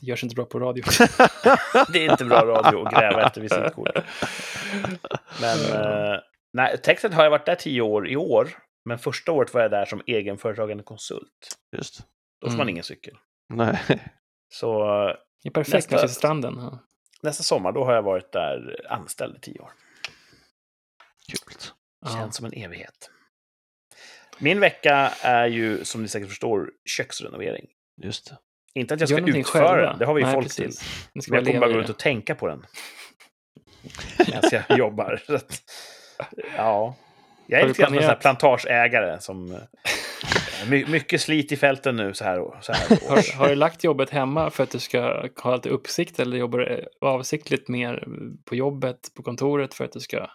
[0.00, 0.84] Det görs inte bra på radio.
[1.92, 3.88] Det är inte bra radio att gräva efter visitkort.
[5.40, 6.20] Men eh,
[6.52, 8.48] nej, texten har jag varit där tio år i år.
[8.84, 11.48] Men första året var jag där som egenföretagande konsult.
[11.76, 11.98] Just.
[12.40, 12.58] Då får Mm.
[12.58, 13.14] man ingen cykel.
[13.48, 13.78] Nej.
[14.48, 14.84] Så
[15.42, 16.54] Det är perfekt Nästa- när jag stranden.
[16.58, 16.78] Ja.
[17.22, 19.70] Nästa sommar, då har jag varit där anställd i tio år.
[21.28, 21.56] Kul.
[22.04, 22.10] Ja.
[22.10, 23.10] Känns som en evighet.
[24.38, 27.66] Min vecka är ju, som ni säkert förstår, köksrenovering.
[28.02, 28.38] Just det.
[28.74, 29.90] Inte att jag ska utföra själva.
[29.90, 30.78] den, det har vi ju Nej, folk precis.
[30.78, 30.88] till.
[31.24, 32.66] Men jag kommer bara gå runt och tänka på den.
[34.18, 35.22] Medan jag jobbar.
[35.28, 35.62] Att,
[36.56, 36.94] ja.
[37.46, 39.60] Jag är lite grann som en plantageägare som...
[40.70, 43.08] My, mycket slit i fälten nu så här, så här.
[43.08, 46.58] Har, har du lagt jobbet hemma för att du ska ha lite uppsikt eller jobbar
[46.58, 48.08] du avsiktligt mer
[48.44, 50.26] på jobbet, på kontoret för att du ska...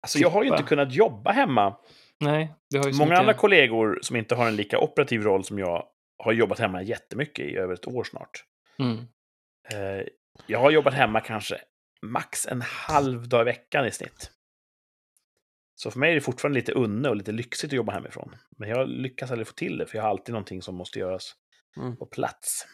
[0.00, 1.76] Alltså, jag har ju inte kunnat jobba hemma.
[2.20, 3.18] Nej, du har ju Många mycket...
[3.20, 5.84] andra kollegor som inte har en lika operativ roll som jag
[6.24, 8.44] har jobbat hemma jättemycket i över ett år snart.
[8.78, 8.98] Mm.
[9.72, 10.06] Eh,
[10.46, 11.58] Jag har jobbat hemma kanske
[12.02, 14.30] max en halv dag i veckan i snitt.
[15.80, 18.36] Så för mig är det fortfarande lite unne och lite lyxigt att jobba hemifrån.
[18.58, 21.32] Men jag lyckas aldrig få till det, för jag har alltid någonting som måste göras
[21.76, 21.96] Mm.
[21.96, 22.66] på plats.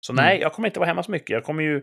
[0.00, 0.24] Så Mm.
[0.24, 1.30] nej, jag kommer inte vara hemma så mycket.
[1.30, 1.82] Jag kommer ju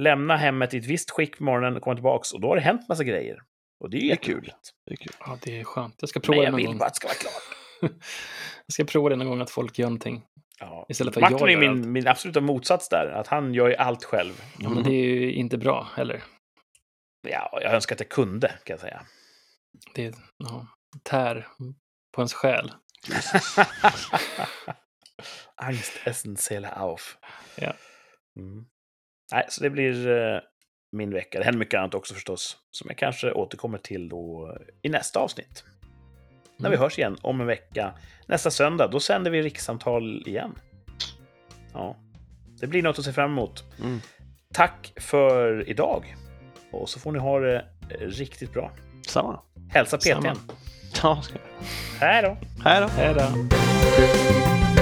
[0.00, 2.62] lämna hemmet i ett visst skick på morgonen och komma tillbaka och då har det
[2.62, 3.38] hänt massa grejer.
[3.80, 4.52] Och det är ju Det är kul.
[4.86, 5.12] Det är kul.
[5.20, 5.94] Ja, det är skönt.
[6.00, 6.78] Jag ska Men prova det jag vill gång.
[6.78, 7.42] bara att det ska vara klart.
[8.66, 10.22] Jag ska prova det någon gång att folk gör någonting.
[10.60, 10.86] Ja.
[10.88, 11.78] Istället för att Martin jag är allt.
[11.78, 13.06] min, min absoluta motsats där.
[13.06, 14.32] Att han gör ju allt själv.
[14.58, 16.22] Ja, men det är ju inte bra heller.
[17.28, 19.06] Ja, jag önskar att jag kunde, kan jag säga.
[19.94, 20.66] Det ja,
[21.02, 21.48] tär
[22.12, 22.72] på ens själ.
[25.56, 27.18] Angst essen Seele auf.
[27.56, 27.72] Ja.
[28.36, 28.64] Mm.
[29.32, 30.40] Nej, så det blir eh,
[30.92, 31.38] min vecka.
[31.38, 35.64] Det händer mycket annat också förstås, som jag kanske återkommer till då i nästa avsnitt.
[36.56, 36.82] När vi Mm.
[36.82, 37.94] hörs igen om en vecka.
[38.26, 40.58] Nästa söndag, då sänder vi rikssamtal igen.
[41.72, 41.96] Ja,
[42.60, 43.64] det blir något att se fram emot.
[43.80, 44.00] Mm.
[44.54, 46.16] Tack för idag.
[46.70, 48.72] Och så får ni ha det eh, riktigt bra.
[49.08, 49.40] Samma.
[49.70, 50.36] Hälsa PTn.
[51.02, 52.06] Ja, ska jag.
[52.08, 52.36] Hej då!
[52.64, 52.88] Hej då.
[52.96, 54.73] Hej då.